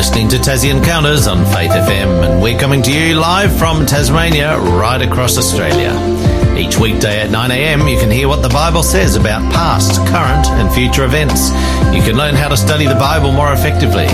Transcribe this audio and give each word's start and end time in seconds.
listening 0.00 0.28
to 0.28 0.38
Tassie 0.38 0.74
Encounters 0.74 1.26
on 1.26 1.44
Faith 1.52 1.72
FM, 1.72 2.24
and 2.24 2.42
we're 2.42 2.58
coming 2.58 2.80
to 2.84 2.90
you 2.90 3.16
live 3.16 3.54
from 3.58 3.84
Tasmania, 3.84 4.58
right 4.58 5.02
across 5.02 5.36
Australia. 5.36 5.92
Each 6.58 6.78
weekday 6.78 7.20
at 7.20 7.28
9am, 7.28 7.92
you 7.92 7.98
can 7.98 8.10
hear 8.10 8.26
what 8.26 8.40
the 8.40 8.48
Bible 8.48 8.82
says 8.82 9.14
about 9.14 9.42
past, 9.52 10.00
current, 10.06 10.46
and 10.46 10.72
future 10.72 11.04
events. 11.04 11.50
You 11.94 12.00
can 12.00 12.16
learn 12.16 12.34
how 12.34 12.48
to 12.48 12.56
study 12.56 12.86
the 12.86 12.94
Bible 12.94 13.30
more 13.30 13.52
effectively. 13.52 14.04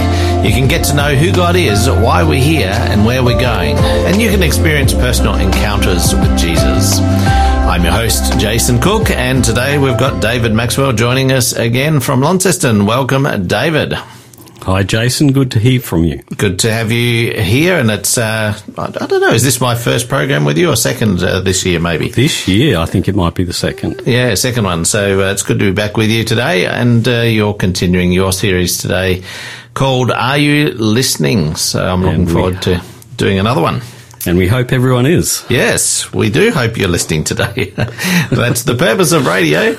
You 0.45 0.53
can 0.53 0.67
get 0.67 0.85
to 0.87 0.95
know 0.97 1.15
who 1.15 1.31
God 1.33 1.55
is, 1.55 1.89
why 1.89 2.25
we're 2.25 2.43
here, 2.43 2.75
and 2.75 3.07
where 3.07 3.23
we're 3.23 3.41
going. 3.41 3.77
And 3.79 4.21
you 4.21 4.29
can 4.29 4.43
experience 4.43 4.93
personal 4.93 5.37
encounters 5.37 6.13
with 6.17 6.37
Jesus. 6.37 6.99
I'm 6.99 7.85
your 7.85 7.93
host, 7.93 8.41
Jason 8.41 8.81
Cook, 8.81 9.09
and 9.11 9.45
today 9.45 9.79
we've 9.79 9.97
got 9.97 10.21
David 10.21 10.53
Maxwell 10.53 10.93
joining 10.93 11.31
us 11.31 11.53
again 11.53 12.01
from 12.01 12.23
Launceston. 12.23 12.87
Welcome, 12.87 13.47
David. 13.47 13.95
Hi, 14.67 14.83
Jason. 14.83 15.31
Good 15.31 15.53
to 15.53 15.61
hear 15.61 15.81
from 15.81 16.03
you. 16.03 16.25
Good 16.39 16.59
to 16.59 16.73
have 16.73 16.91
you 16.91 17.41
here. 17.41 17.79
And 17.79 17.89
it's, 17.89 18.19
uh, 18.19 18.53
I 18.77 18.91
don't 18.91 19.21
know, 19.21 19.31
is 19.31 19.45
this 19.45 19.61
my 19.61 19.77
first 19.77 20.09
program 20.09 20.45
with 20.45 20.59
you 20.59 20.71
or 20.71 20.75
second 20.75 21.23
uh, 21.23 21.39
this 21.39 21.65
year, 21.65 21.79
maybe? 21.79 22.09
This 22.09 22.49
year, 22.49 22.77
I 22.77 22.87
think 22.87 23.07
it 23.07 23.15
might 23.15 23.37
be 23.37 23.45
the 23.45 23.53
second. 23.53 24.03
Yeah, 24.07 24.35
second 24.35 24.65
one. 24.65 24.85
So 24.85 25.21
uh, 25.21 25.31
it's 25.31 25.45
good 25.45 25.61
to 25.61 25.67
be 25.67 25.71
back 25.71 25.97
with 25.97 26.11
you 26.11 26.25
today. 26.25 26.67
And 26.67 27.07
uh, 27.07 27.21
you're 27.21 27.55
continuing 27.55 28.11
your 28.11 28.33
series 28.33 28.79
today 28.79 29.23
called 29.75 30.11
Are 30.11 30.37
You 30.37 30.73
Listening? 30.73 31.55
So 31.55 31.87
I'm 31.87 32.03
looking 32.03 32.27
forward 32.27 32.61
to 32.63 32.83
doing 33.17 33.39
another 33.39 33.63
one. 33.63 33.83
And 34.27 34.37
we 34.37 34.49
hope 34.49 34.73
everyone 34.73 35.07
is. 35.07 35.45
Yes, 35.49 36.13
we 36.13 36.31
do 36.31 36.51
hope 36.51 36.77
you're 36.77 36.89
listening 36.89 37.23
today. 37.23 37.71
That's 38.31 38.65
the 38.65 38.75
purpose 38.75 39.13
of 39.13 39.25
radio. 39.27 39.77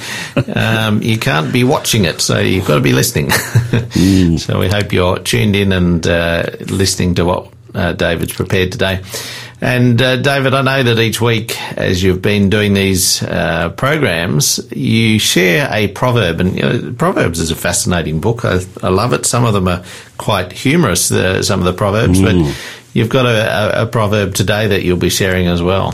Um, 0.55 1.01
you 1.01 1.17
can't 1.17 1.51
be 1.51 1.65
watching 1.65 2.05
it, 2.05 2.21
so 2.21 2.39
you've 2.39 2.65
got 2.65 2.75
to 2.75 2.81
be 2.81 2.93
listening. 2.93 3.31
So 4.37 4.59
we 4.59 4.69
hope 4.69 4.93
you're 4.93 5.19
tuned 5.19 5.55
in 5.55 5.71
and 5.71 6.05
uh, 6.05 6.45
listening 6.67 7.15
to 7.15 7.25
what 7.25 7.51
uh, 7.73 7.93
David's 7.93 8.33
prepared 8.33 8.71
today. 8.71 9.01
And 9.59 9.99
uh, 9.99 10.17
David, 10.17 10.53
I 10.53 10.61
know 10.61 10.83
that 10.83 10.99
each 11.01 11.19
week, 11.19 11.59
as 11.75 12.03
you've 12.03 12.21
been 12.21 12.49
doing 12.49 12.75
these 12.75 13.23
uh, 13.23 13.69
programs, 13.69 14.59
you 14.71 15.17
share 15.17 15.67
a 15.71 15.87
proverb, 15.87 16.39
and 16.39 16.55
you 16.55 16.61
know, 16.61 16.93
Proverbs 16.93 17.39
is 17.39 17.49
a 17.49 17.55
fascinating 17.55 18.21
book. 18.21 18.45
I, 18.45 18.59
I 18.83 18.89
love 18.89 19.13
it. 19.13 19.25
Some 19.25 19.45
of 19.45 19.53
them 19.53 19.67
are 19.67 19.83
quite 20.17 20.51
humorous. 20.51 21.11
Uh, 21.11 21.41
some 21.41 21.59
of 21.59 21.65
the 21.65 21.73
proverbs, 21.73 22.21
but 22.21 22.35
you've 22.93 23.09
got 23.09 23.25
a, 23.25 23.79
a, 23.79 23.83
a 23.83 23.85
proverb 23.87 24.33
today 24.33 24.67
that 24.67 24.83
you'll 24.83 24.97
be 24.97 25.09
sharing 25.09 25.47
as 25.47 25.61
well. 25.61 25.93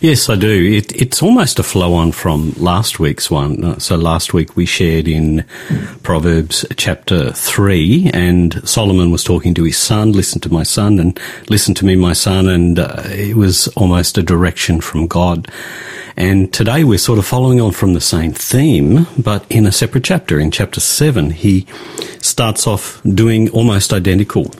Yes, 0.00 0.30
I 0.30 0.36
do. 0.36 0.72
It, 0.72 0.92
it's 0.98 1.22
almost 1.22 1.58
a 1.58 1.62
flow 1.62 1.92
on 1.92 2.12
from 2.12 2.54
last 2.56 2.98
week's 2.98 3.30
one. 3.30 3.62
Uh, 3.62 3.78
So 3.78 3.96
last 3.96 4.32
week 4.32 4.56
we 4.56 4.64
shared 4.64 5.06
in 5.06 5.44
Proverbs 6.02 6.64
chapter 6.78 7.32
3, 7.32 8.10
and 8.14 8.66
Solomon 8.66 9.10
was 9.10 9.22
talking 9.22 9.52
to 9.54 9.64
his 9.64 9.76
son, 9.76 10.12
listen 10.12 10.40
to 10.40 10.50
my 10.50 10.62
son, 10.62 10.98
and 10.98 11.20
listen 11.50 11.74
to 11.74 11.84
me, 11.84 11.96
my 11.96 12.14
son, 12.14 12.48
and 12.48 12.78
uh, 12.78 13.02
it 13.08 13.36
was 13.36 13.68
almost 13.76 14.16
a 14.16 14.22
direction 14.22 14.80
from 14.80 15.06
God. 15.06 15.48
And 16.16 16.50
today 16.50 16.82
we're 16.82 16.96
sort 16.96 17.18
of 17.18 17.26
following 17.26 17.60
on 17.60 17.72
from 17.72 17.92
the 17.92 18.00
same 18.00 18.32
theme, 18.32 19.06
but 19.18 19.44
in 19.50 19.66
a 19.66 19.72
separate 19.72 20.04
chapter. 20.04 20.40
In 20.40 20.50
chapter 20.50 20.80
7, 20.80 21.30
he 21.30 21.66
starts 22.22 22.66
off 22.66 23.02
doing 23.02 23.50
almost 23.50 23.92
identical 23.92 24.50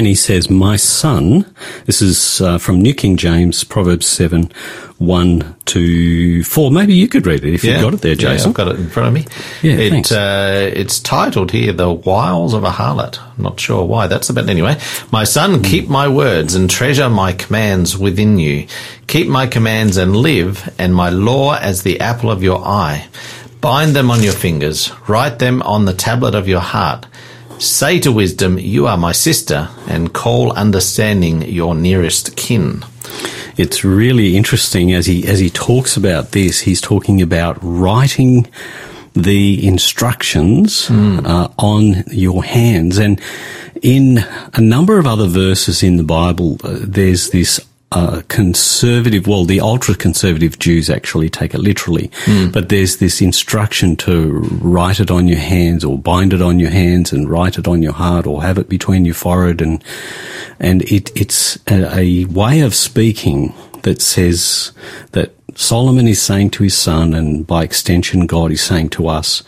and 0.00 0.06
he 0.06 0.14
says, 0.14 0.48
My 0.48 0.76
son, 0.76 1.44
this 1.84 2.00
is 2.00 2.40
uh, 2.40 2.56
from 2.56 2.80
New 2.80 2.94
King 2.94 3.18
James, 3.18 3.64
Proverbs 3.64 4.06
7, 4.06 4.50
1 4.96 5.56
to 5.66 6.42
4. 6.42 6.70
Maybe 6.70 6.94
you 6.94 7.06
could 7.06 7.26
read 7.26 7.44
it 7.44 7.52
if 7.52 7.62
you've 7.62 7.82
got 7.82 7.92
it 7.92 8.00
there, 8.00 8.12
Yeah, 8.12 8.32
Jason. 8.32 8.48
I've 8.48 8.54
got 8.54 8.68
it 8.68 8.76
in 8.76 8.88
front 8.88 9.08
of 9.08 9.12
me. 9.12 9.26
Yeah, 9.60 9.76
it, 9.76 9.90
thanks. 9.90 10.10
Uh, 10.10 10.70
it's 10.72 11.00
titled 11.00 11.50
here, 11.50 11.74
The 11.74 11.92
Wiles 11.92 12.54
of 12.54 12.64
a 12.64 12.70
Harlot. 12.70 13.20
I'm 13.20 13.44
not 13.44 13.60
sure 13.60 13.84
why 13.84 14.06
that's 14.06 14.30
about. 14.30 14.48
Anyway, 14.48 14.80
my 15.12 15.24
son, 15.24 15.62
keep 15.62 15.90
my 15.90 16.08
words 16.08 16.54
and 16.54 16.70
treasure 16.70 17.10
my 17.10 17.34
commands 17.34 17.98
within 17.98 18.38
you. 18.38 18.68
Keep 19.06 19.28
my 19.28 19.46
commands 19.46 19.98
and 19.98 20.16
live, 20.16 20.74
and 20.78 20.94
my 20.94 21.10
law 21.10 21.56
as 21.56 21.82
the 21.82 22.00
apple 22.00 22.30
of 22.30 22.42
your 22.42 22.64
eye. 22.64 23.06
Bind 23.60 23.94
them 23.94 24.10
on 24.10 24.22
your 24.22 24.32
fingers, 24.32 24.90
write 25.06 25.40
them 25.40 25.60
on 25.60 25.84
the 25.84 25.92
tablet 25.92 26.34
of 26.34 26.48
your 26.48 26.60
heart. 26.60 27.04
Say 27.60 28.00
to 28.00 28.10
wisdom, 28.10 28.58
You 28.58 28.86
are 28.86 28.96
my 28.96 29.12
sister, 29.12 29.68
and 29.86 30.14
call 30.14 30.50
understanding 30.52 31.42
your 31.42 31.74
nearest 31.74 32.34
kin. 32.34 32.82
It's 33.58 33.84
really 33.84 34.34
interesting 34.34 34.94
as 34.94 35.04
he, 35.04 35.26
as 35.28 35.40
he 35.40 35.50
talks 35.50 35.94
about 35.94 36.32
this, 36.32 36.60
he's 36.60 36.80
talking 36.80 37.20
about 37.20 37.58
writing 37.60 38.48
the 39.12 39.66
instructions 39.66 40.88
uh, 41.26 41.48
on 41.58 42.04
your 42.10 42.42
hands. 42.44 42.96
And 42.96 43.20
in 43.82 44.24
a 44.54 44.60
number 44.62 44.98
of 44.98 45.06
other 45.06 45.26
verses 45.26 45.82
in 45.82 45.98
the 45.98 46.02
Bible, 46.02 46.56
uh, 46.64 46.78
there's 46.80 47.28
this 47.28 47.60
uh, 47.92 48.22
conservative, 48.28 49.26
well, 49.26 49.44
the 49.44 49.60
ultra 49.60 49.96
conservative 49.96 50.58
Jews 50.60 50.88
actually 50.88 51.28
take 51.28 51.54
it 51.54 51.58
literally, 51.58 52.10
but 52.52 52.68
there's 52.68 52.98
this 52.98 53.20
instruction 53.20 53.96
to 53.96 54.38
write 54.62 55.00
it 55.00 55.10
on 55.10 55.26
your 55.26 55.38
hands 55.38 55.84
or 55.84 55.98
bind 55.98 56.32
it 56.32 56.40
on 56.40 56.60
your 56.60 56.70
hands 56.70 57.12
and 57.12 57.28
write 57.28 57.58
it 57.58 57.66
on 57.66 57.82
your 57.82 57.92
heart 57.92 58.26
or 58.26 58.42
have 58.42 58.58
it 58.58 58.68
between 58.68 59.04
your 59.04 59.14
forehead 59.14 59.60
and, 59.60 59.82
and 60.60 60.82
it, 60.82 61.10
it's 61.16 61.58
a, 61.68 61.98
a 61.98 62.24
way 62.26 62.60
of 62.60 62.76
speaking 62.76 63.52
that 63.82 64.00
says 64.00 64.72
that 65.12 65.34
Solomon 65.56 66.06
is 66.06 66.22
saying 66.22 66.50
to 66.50 66.62
his 66.62 66.76
son, 66.76 67.12
and 67.12 67.46
by 67.46 67.64
extension, 67.64 68.26
God 68.26 68.52
is 68.52 68.62
saying 68.62 68.90
to 68.90 69.08
us, 69.08 69.42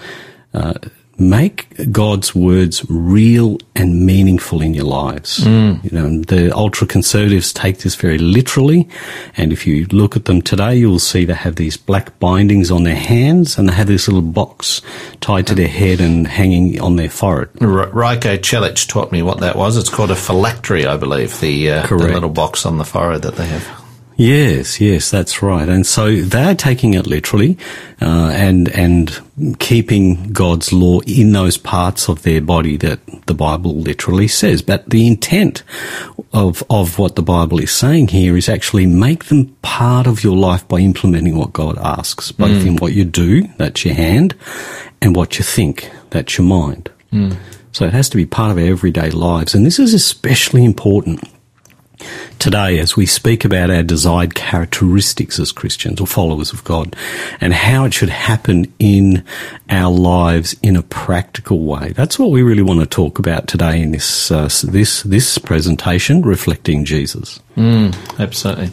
uh, 0.53 0.75
make 1.19 1.69
God's 1.93 2.35
words 2.35 2.85
real 2.89 3.59
and 3.77 4.05
meaningful 4.07 4.61
in 4.63 4.75
your 4.75 4.85
lives. 4.87 5.45
You 5.47 5.81
know, 5.93 6.21
the 6.23 6.55
ultra 6.57 6.87
conservatives 6.87 7.53
take 7.53 7.79
this 7.79 7.95
very 7.95 8.19
literally, 8.19 8.89
and 9.37 9.53
if 9.53 9.67
you 9.67 9.87
look 9.93 10.17
at 10.17 10.25
them 10.25 10.43
today, 10.43 10.77
you 10.77 10.89
will 10.91 10.99
see 10.99 11.25
they 11.25 11.35
have 11.35 11.57
these 11.57 11.77
black 11.77 12.19
bindings 12.19 12.71
on 12.71 12.85
their 12.85 12.97
hands, 12.97 13.59
and 13.59 13.69
they 13.69 13.75
have 13.75 13.87
this 13.87 14.09
little 14.09 14.23
box 14.23 14.83
tied 15.21 15.47
to 15.49 15.55
their 15.55 15.69
head 15.69 16.01
and 16.01 16.27
hanging 16.27 16.81
on 16.81 16.97
their 16.97 17.11
forehead. 17.11 17.51
R- 17.61 17.89
Raiko 17.91 18.37
Celic 18.39 18.87
taught 18.89 19.13
me 19.13 19.23
what 19.23 19.41
that 19.41 19.57
was. 19.57 19.77
It's 19.77 19.91
called 19.91 20.11
a 20.11 20.17
phylactery, 20.17 20.87
I 20.87 20.97
believe, 20.97 21.39
the, 21.41 21.71
uh, 21.71 21.87
the 21.87 21.97
little 22.15 22.31
box 22.31 22.65
on 22.67 22.79
the 22.79 22.85
forehead 22.85 23.23
that 23.23 23.37
they 23.37 23.47
have. 23.47 23.82
Yes, 24.23 24.81
yes, 24.81 25.11
that's 25.11 25.43
right. 25.43 25.69
And 25.69 25.85
so 25.85 26.15
they're 26.21 26.55
taking 26.55 26.95
it 26.95 27.09
literally, 27.09 27.59
uh, 28.01 28.31
and 28.33 28.69
and 28.69 29.59
keeping 29.59 30.33
God's 30.33 30.73
law 30.73 31.01
in 31.01 31.33
those 31.33 31.57
parts 31.57 32.09
of 32.09 32.23
their 32.23 32.41
body 32.41 32.77
that 32.77 33.01
the 33.27 33.35
Bible 33.35 33.75
literally 33.75 34.29
says. 34.29 34.63
But 34.63 34.89
the 34.89 35.09
intent 35.09 35.65
of 36.33 36.63
of 36.71 37.01
what 37.01 37.17
the 37.17 37.23
Bible 37.23 37.59
is 37.59 37.73
saying 37.73 38.09
here 38.09 38.37
is 38.37 38.49
actually 38.49 38.87
make 38.87 39.25
them 39.25 39.57
part 39.63 40.07
of 40.07 40.23
your 40.23 40.37
life 40.37 40.69
by 40.69 40.79
implementing 40.79 41.35
what 41.35 41.53
God 41.53 41.77
asks, 41.79 42.31
both 42.31 42.65
in 42.65 42.77
what 42.77 42.93
you 42.93 43.05
do, 43.05 43.49
that's 43.59 43.85
your 43.85 43.95
hand, 43.95 44.37
and 45.01 45.17
what 45.17 45.37
you 45.37 45.45
think, 45.45 45.91
that's 46.11 46.39
your 46.39 46.47
mind. 46.47 46.91
So 47.73 47.87
it 47.87 47.93
has 47.93 48.09
to 48.11 48.17
be 48.17 48.27
part 48.27 48.53
of 48.53 48.59
our 48.59 48.71
everyday 48.71 49.11
lives, 49.11 49.53
and 49.53 49.67
this 49.67 49.81
is 49.81 49.93
especially 49.93 50.65
important 50.65 51.29
today 52.39 52.79
as 52.79 52.97
we 52.97 53.07
speak 53.07 53.45
about 53.45 53.71
our 53.71 53.83
desired 53.83 54.35
characteristics 54.35 55.39
as 55.39 55.53
Christians 55.53 56.01
or 56.01 56.07
followers 56.07 56.53
of 56.53 56.65
God 56.65 56.97
and 57.41 57.53
how 57.53 57.85
it 57.85 57.95
should 57.95 58.09
happen 58.09 58.73
in 58.79 59.25
our 59.71 59.93
lives 59.93 60.57
in 60.63 60.77
a 60.77 60.83
practical 60.83 61.61
way. 61.61 61.93
That's 61.93 62.19
what 62.19 62.31
we 62.31 62.43
really 62.43 62.63
want 62.63 62.81
to 62.81 62.87
talk 62.87 63.19
about 63.19 63.47
today 63.49 63.81
in 63.81 63.93
this 63.93 64.31
uh, 64.31 64.49
this 64.65 65.03
this 65.03 65.39
presentation 65.39 66.23
reflecting 66.23 66.85
Jesus. 66.85 67.41
Absolutely. 68.19 68.71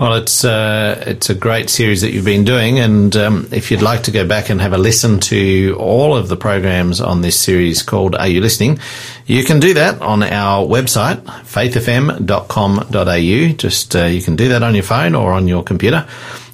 Well, 0.00 0.14
it's 0.14 0.44
uh, 0.46 1.04
it's 1.06 1.28
a 1.28 1.34
great 1.34 1.68
series 1.68 2.00
that 2.00 2.14
you've 2.14 2.24
been 2.24 2.44
doing, 2.44 2.78
and 2.78 3.14
um, 3.16 3.46
if 3.52 3.70
you'd 3.70 3.82
like 3.82 4.04
to 4.04 4.10
go 4.10 4.26
back 4.26 4.48
and 4.48 4.58
have 4.58 4.72
a 4.72 4.78
listen 4.78 5.20
to 5.20 5.76
all 5.78 6.16
of 6.16 6.28
the 6.28 6.38
programs 6.38 7.02
on 7.02 7.20
this 7.20 7.38
series 7.38 7.82
called 7.82 8.14
"Are 8.14 8.26
You 8.26 8.40
Listening," 8.40 8.78
you 9.26 9.44
can 9.44 9.60
do 9.60 9.74
that 9.74 10.00
on 10.00 10.22
our 10.22 10.66
website 10.66 11.22
faithfm.com.au. 11.44 13.52
Just 13.58 13.94
uh, 13.94 14.06
you 14.06 14.22
can 14.22 14.36
do 14.36 14.48
that 14.48 14.62
on 14.62 14.74
your 14.74 14.84
phone 14.84 15.14
or 15.14 15.34
on 15.34 15.46
your 15.46 15.62
computer. 15.62 16.08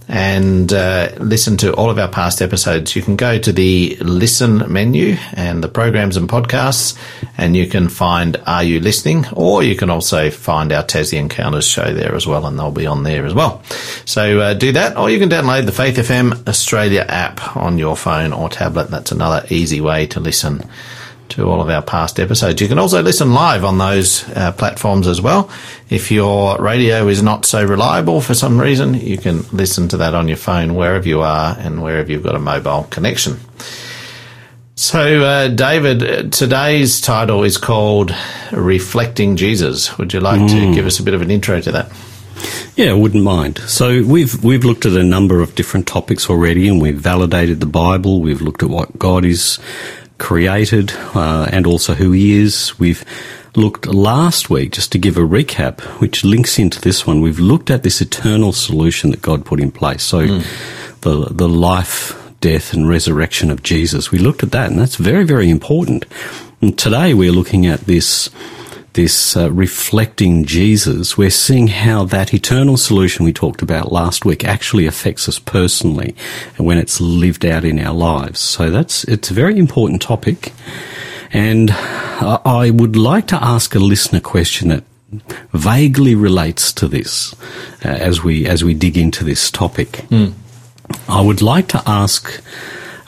And 0.08 0.72
uh, 0.72 1.10
listen 1.18 1.56
to 1.58 1.74
all 1.74 1.90
of 1.90 1.98
our 1.98 2.08
past 2.08 2.40
episodes. 2.40 2.94
You 2.94 3.02
can 3.02 3.16
go 3.16 3.38
to 3.38 3.52
the 3.52 3.96
listen 4.00 4.72
menu 4.72 5.16
and 5.32 5.64
the 5.64 5.68
programs 5.68 6.16
and 6.16 6.28
podcasts, 6.28 6.96
and 7.36 7.56
you 7.56 7.66
can 7.66 7.88
find 7.88 8.40
Are 8.46 8.62
You 8.62 8.78
Listening? 8.78 9.26
Or 9.32 9.62
you 9.62 9.74
can 9.74 9.90
also 9.90 10.30
find 10.30 10.72
our 10.72 10.84
Tassie 10.84 11.18
Encounters 11.18 11.66
show 11.66 11.92
there 11.92 12.14
as 12.14 12.26
well, 12.26 12.46
and 12.46 12.58
they'll 12.58 12.70
be 12.70 12.86
on 12.86 13.02
there 13.02 13.26
as 13.26 13.34
well. 13.34 13.62
So 14.04 14.40
uh, 14.40 14.54
do 14.54 14.72
that, 14.72 14.96
or 14.96 15.10
you 15.10 15.18
can 15.18 15.28
download 15.28 15.66
the 15.66 15.72
Faith 15.72 15.96
FM 15.96 16.46
Australia 16.48 17.04
app 17.08 17.56
on 17.56 17.78
your 17.78 17.96
phone 17.96 18.32
or 18.32 18.48
tablet. 18.48 18.90
That's 18.90 19.10
another 19.10 19.44
easy 19.50 19.80
way 19.80 20.06
to 20.08 20.20
listen 20.20 20.68
to 21.30 21.48
all 21.48 21.60
of 21.60 21.68
our 21.68 21.82
past 21.82 22.18
episodes. 22.20 22.60
You 22.60 22.68
can 22.68 22.78
also 22.78 23.02
listen 23.02 23.32
live 23.32 23.64
on 23.64 23.78
those 23.78 24.28
uh, 24.30 24.52
platforms 24.52 25.06
as 25.06 25.20
well. 25.20 25.50
If 25.90 26.10
your 26.10 26.58
radio 26.58 27.08
is 27.08 27.22
not 27.22 27.44
so 27.44 27.64
reliable 27.64 28.20
for 28.20 28.34
some 28.34 28.60
reason, 28.60 28.94
you 28.94 29.18
can 29.18 29.42
listen 29.52 29.88
to 29.88 29.96
that 29.98 30.14
on 30.14 30.28
your 30.28 30.36
phone 30.36 30.74
wherever 30.74 31.08
you 31.08 31.22
are 31.22 31.56
and 31.58 31.82
wherever 31.82 32.10
you've 32.10 32.22
got 32.22 32.34
a 32.34 32.40
mobile 32.40 32.84
connection. 32.84 33.38
So, 34.78 35.22
uh, 35.22 35.48
David, 35.48 36.02
uh, 36.02 36.28
today's 36.30 37.00
title 37.00 37.44
is 37.44 37.56
called 37.56 38.14
Reflecting 38.52 39.36
Jesus. 39.36 39.96
Would 39.96 40.12
you 40.12 40.20
like 40.20 40.42
mm. 40.42 40.50
to 40.50 40.74
give 40.74 40.84
us 40.84 40.98
a 40.98 41.02
bit 41.02 41.14
of 41.14 41.22
an 41.22 41.30
intro 41.30 41.60
to 41.62 41.72
that? 41.72 41.90
Yeah, 42.76 42.90
I 42.90 42.92
wouldn't 42.92 43.24
mind. 43.24 43.58
So 43.60 44.02
we've 44.02 44.44
we've 44.44 44.64
looked 44.64 44.84
at 44.84 44.92
a 44.92 45.02
number 45.02 45.40
of 45.40 45.54
different 45.54 45.86
topics 45.86 46.28
already, 46.28 46.68
and 46.68 46.80
we've 46.80 46.98
validated 46.98 47.60
the 47.60 47.66
Bible. 47.66 48.20
We've 48.20 48.42
looked 48.42 48.62
at 48.62 48.68
what 48.68 48.98
God 48.98 49.24
is 49.24 49.58
created, 50.18 50.92
uh, 51.14 51.48
and 51.52 51.66
also 51.66 51.94
who 51.94 52.12
He 52.12 52.38
is. 52.40 52.78
We've 52.78 53.04
looked 53.54 53.86
last 53.86 54.50
week, 54.50 54.72
just 54.72 54.92
to 54.92 54.98
give 54.98 55.16
a 55.16 55.20
recap, 55.20 55.80
which 56.00 56.24
links 56.24 56.58
into 56.58 56.80
this 56.80 57.06
one. 57.06 57.20
We've 57.20 57.38
looked 57.40 57.70
at 57.70 57.82
this 57.82 58.00
eternal 58.00 58.52
solution 58.52 59.10
that 59.10 59.22
God 59.22 59.44
put 59.44 59.60
in 59.60 59.70
place. 59.70 60.02
So 60.02 60.26
mm. 60.26 61.00
the 61.00 61.32
the 61.32 61.48
life, 61.48 62.14
death, 62.40 62.72
and 62.72 62.88
resurrection 62.88 63.50
of 63.50 63.62
Jesus. 63.62 64.10
We 64.10 64.18
looked 64.18 64.42
at 64.42 64.52
that, 64.52 64.70
and 64.70 64.78
that's 64.78 64.96
very 64.96 65.24
very 65.24 65.50
important. 65.50 66.06
And 66.60 66.78
today 66.78 67.12
we're 67.14 67.32
looking 67.32 67.66
at 67.66 67.80
this 67.80 68.30
this 68.96 69.36
uh, 69.36 69.52
reflecting 69.52 70.44
Jesus, 70.44 71.18
we're 71.18 71.30
seeing 71.30 71.68
how 71.68 72.04
that 72.06 72.32
eternal 72.32 72.78
solution 72.78 73.26
we 73.26 73.32
talked 73.32 73.60
about 73.60 73.92
last 73.92 74.24
week 74.24 74.42
actually 74.42 74.86
affects 74.86 75.28
us 75.28 75.38
personally 75.38 76.16
and 76.56 76.66
when 76.66 76.78
it's 76.78 76.98
lived 76.98 77.44
out 77.44 77.62
in 77.64 77.78
our 77.78 77.94
lives. 77.94 78.40
So 78.40 78.70
that's, 78.70 79.04
it's 79.04 79.30
a 79.30 79.34
very 79.34 79.58
important 79.58 80.00
topic. 80.00 80.52
And 81.30 81.70
I 81.72 82.70
would 82.70 82.96
like 82.96 83.26
to 83.28 83.36
ask 83.36 83.74
a 83.74 83.78
listener 83.78 84.20
question 84.20 84.68
that 84.70 84.84
vaguely 85.52 86.14
relates 86.14 86.72
to 86.72 86.88
this 86.88 87.34
uh, 87.84 87.88
as 87.88 88.24
we, 88.24 88.46
as 88.46 88.64
we 88.64 88.72
dig 88.72 88.96
into 88.96 89.24
this 89.24 89.50
topic. 89.50 90.06
Mm. 90.08 90.32
I 91.06 91.20
would 91.20 91.42
like 91.42 91.68
to 91.68 91.82
ask 91.86 92.42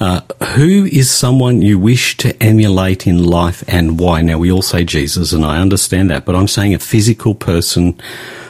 uh, 0.01 0.21
who 0.55 0.85
is 0.85 1.11
someone 1.11 1.61
you 1.61 1.79
wish 1.79 2.17
to 2.19 2.41
emulate 2.43 3.07
in 3.07 3.23
life 3.25 3.65
and 3.67 3.99
why? 3.99 4.23
Now, 4.23 4.39
we 4.39 4.53
all 4.53 4.63
say 4.63 4.85
Jesus, 4.85 5.33
and 5.33 5.45
I 5.45 5.61
understand 5.61 6.11
that, 6.11 6.25
but 6.25 6.37
I'm 6.37 6.49
saying 6.49 6.75
a 6.75 6.79
physical 6.79 7.35
person 7.35 7.99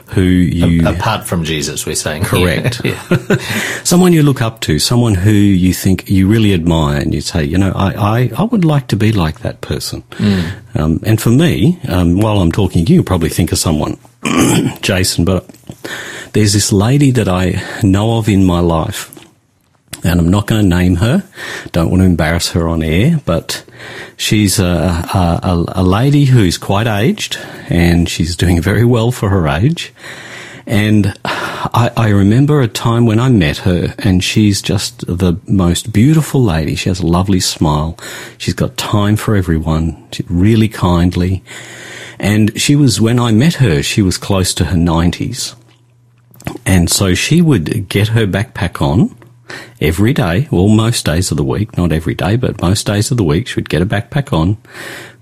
who 0.09 0.23
you. 0.23 0.87
Apart 0.87 1.27
from 1.27 1.45
Jesus, 1.45 1.87
we're 1.87 1.95
saying. 1.95 2.23
Correct. 2.25 2.83
Yeah. 2.85 3.03
someone 3.85 4.13
you 4.13 4.23
look 4.23 4.43
up 4.43 4.61
to, 4.63 4.79
someone 4.79 5.15
who 5.15 5.31
you 5.31 5.73
think 5.73 6.11
you 6.11 6.29
really 6.29 6.53
admire, 6.53 7.01
and 7.01 7.15
you 7.15 7.21
say, 7.21 7.45
you 7.45 7.59
know, 7.59 7.73
I, 7.75 7.93
I, 7.93 8.31
I 8.37 8.43
would 8.45 8.65
like 8.65 8.89
to 8.89 8.97
be 8.97 9.13
like 9.13 9.41
that 9.41 9.61
person. 9.61 10.03
Mm. 10.13 10.53
Um, 10.77 11.01
and 11.05 11.21
for 11.21 11.31
me, 11.31 11.79
um, 11.89 12.19
while 12.19 12.41
I'm 12.41 12.53
talking, 12.53 12.87
you 12.87 13.03
probably 13.03 13.31
think 13.31 13.53
of 13.53 13.59
someone, 13.59 13.99
Jason, 14.83 15.25
but 15.25 15.47
there's 16.33 16.53
this 16.53 16.73
lady 16.73 17.11
that 17.13 17.29
I 17.29 17.63
know 17.83 18.19
of 18.19 18.29
in 18.29 18.45
my 18.45 18.61
life 18.61 19.18
and 20.05 20.21
I'm 20.21 20.31
not 20.31 20.47
going 20.47 20.63
to 20.63 20.77
name 20.77 20.97
her. 20.97 21.25
Don't 21.73 21.91
want 21.91 22.01
to 22.01 22.07
embarrass 22.07 22.51
her 22.51 22.69
on 22.69 22.83
air, 22.83 23.21
but 23.25 23.65
she's 24.17 24.59
a, 24.59 24.65
a, 24.65 25.65
a, 25.69 25.83
lady 25.83 26.27
who's 26.27 26.59
quite 26.59 26.87
aged 26.87 27.39
and 27.69 28.09
she's 28.09 28.37
doing 28.37 28.61
very 28.61 28.85
well 28.85 29.11
for 29.11 29.29
her 29.29 29.49
age. 29.49 29.93
And 30.67 31.19
I, 31.25 31.91
I, 31.97 32.09
remember 32.11 32.61
a 32.61 32.69
time 32.69 33.07
when 33.07 33.19
I 33.19 33.31
met 33.31 33.59
her 33.59 33.95
and 33.99 34.23
she's 34.23 34.61
just 34.61 35.07
the 35.07 35.41
most 35.47 35.93
beautiful 35.93 36.43
lady. 36.43 36.75
She 36.75 36.91
has 36.91 37.01
a 37.01 37.07
lovely 37.07 37.41
smile. 37.41 37.99
She's 38.37 38.53
got 38.53 38.77
time 38.77 39.17
for 39.17 39.35
everyone. 39.35 40.07
She's 40.13 40.31
really 40.31 40.69
kindly. 40.69 41.43
And 42.19 42.61
she 42.61 42.77
was, 42.77 43.01
when 43.01 43.19
I 43.19 43.33
met 43.33 43.55
her, 43.55 43.83
she 43.83 44.03
was 44.03 44.19
close 44.19 44.53
to 44.55 44.67
her 44.67 44.77
nineties. 44.77 45.55
And 46.67 46.91
so 46.91 47.15
she 47.15 47.41
would 47.41 47.89
get 47.89 48.09
her 48.09 48.27
backpack 48.27 48.83
on 48.83 49.17
every 49.81 50.13
day, 50.13 50.49
well, 50.51 50.69
most 50.69 51.05
days 51.05 51.31
of 51.31 51.37
the 51.37 51.45
week, 51.45 51.77
not 51.77 51.93
every 51.93 52.15
day, 52.15 52.37
but 52.37 52.61
most 52.61 52.87
days 52.87 53.11
of 53.11 53.17
the 53.17 53.25
week, 53.25 53.49
she 53.49 53.57
would 53.57 53.69
get 53.69 53.83
a 53.83 53.87
backpack 53.87 54.33
on, 54.33 54.57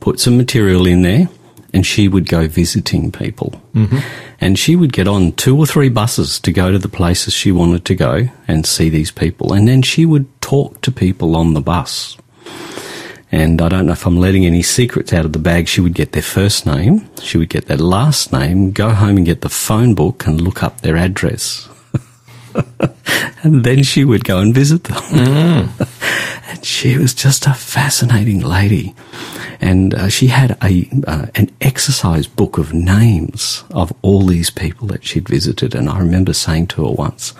put 0.00 0.20
some 0.20 0.37
material 0.37 0.87
in 0.87 1.02
there, 1.02 1.28
and 1.73 1.87
she 1.87 2.08
would 2.08 2.28
go 2.28 2.46
visiting 2.46 3.12
people. 3.12 3.61
Mm-hmm. 3.75 3.99
And 4.40 4.58
she 4.58 4.76
would 4.76 4.93
get 4.93 5.08
on 5.08 5.32
two 5.32 5.56
or 5.58 5.67
three 5.67 5.88
buses 5.88 6.38
to 6.40 6.52
go 6.52 6.70
to 6.70 6.78
the 6.78 6.88
places 6.88 7.34
she 7.34 7.52
wanted 7.52 7.84
to 7.87 7.94
go 7.94 8.28
and 8.49 8.67
see 8.67 8.88
these 8.88 9.11
people. 9.11 9.52
And 9.52 9.67
then 9.67 9.82
she 9.82 10.06
would 10.06 10.40
talk 10.40 10.81
to 10.82 10.93
people 10.93 11.37
on 11.37 11.55
the 11.55 11.61
bus. 11.61 12.17
And 13.32 13.61
I 13.61 13.69
don't 13.69 13.87
know 13.87 13.93
if 13.93 14.06
I'm 14.06 14.19
letting 14.19 14.46
any 14.46 14.62
secrets 14.62 15.12
out 15.12 15.25
of 15.25 15.32
the 15.32 15.38
bag. 15.38 15.69
She 15.69 15.81
would 15.81 15.94
get 15.94 16.12
their 16.12 16.23
first 16.23 16.64
name, 16.64 17.08
she 17.20 17.38
would 17.38 17.49
get 17.50 17.67
their 17.67 17.76
last 17.76 18.32
name, 18.32 18.70
go 18.70 18.90
home 18.90 19.17
and 19.17 19.26
get 19.26 19.40
the 19.40 19.49
phone 19.49 19.94
book 19.94 20.26
and 20.26 20.40
look 20.40 20.62
up 20.62 20.81
their 20.81 20.96
address. 20.96 21.69
And 23.43 23.64
then 23.64 23.82
she 23.82 24.05
would 24.05 24.25
go 24.25 24.38
and 24.38 24.55
visit 24.55 24.85
them. 24.85 24.97
Mm. 24.97 26.49
and 26.50 26.64
she 26.64 26.99
was 26.99 27.14
just 27.14 27.47
a 27.47 27.55
fascinating 27.55 28.41
lady. 28.41 28.94
And 29.61 29.94
uh, 29.94 30.08
she 30.08 30.26
had 30.26 30.58
a 30.62 30.88
uh, 31.06 31.26
an 31.35 31.50
exercise 31.61 32.26
book 32.26 32.58
of 32.58 32.75
names 32.75 33.64
of 33.70 33.93
all 34.03 34.26
these 34.26 34.50
people 34.50 34.87
that 34.88 35.05
she'd 35.05 35.29
visited. 35.29 35.75
And 35.75 35.88
I 35.88 35.99
remember 35.99 36.32
saying 36.32 36.67
to 36.69 36.85
her 36.85 36.93
once, 36.93 37.32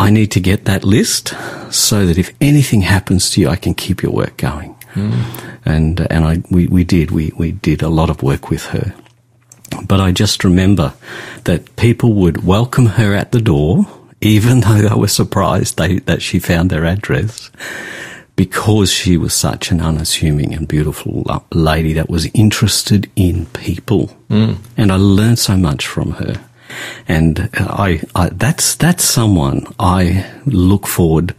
I 0.00 0.10
need 0.10 0.30
to 0.32 0.40
get 0.40 0.64
that 0.64 0.84
list 0.84 1.34
so 1.70 2.06
that 2.06 2.18
if 2.18 2.32
anything 2.40 2.82
happens 2.82 3.30
to 3.30 3.40
you, 3.40 3.48
I 3.48 3.56
can 3.56 3.74
keep 3.74 4.02
your 4.02 4.12
work 4.12 4.36
going. 4.36 4.76
Mm. 4.94 5.58
And, 5.64 6.00
uh, 6.00 6.06
and 6.08 6.24
I, 6.24 6.42
we, 6.50 6.66
we 6.68 6.84
did, 6.84 7.10
we, 7.10 7.32
we 7.36 7.52
did 7.52 7.82
a 7.82 7.88
lot 7.88 8.08
of 8.08 8.22
work 8.22 8.48
with 8.48 8.66
her. 8.66 8.94
But 9.86 10.00
I 10.00 10.12
just 10.12 10.44
remember 10.44 10.94
that 11.44 11.76
people 11.76 12.14
would 12.14 12.44
welcome 12.44 12.86
her 12.86 13.14
at 13.14 13.32
the 13.32 13.40
door 13.40 13.86
even 14.20 14.60
though 14.62 14.82
they 14.82 14.94
were 14.94 15.08
surprised 15.08 15.76
they, 15.76 15.98
that 16.00 16.22
she 16.22 16.38
found 16.38 16.70
their 16.70 16.84
address 16.84 17.50
because 18.38 18.92
she 18.92 19.16
was 19.16 19.34
such 19.34 19.72
an 19.72 19.80
unassuming 19.80 20.54
and 20.54 20.68
beautiful 20.68 21.24
lady 21.52 21.92
that 21.94 22.08
was 22.08 22.26
interested 22.34 23.10
in 23.16 23.46
people. 23.46 24.16
Mm. 24.30 24.58
And 24.76 24.92
I 24.92 24.96
learned 24.96 25.40
so 25.40 25.56
much 25.56 25.88
from 25.88 26.12
her. 26.12 26.40
And 27.08 27.50
I, 27.54 28.00
I, 28.14 28.28
that's, 28.28 28.76
that's 28.76 29.02
someone 29.02 29.66
I 29.80 30.30
look 30.46 30.86
forward 30.86 31.34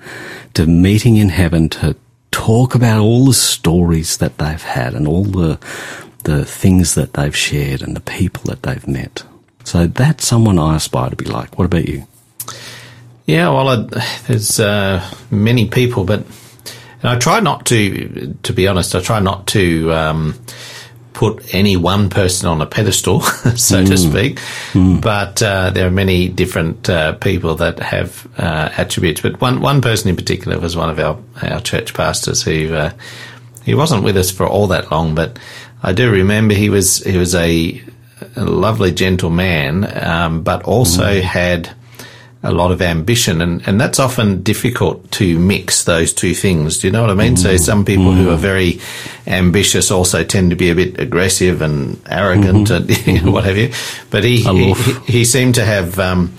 to 0.55 0.65
meeting 0.65 1.15
in 1.15 1.29
heaven 1.29 1.69
to 1.69 1.95
talk 2.31 2.75
about 2.75 2.99
all 2.99 3.27
the 3.27 3.33
stories 3.33 4.17
that 4.17 4.37
they've 4.37 4.61
had 4.61 4.93
and 4.93 5.07
all 5.07 5.23
the, 5.23 5.57
the 6.25 6.43
things 6.43 6.95
that 6.95 7.13
they've 7.13 7.35
shared 7.35 7.81
and 7.81 7.95
the 7.95 8.01
people 8.01 8.43
that 8.45 8.63
they've 8.63 8.87
met. 8.87 9.23
So 9.63 9.87
that's 9.87 10.27
someone 10.27 10.59
I 10.59 10.75
aspire 10.75 11.11
to 11.11 11.15
be 11.15 11.25
like. 11.25 11.57
What 11.57 11.63
about 11.63 11.87
you? 11.87 12.07
Yeah, 13.29 13.49
well, 13.49 13.69
I, 13.69 14.03
there's 14.25 14.59
uh, 14.59 15.07
many 15.29 15.67
people, 15.67 16.03
but 16.03 16.25
and 17.03 17.11
I 17.11 17.19
try 17.19 17.39
not 17.39 17.67
to. 17.67 18.35
To 18.41 18.53
be 18.53 18.67
honest, 18.67 18.95
I 18.95 19.01
try 19.01 19.19
not 19.19 19.45
to 19.47 19.93
um, 19.93 20.33
put 21.13 21.53
any 21.53 21.77
one 21.77 22.09
person 22.09 22.49
on 22.49 22.59
a 22.59 22.65
pedestal, 22.65 23.21
so 23.21 23.83
mm. 23.83 23.87
to 23.87 23.97
speak. 23.99 24.37
Mm. 24.73 24.99
But 24.99 25.43
uh, 25.43 25.69
there 25.69 25.85
are 25.85 25.91
many 25.91 26.27
different 26.27 26.89
uh, 26.89 27.13
people 27.13 27.53
that 27.57 27.77
have 27.77 28.27
uh, 28.39 28.69
attributes. 28.75 29.21
But 29.21 29.39
one 29.39 29.61
one 29.61 29.83
person 29.83 30.09
in 30.09 30.15
particular 30.15 30.59
was 30.59 30.75
one 30.75 30.89
of 30.89 30.97
our 30.97 31.19
our 31.43 31.61
church 31.61 31.93
pastors 31.93 32.41
who 32.41 32.73
uh, 32.73 32.93
he 33.63 33.75
wasn't 33.75 34.03
with 34.03 34.17
us 34.17 34.31
for 34.31 34.47
all 34.47 34.65
that 34.67 34.89
long, 34.89 35.13
but 35.13 35.37
I 35.83 35.93
do 35.93 36.09
remember 36.09 36.55
he 36.55 36.71
was 36.71 37.03
he 37.03 37.17
was 37.19 37.35
a, 37.35 37.79
a 38.35 38.43
lovely, 38.43 38.91
gentle 38.91 39.29
man, 39.29 39.87
um, 40.03 40.41
but 40.41 40.63
also 40.63 41.03
mm. 41.03 41.21
had 41.21 41.75
a 42.41 42.51
lot 42.51 42.71
of 42.71 42.81
ambition, 42.81 43.41
and, 43.41 43.67
and 43.67 43.81
that's 43.81 43.99
often 43.99 44.41
difficult 44.43 45.11
to 45.11 45.37
mix 45.37 45.83
those 45.83 46.13
two 46.13 46.33
things. 46.33 46.77
Do 46.79 46.87
you 46.87 46.93
know 46.93 47.01
what 47.01 47.09
I 47.09 47.13
mean? 47.13 47.33
Mm. 47.33 47.39
So 47.39 47.57
some 47.57 47.83
people 47.83 48.05
mm. 48.05 48.15
who 48.15 48.29
are 48.29 48.37
very 48.37 48.79
ambitious 49.27 49.91
also 49.91 50.23
tend 50.23 50.51
to 50.51 50.55
be 50.55 50.69
a 50.69 50.75
bit 50.75 50.99
aggressive 50.99 51.61
and 51.61 52.01
arrogant 52.09 52.69
mm-hmm. 52.69 53.09
and 53.09 53.33
what 53.33 53.43
have 53.43 53.57
you. 53.57 53.73
But 54.09 54.23
he 54.23 54.41
he, 54.41 54.73
he, 55.05 55.25
seemed 55.25 55.55
to 55.55 55.65
have 55.65 55.99
um, 55.99 56.33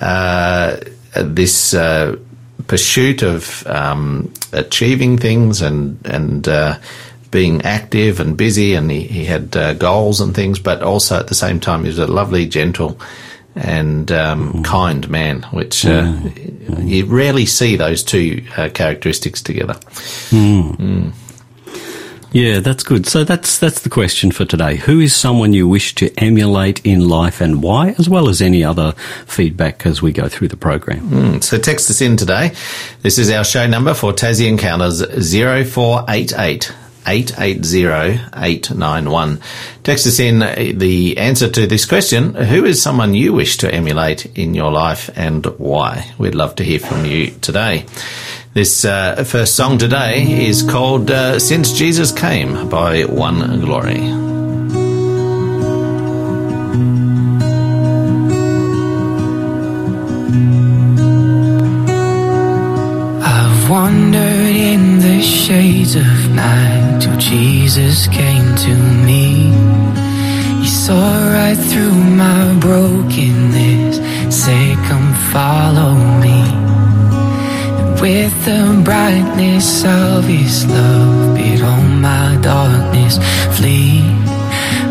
uh, 0.00 0.78
this 1.14 1.72
uh, 1.72 2.16
pursuit 2.66 3.22
of 3.22 3.64
um, 3.68 4.32
achieving 4.52 5.18
things 5.18 5.62
and 5.62 6.04
and 6.04 6.48
uh, 6.48 6.78
being 7.30 7.62
active 7.62 8.18
and 8.18 8.36
busy, 8.36 8.74
and 8.74 8.90
he, 8.90 9.02
he 9.02 9.24
had 9.24 9.56
uh, 9.56 9.74
goals 9.74 10.20
and 10.20 10.34
things. 10.34 10.58
But 10.58 10.82
also 10.82 11.20
at 11.20 11.28
the 11.28 11.34
same 11.36 11.60
time, 11.60 11.82
he 11.82 11.88
was 11.88 11.98
a 11.98 12.08
lovely, 12.08 12.46
gentle 12.46 12.98
and 13.56 14.10
um, 14.10 14.52
mm. 14.52 14.64
kind 14.64 15.08
man, 15.08 15.42
which 15.52 15.86
uh, 15.86 16.02
mm. 16.02 16.88
you 16.88 17.06
rarely 17.06 17.46
see 17.46 17.76
those 17.76 18.02
two 18.02 18.44
uh, 18.56 18.68
characteristics 18.72 19.42
together. 19.42 19.74
Mm. 20.30 21.12
Yeah, 22.34 22.58
that's 22.58 22.82
good. 22.82 23.06
So 23.06 23.22
that's 23.22 23.60
that's 23.60 23.82
the 23.82 23.88
question 23.88 24.32
for 24.32 24.44
today. 24.44 24.74
Who 24.74 24.98
is 24.98 25.14
someone 25.14 25.52
you 25.52 25.68
wish 25.68 25.94
to 25.94 26.12
emulate 26.18 26.84
in 26.84 27.08
life 27.08 27.40
and 27.40 27.62
why, 27.62 27.90
as 27.96 28.08
well 28.08 28.28
as 28.28 28.42
any 28.42 28.64
other 28.64 28.90
feedback 29.26 29.86
as 29.86 30.02
we 30.02 30.10
go 30.10 30.28
through 30.28 30.48
the 30.48 30.56
program? 30.56 31.08
Mm, 31.10 31.44
so 31.44 31.58
text 31.58 31.88
us 31.90 32.00
in 32.00 32.16
today. 32.16 32.52
This 33.02 33.18
is 33.18 33.30
our 33.30 33.44
show 33.44 33.68
number 33.68 33.94
for 33.94 34.12
Tassie 34.12 34.48
Encounters 34.48 35.00
0488 35.00 36.72
880891. 37.06 39.40
Text 39.82 40.06
us 40.06 40.18
in 40.18 40.38
the 40.78 41.18
answer 41.18 41.50
to 41.50 41.66
this 41.66 41.84
question. 41.86 42.34
Who 42.34 42.64
is 42.64 42.82
someone 42.82 43.14
you 43.14 43.32
wish 43.32 43.56
to 43.58 43.72
emulate 43.72 44.26
in 44.36 44.54
your 44.54 44.72
life 44.72 45.10
and 45.16 45.46
why? 45.58 46.12
We'd 46.18 46.34
love 46.34 46.56
to 46.56 46.64
hear 46.64 46.80
from 46.80 47.04
you 47.04 47.30
today. 47.40 47.86
This 48.54 48.84
uh, 48.84 49.24
first 49.24 49.54
song 49.56 49.78
today 49.78 50.46
is 50.46 50.62
called 50.62 51.10
uh, 51.10 51.40
Since 51.40 51.72
Jesus 51.72 52.12
Came 52.12 52.68
by 52.68 53.04
One 53.04 53.60
Glory. 53.60 54.23
Till 67.00 67.16
Jesus 67.18 68.06
came 68.08 68.54
to 68.66 68.74
me. 69.06 69.52
He 70.60 70.68
saw 70.68 71.06
right 71.32 71.56
through 71.56 71.94
my 71.94 72.56
brokenness, 72.60 73.96
said, 74.34 74.76
Come 74.88 75.14
follow 75.32 75.94
me. 76.24 76.40
And 77.78 78.00
with 78.00 78.34
the 78.44 78.80
brightness 78.84 79.84
of 79.84 80.24
His 80.24 80.66
love, 80.66 81.36
bid 81.36 81.62
all 81.62 81.82
my 81.82 82.38
darkness 82.40 83.18
flee. 83.56 84.00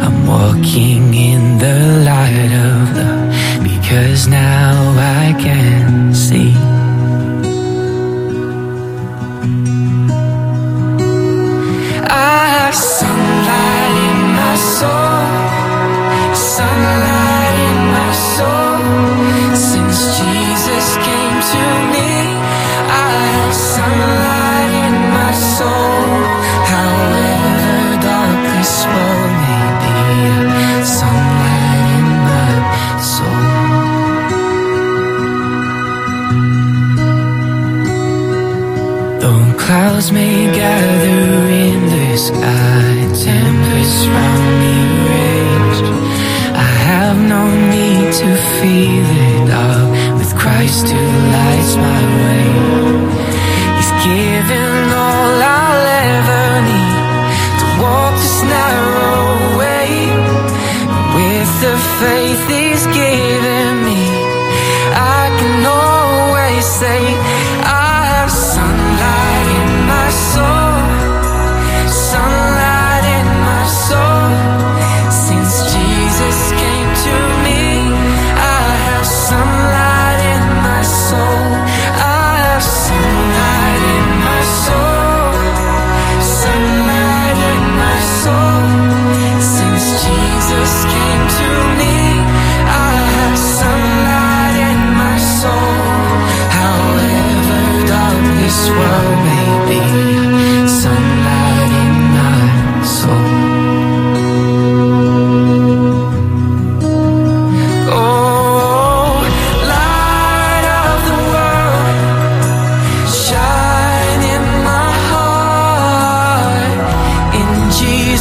I'm 0.05 0.27
walking 0.27 1.13
in 1.13 1.57
the 1.57 1.77
light 2.09 2.51
of 2.69 2.97
love 2.99 3.63
because 3.63 4.27
now 4.27 4.73
I 4.97 5.33
can 5.39 6.13
see. 6.13 6.72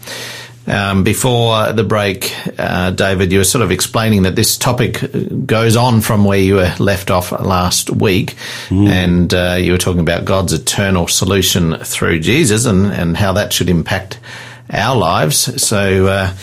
Um, 0.66 1.04
before 1.04 1.72
the 1.72 1.84
break, 1.84 2.34
uh, 2.58 2.90
David, 2.90 3.30
you 3.32 3.38
were 3.38 3.44
sort 3.44 3.62
of 3.62 3.70
explaining 3.70 4.22
that 4.22 4.34
this 4.34 4.56
topic 4.56 4.98
goes 5.46 5.76
on 5.76 6.00
from 6.00 6.24
where 6.24 6.38
you 6.38 6.54
were 6.54 6.74
left 6.78 7.10
off 7.10 7.32
last 7.32 7.90
week, 7.90 8.34
and 8.70 9.32
uh, 9.34 9.56
you 9.58 9.72
were 9.72 9.78
talking 9.78 10.00
about 10.00 10.24
God's 10.24 10.52
eternal 10.54 11.06
solution 11.06 11.76
through 11.80 12.20
Jesus 12.20 12.64
and, 12.64 12.86
and 12.86 13.16
how 13.16 13.32
that 13.34 13.52
should 13.52 13.68
impact 13.68 14.18
our 14.70 14.96
lives. 14.96 15.62
So 15.62 16.06
uh, 16.06 16.34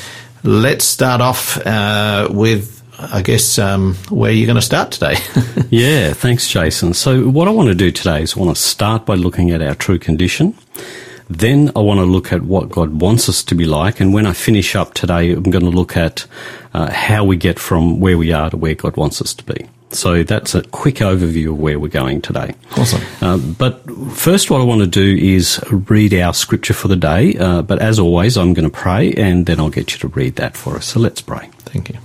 let's 0.43 0.85
start 0.85 1.21
off 1.21 1.57
uh, 1.65 2.27
with, 2.31 2.83
I 2.99 3.21
guess, 3.23 3.57
um, 3.57 3.95
where 4.09 4.31
you're 4.31 4.45
going 4.47 4.55
to 4.55 4.61
start 4.61 4.91
today. 4.91 5.15
Yeah, 5.73 6.11
thanks, 6.11 6.49
Jason. 6.49 6.93
So, 6.93 7.29
what 7.29 7.47
I 7.47 7.51
want 7.51 7.69
to 7.69 7.75
do 7.75 7.91
today 7.91 8.23
is 8.23 8.35
I 8.35 8.41
want 8.41 8.53
to 8.53 8.61
start 8.61 9.05
by 9.05 9.15
looking 9.15 9.51
at 9.51 9.61
our 9.61 9.73
true 9.73 9.97
condition. 9.97 10.53
Then 11.38 11.71
I 11.75 11.79
want 11.79 12.00
to 12.00 12.05
look 12.05 12.33
at 12.33 12.41
what 12.41 12.69
God 12.69 13.01
wants 13.01 13.29
us 13.29 13.43
to 13.43 13.55
be 13.55 13.65
like. 13.65 14.00
And 14.00 14.13
when 14.13 14.25
I 14.25 14.33
finish 14.33 14.75
up 14.75 14.93
today, 14.93 15.31
I'm 15.31 15.43
going 15.43 15.63
to 15.63 15.69
look 15.69 15.95
at 15.95 16.25
uh, 16.73 16.91
how 16.91 17.23
we 17.23 17.38
get 17.38 17.57
from 17.57 18.00
where 18.00 18.17
we 18.17 18.31
are 18.31 18.50
to 18.50 18.57
where 18.57 18.75
God 18.75 18.97
wants 18.97 19.21
us 19.21 19.33
to 19.35 19.43
be. 19.45 19.65
So 19.91 20.23
that's 20.23 20.55
a 20.55 20.61
quick 20.61 20.95
overview 20.95 21.50
of 21.51 21.59
where 21.59 21.79
we're 21.79 21.89
going 21.89 22.21
today. 22.21 22.53
Awesome. 22.77 23.01
Uh, 23.21 23.38
but 23.38 23.83
first, 24.11 24.50
what 24.50 24.61
I 24.61 24.63
want 24.63 24.81
to 24.81 24.88
do 24.88 25.17
is 25.17 25.61
read 25.69 26.13
our 26.13 26.33
scripture 26.33 26.73
for 26.73 26.88
the 26.88 26.95
day. 26.95 27.38
Uh, 27.38 27.61
but 27.61 27.81
as 27.81 28.00
always, 28.00 28.38
I'm 28.38 28.53
going 28.53 28.69
to 28.69 28.77
pray 28.77 29.13
and 29.13 29.45
then 29.45 29.59
I'll 29.59 29.69
get 29.69 29.93
you 29.93 30.00
to 30.00 30.07
read 30.09 30.35
that 30.35 30.55
for 30.55 30.75
us. 30.75 30.85
So 30.85 31.00
let's 31.00 31.21
pray. 31.21 31.50
Thank 31.59 31.89
you. 31.89 31.97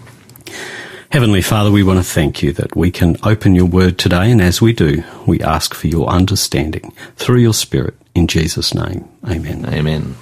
Heavenly 1.10 1.42
Father, 1.42 1.70
we 1.70 1.82
want 1.82 1.98
to 1.98 2.04
thank 2.04 2.42
you 2.42 2.52
that 2.54 2.76
we 2.76 2.90
can 2.90 3.16
open 3.22 3.54
your 3.54 3.64
word 3.64 3.96
today, 3.96 4.30
and 4.30 4.42
as 4.42 4.60
we 4.60 4.72
do, 4.72 5.04
we 5.24 5.40
ask 5.40 5.72
for 5.72 5.86
your 5.86 6.08
understanding 6.08 6.92
through 7.16 7.38
your 7.38 7.54
Spirit. 7.54 7.94
In 8.16 8.26
Jesus' 8.26 8.74
name, 8.74 9.06
amen. 9.28 9.66
Amen. 9.66 10.16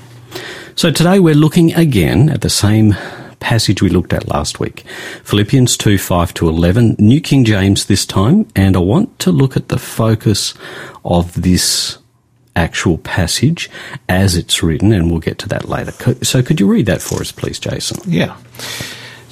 So 0.74 0.90
today 0.90 1.20
we're 1.20 1.36
looking 1.36 1.72
again 1.74 2.28
at 2.28 2.40
the 2.40 2.50
same 2.50 2.96
passage 3.38 3.80
we 3.80 3.88
looked 3.88 4.12
at 4.12 4.26
last 4.26 4.58
week 4.58 4.80
Philippians 5.22 5.76
2 5.76 5.96
5 5.98 6.34
to 6.34 6.48
11, 6.48 6.96
New 6.98 7.20
King 7.20 7.44
James 7.44 7.86
this 7.86 8.04
time, 8.04 8.48
and 8.56 8.74
I 8.74 8.80
want 8.80 9.16
to 9.20 9.30
look 9.30 9.56
at 9.56 9.68
the 9.68 9.78
focus 9.78 10.54
of 11.04 11.40
this 11.40 11.98
actual 12.56 12.98
passage 12.98 13.70
as 14.08 14.34
it's 14.34 14.60
written, 14.60 14.90
and 14.90 15.08
we'll 15.08 15.20
get 15.20 15.38
to 15.38 15.48
that 15.50 15.68
later. 15.68 15.92
So 16.24 16.42
could 16.42 16.58
you 16.58 16.66
read 16.66 16.86
that 16.86 17.00
for 17.00 17.20
us, 17.20 17.30
please, 17.30 17.60
Jason? 17.60 18.00
Yeah. 18.10 18.36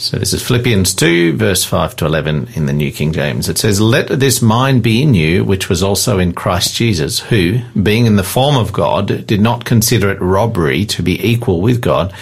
So 0.02 0.18
this 0.18 0.32
is 0.32 0.42
Philippians 0.42 0.94
2, 0.94 1.36
verse 1.36 1.62
5 1.62 1.94
to 1.94 2.06
11 2.06 2.48
in 2.56 2.66
the 2.66 2.72
New 2.72 2.90
King 2.90 3.12
James. 3.12 3.48
It 3.48 3.56
says, 3.56 3.80
Let 3.80 4.08
this 4.08 4.42
mind 4.42 4.82
be 4.82 5.00
in 5.00 5.14
you, 5.14 5.44
which 5.44 5.68
was 5.68 5.80
also 5.80 6.18
in 6.18 6.32
Christ 6.32 6.74
Jesus, 6.74 7.20
who, 7.20 7.60
being 7.80 8.06
in 8.06 8.16
the 8.16 8.24
form 8.24 8.56
of 8.56 8.72
God, 8.72 9.24
did 9.28 9.40
not 9.40 9.64
consider 9.64 10.10
it 10.10 10.20
robbery 10.20 10.84
to 10.86 11.04
be 11.04 11.24
equal 11.24 11.60
with 11.60 11.80
God, 11.80 12.12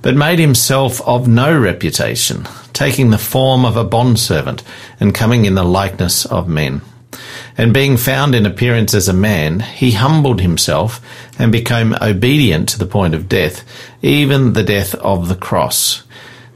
but 0.00 0.16
made 0.16 0.38
himself 0.38 1.06
of 1.06 1.28
no 1.28 1.56
reputation, 1.60 2.48
taking 2.72 3.10
the 3.10 3.18
form 3.18 3.66
of 3.66 3.76
a 3.76 3.84
bondservant, 3.84 4.62
and 4.98 5.14
coming 5.14 5.44
in 5.44 5.54
the 5.54 5.64
likeness 5.64 6.24
of 6.24 6.48
men. 6.48 6.80
And 7.58 7.74
being 7.74 7.98
found 7.98 8.34
in 8.34 8.46
appearance 8.46 8.94
as 8.94 9.06
a 9.06 9.12
man, 9.12 9.60
he 9.60 9.90
humbled 9.92 10.40
himself 10.40 10.98
and 11.38 11.52
became 11.52 11.94
obedient 12.00 12.70
to 12.70 12.78
the 12.78 12.86
point 12.86 13.14
of 13.14 13.28
death, 13.28 13.64
even 14.00 14.54
the 14.54 14.64
death 14.64 14.94
of 14.94 15.28
the 15.28 15.36
cross. 15.36 16.04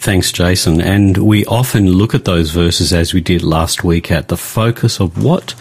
Thanks, 0.00 0.32
Jason. 0.32 0.80
And 0.80 1.18
we 1.18 1.44
often 1.44 1.86
look 1.86 2.14
at 2.14 2.24
those 2.24 2.52
verses 2.52 2.90
as 2.90 3.12
we 3.12 3.20
did 3.20 3.42
last 3.42 3.84
week 3.84 4.10
at 4.10 4.28
the 4.28 4.36
focus 4.38 4.98
of 4.98 5.22
what 5.22 5.54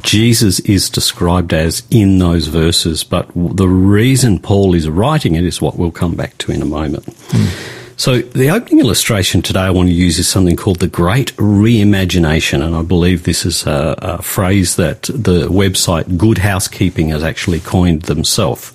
Jesus 0.00 0.58
is 0.60 0.88
described 0.88 1.52
as 1.52 1.82
in 1.90 2.16
those 2.16 2.46
verses. 2.46 3.04
But 3.04 3.28
the 3.34 3.68
reason 3.68 4.38
Paul 4.38 4.74
is 4.74 4.88
writing 4.88 5.34
it 5.34 5.44
is 5.44 5.60
what 5.60 5.76
we'll 5.76 5.90
come 5.90 6.14
back 6.14 6.38
to 6.38 6.52
in 6.52 6.62
a 6.62 6.64
moment. 6.64 7.04
Hmm. 7.28 7.83
So 7.96 8.18
the 8.18 8.50
opening 8.50 8.80
illustration 8.80 9.40
today 9.40 9.60
I 9.60 9.70
want 9.70 9.88
to 9.88 9.94
use 9.94 10.18
is 10.18 10.26
something 10.26 10.56
called 10.56 10.80
the 10.80 10.88
Great 10.88 11.34
Reimagination, 11.36 12.60
and 12.64 12.74
I 12.74 12.82
believe 12.82 13.22
this 13.22 13.46
is 13.46 13.66
a, 13.66 13.94
a 13.98 14.22
phrase 14.22 14.74
that 14.76 15.02
the 15.02 15.46
website 15.48 16.18
Good 16.18 16.38
Housekeeping 16.38 17.10
has 17.10 17.22
actually 17.22 17.60
coined 17.60 18.02
themselves. 18.02 18.72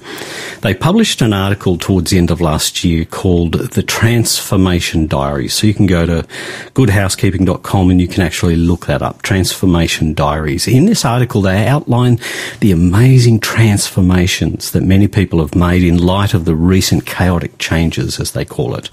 They 0.61 0.73
published 0.73 1.21
an 1.21 1.33
article 1.33 1.77
towards 1.77 2.11
the 2.11 2.17
end 2.17 2.31
of 2.31 2.41
last 2.41 2.83
year 2.83 3.05
called 3.05 3.53
The 3.53 3.83
Transformation 3.83 5.07
Diary. 5.07 5.47
So 5.47 5.67
you 5.67 5.73
can 5.73 5.85
go 5.85 6.05
to 6.05 6.27
goodhousekeeping.com 6.73 7.89
and 7.89 8.01
you 8.01 8.07
can 8.07 8.23
actually 8.23 8.57
look 8.57 8.85
that 8.87 9.01
up. 9.01 9.21
Transformation 9.21 10.13
Diaries. 10.13 10.67
In 10.67 10.85
this 10.85 11.05
article, 11.05 11.41
they 11.41 11.65
outline 11.67 12.19
the 12.59 12.71
amazing 12.71 13.39
transformations 13.39 14.71
that 14.71 14.83
many 14.83 15.07
people 15.07 15.39
have 15.39 15.55
made 15.55 15.83
in 15.83 15.97
light 15.97 16.33
of 16.33 16.45
the 16.45 16.55
recent 16.55 17.05
chaotic 17.05 17.57
changes, 17.57 18.19
as 18.19 18.31
they 18.31 18.43
call 18.43 18.75
it 18.75 18.89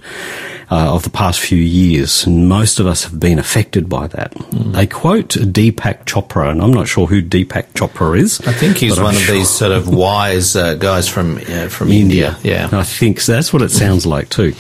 uh, 0.68 0.94
of 0.94 1.04
the 1.04 1.10
past 1.10 1.38
few 1.40 1.58
years, 1.58 2.26
and 2.26 2.48
most 2.48 2.80
of 2.80 2.86
us 2.86 3.04
have 3.04 3.20
been 3.20 3.38
affected 3.38 3.88
by 3.88 4.08
that. 4.08 4.32
They 4.50 4.86
quote 4.86 5.28
Deepak 5.30 6.04
Chopra, 6.06 6.50
and 6.50 6.60
I'm 6.60 6.72
not 6.72 6.88
sure 6.88 7.06
who 7.06 7.22
Deepak 7.22 7.72
Chopra 7.74 8.18
is. 8.18 8.40
I 8.40 8.52
think 8.52 8.78
he's 8.78 8.92
but 8.94 8.98
I'm 8.98 9.04
one 9.04 9.14
of 9.14 9.20
sure- 9.20 9.34
these 9.34 9.50
sort 9.50 9.72
of 9.72 9.88
wise 9.88 10.56
uh, 10.56 10.74
guys 10.74 11.08
from 11.08 11.38
uh, 11.48 11.68
from 11.68 11.92
India. 11.92 12.36
Yeah. 12.42 12.68
I 12.72 12.82
think 12.82 13.20
so. 13.20 13.32
that's 13.32 13.52
what 13.52 13.62
it 13.62 13.70
sounds 13.70 14.06
like 14.06 14.28
too. 14.28 14.54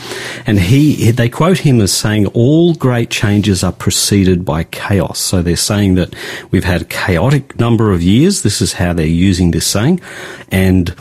And 0.46 0.60
he, 0.60 1.10
they 1.10 1.28
quote 1.28 1.58
him 1.58 1.80
as 1.80 1.92
saying, 1.92 2.26
all 2.28 2.74
great 2.74 3.10
changes 3.10 3.64
are 3.64 3.72
preceded 3.72 4.44
by 4.44 4.64
chaos. 4.64 5.18
So 5.18 5.42
they're 5.42 5.56
saying 5.56 5.96
that 5.96 6.14
we've 6.50 6.64
had 6.64 6.82
a 6.82 6.84
chaotic 6.84 7.58
number 7.58 7.92
of 7.92 8.02
years. 8.02 8.42
This 8.42 8.60
is 8.60 8.74
how 8.74 8.92
they're 8.92 9.06
using 9.06 9.50
this 9.50 9.66
saying. 9.66 10.00
And 10.52 10.94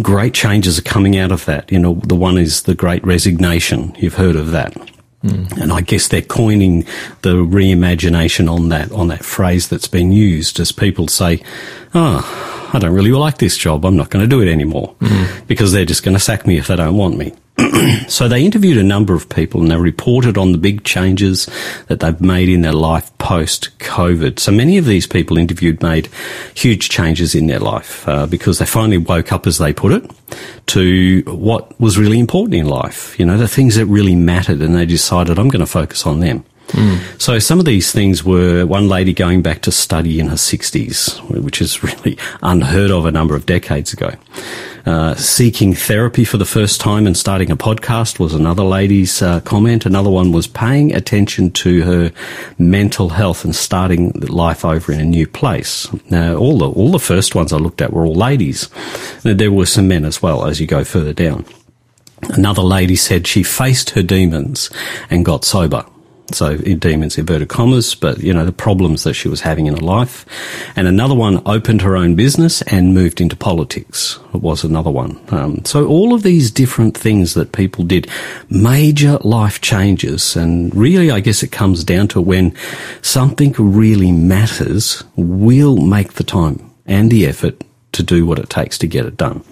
great 0.00 0.34
changes 0.34 0.78
are 0.78 0.82
coming 0.82 1.16
out 1.16 1.32
of 1.32 1.44
that. 1.46 1.70
You 1.70 1.78
know, 1.78 1.94
the 1.94 2.14
one 2.14 2.38
is 2.38 2.62
the 2.62 2.74
great 2.74 3.04
resignation. 3.04 3.94
You've 3.98 4.14
heard 4.14 4.36
of 4.36 4.52
that. 4.52 4.74
Hmm. 5.22 5.44
And 5.60 5.72
I 5.72 5.80
guess 5.80 6.08
they're 6.08 6.22
coining 6.22 6.82
the 7.22 7.34
reimagination 7.34 8.52
on 8.52 8.70
that 8.70 8.90
on 8.90 9.08
that 9.08 9.24
phrase 9.24 9.68
that's 9.68 9.86
been 9.86 10.10
used 10.12 10.58
as 10.58 10.72
people 10.72 11.06
say, 11.06 11.42
"Oh, 11.94 12.70
I 12.72 12.78
don't 12.80 12.94
really 12.94 13.12
like 13.12 13.38
this 13.38 13.56
job. 13.56 13.84
I'm 13.84 13.96
not 13.96 14.10
going 14.10 14.24
to 14.24 14.28
do 14.28 14.42
it 14.42 14.50
anymore 14.50 14.96
hmm. 15.00 15.46
because 15.46 15.72
they're 15.72 15.84
just 15.84 16.02
going 16.02 16.16
to 16.16 16.22
sack 16.22 16.46
me 16.46 16.58
if 16.58 16.66
they 16.66 16.76
don't 16.76 16.96
want 16.96 17.16
me." 17.16 17.32
so 18.08 18.28
they 18.28 18.44
interviewed 18.44 18.78
a 18.78 18.82
number 18.82 19.14
of 19.14 19.28
people 19.28 19.60
and 19.60 19.70
they 19.70 19.76
reported 19.76 20.38
on 20.38 20.52
the 20.52 20.58
big 20.58 20.84
changes 20.84 21.48
that 21.88 22.00
they've 22.00 22.20
made 22.20 22.48
in 22.48 22.62
their 22.62 22.72
life 22.72 23.16
post 23.18 23.76
COVID. 23.78 24.38
So 24.38 24.50
many 24.50 24.78
of 24.78 24.86
these 24.86 25.06
people 25.06 25.36
interviewed 25.36 25.82
made 25.82 26.08
huge 26.54 26.88
changes 26.88 27.34
in 27.34 27.46
their 27.46 27.58
life 27.58 28.08
uh, 28.08 28.26
because 28.26 28.58
they 28.58 28.66
finally 28.66 28.98
woke 28.98 29.32
up, 29.32 29.46
as 29.46 29.58
they 29.58 29.72
put 29.72 29.92
it, 29.92 30.10
to 30.68 31.22
what 31.26 31.78
was 31.80 31.98
really 31.98 32.18
important 32.18 32.54
in 32.54 32.66
life. 32.66 33.18
You 33.18 33.26
know, 33.26 33.36
the 33.36 33.48
things 33.48 33.76
that 33.76 33.86
really 33.86 34.16
mattered, 34.16 34.60
and 34.60 34.74
they 34.74 34.86
decided, 34.86 35.38
I'm 35.38 35.48
going 35.48 35.60
to 35.60 35.66
focus 35.66 36.06
on 36.06 36.20
them. 36.20 36.44
So 37.18 37.38
some 37.38 37.58
of 37.58 37.64
these 37.64 37.92
things 37.92 38.24
were 38.24 38.64
one 38.64 38.88
lady 38.88 39.12
going 39.12 39.42
back 39.42 39.62
to 39.62 39.72
study 39.72 40.18
in 40.18 40.28
her 40.28 40.36
60s, 40.36 41.20
which 41.42 41.60
is 41.60 41.82
really 41.82 42.16
unheard 42.42 42.90
of 42.90 43.04
a 43.04 43.10
number 43.10 43.36
of 43.36 43.46
decades 43.46 43.92
ago. 43.92 44.12
Uh, 44.84 45.14
seeking 45.14 45.74
therapy 45.74 46.24
for 46.24 46.38
the 46.38 46.44
first 46.44 46.80
time 46.80 47.06
and 47.06 47.16
starting 47.16 47.52
a 47.52 47.56
podcast 47.56 48.18
was 48.18 48.34
another 48.34 48.64
lady's 48.64 49.22
uh, 49.22 49.38
comment. 49.40 49.86
Another 49.86 50.10
one 50.10 50.32
was 50.32 50.48
paying 50.48 50.92
attention 50.92 51.52
to 51.52 51.82
her 51.82 52.12
mental 52.58 53.10
health 53.10 53.44
and 53.44 53.54
starting 53.54 54.10
life 54.20 54.64
over 54.64 54.92
in 54.92 54.98
a 54.98 55.04
new 55.04 55.26
place. 55.26 55.86
Now, 56.10 56.34
all 56.34 56.58
the 56.58 56.68
all 56.68 56.90
the 56.90 56.98
first 56.98 57.34
ones 57.36 57.52
I 57.52 57.58
looked 57.58 57.80
at 57.80 57.92
were 57.92 58.04
all 58.04 58.14
ladies. 58.14 58.68
There 59.22 59.52
were 59.52 59.66
some 59.66 59.86
men 59.86 60.04
as 60.04 60.20
well 60.20 60.46
as 60.46 60.60
you 60.60 60.66
go 60.66 60.82
further 60.82 61.12
down. 61.12 61.44
Another 62.30 62.62
lady 62.62 62.96
said 62.96 63.26
she 63.26 63.42
faced 63.42 63.90
her 63.90 64.02
demons 64.02 64.70
and 65.10 65.24
got 65.24 65.44
sober. 65.44 65.84
So 66.32 66.56
demons, 66.56 67.18
inverted 67.18 67.48
commas, 67.48 67.94
but 67.94 68.18
you 68.18 68.32
know, 68.32 68.44
the 68.44 68.52
problems 68.52 69.04
that 69.04 69.14
she 69.14 69.28
was 69.28 69.40
having 69.40 69.66
in 69.66 69.74
her 69.74 69.80
life. 69.80 70.26
And 70.76 70.88
another 70.88 71.14
one 71.14 71.42
opened 71.46 71.82
her 71.82 71.96
own 71.96 72.14
business 72.14 72.62
and 72.62 72.94
moved 72.94 73.20
into 73.20 73.36
politics. 73.36 74.18
It 74.34 74.40
was 74.40 74.64
another 74.64 74.90
one. 74.90 75.20
Um, 75.28 75.64
so 75.64 75.86
all 75.86 76.14
of 76.14 76.22
these 76.22 76.50
different 76.50 76.96
things 76.96 77.34
that 77.34 77.52
people 77.52 77.84
did, 77.84 78.08
major 78.50 79.18
life 79.22 79.60
changes. 79.60 80.36
And 80.36 80.74
really, 80.74 81.10
I 81.10 81.20
guess 81.20 81.42
it 81.42 81.52
comes 81.52 81.84
down 81.84 82.08
to 82.08 82.20
when 82.20 82.54
something 83.02 83.54
really 83.58 84.12
matters, 84.12 85.04
we'll 85.16 85.76
make 85.76 86.14
the 86.14 86.24
time 86.24 86.70
and 86.86 87.10
the 87.10 87.26
effort 87.26 87.62
to 87.92 88.02
do 88.02 88.26
what 88.26 88.38
it 88.38 88.48
takes 88.50 88.78
to 88.78 88.86
get 88.86 89.06
it 89.06 89.16
done. 89.16 89.44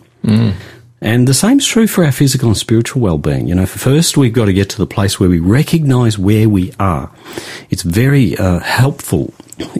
And 1.03 1.27
the 1.27 1.35
same's 1.35 1.67
true 1.67 1.87
for 1.87 2.05
our 2.05 2.13
physical 2.13 2.49
and 2.49 2.57
spiritual 2.57 3.01
well-being. 3.01 3.49
You 3.49 3.55
know, 3.55 3.67
first 3.67 4.17
we've 4.19 4.33
got 4.33 4.47
to 4.47 4.53
get 4.53 4.69
to 4.71 4.79
the 4.79 4.87
place 4.87 5.19
where 5.19 5.31
we 5.31 5.39
recognize 5.39 6.19
where 6.19 6.49
we 6.49 6.73
are. 6.79 7.11
It's 7.71 7.83
very 7.83 8.37
uh, 8.37 8.59
helpful 8.59 9.33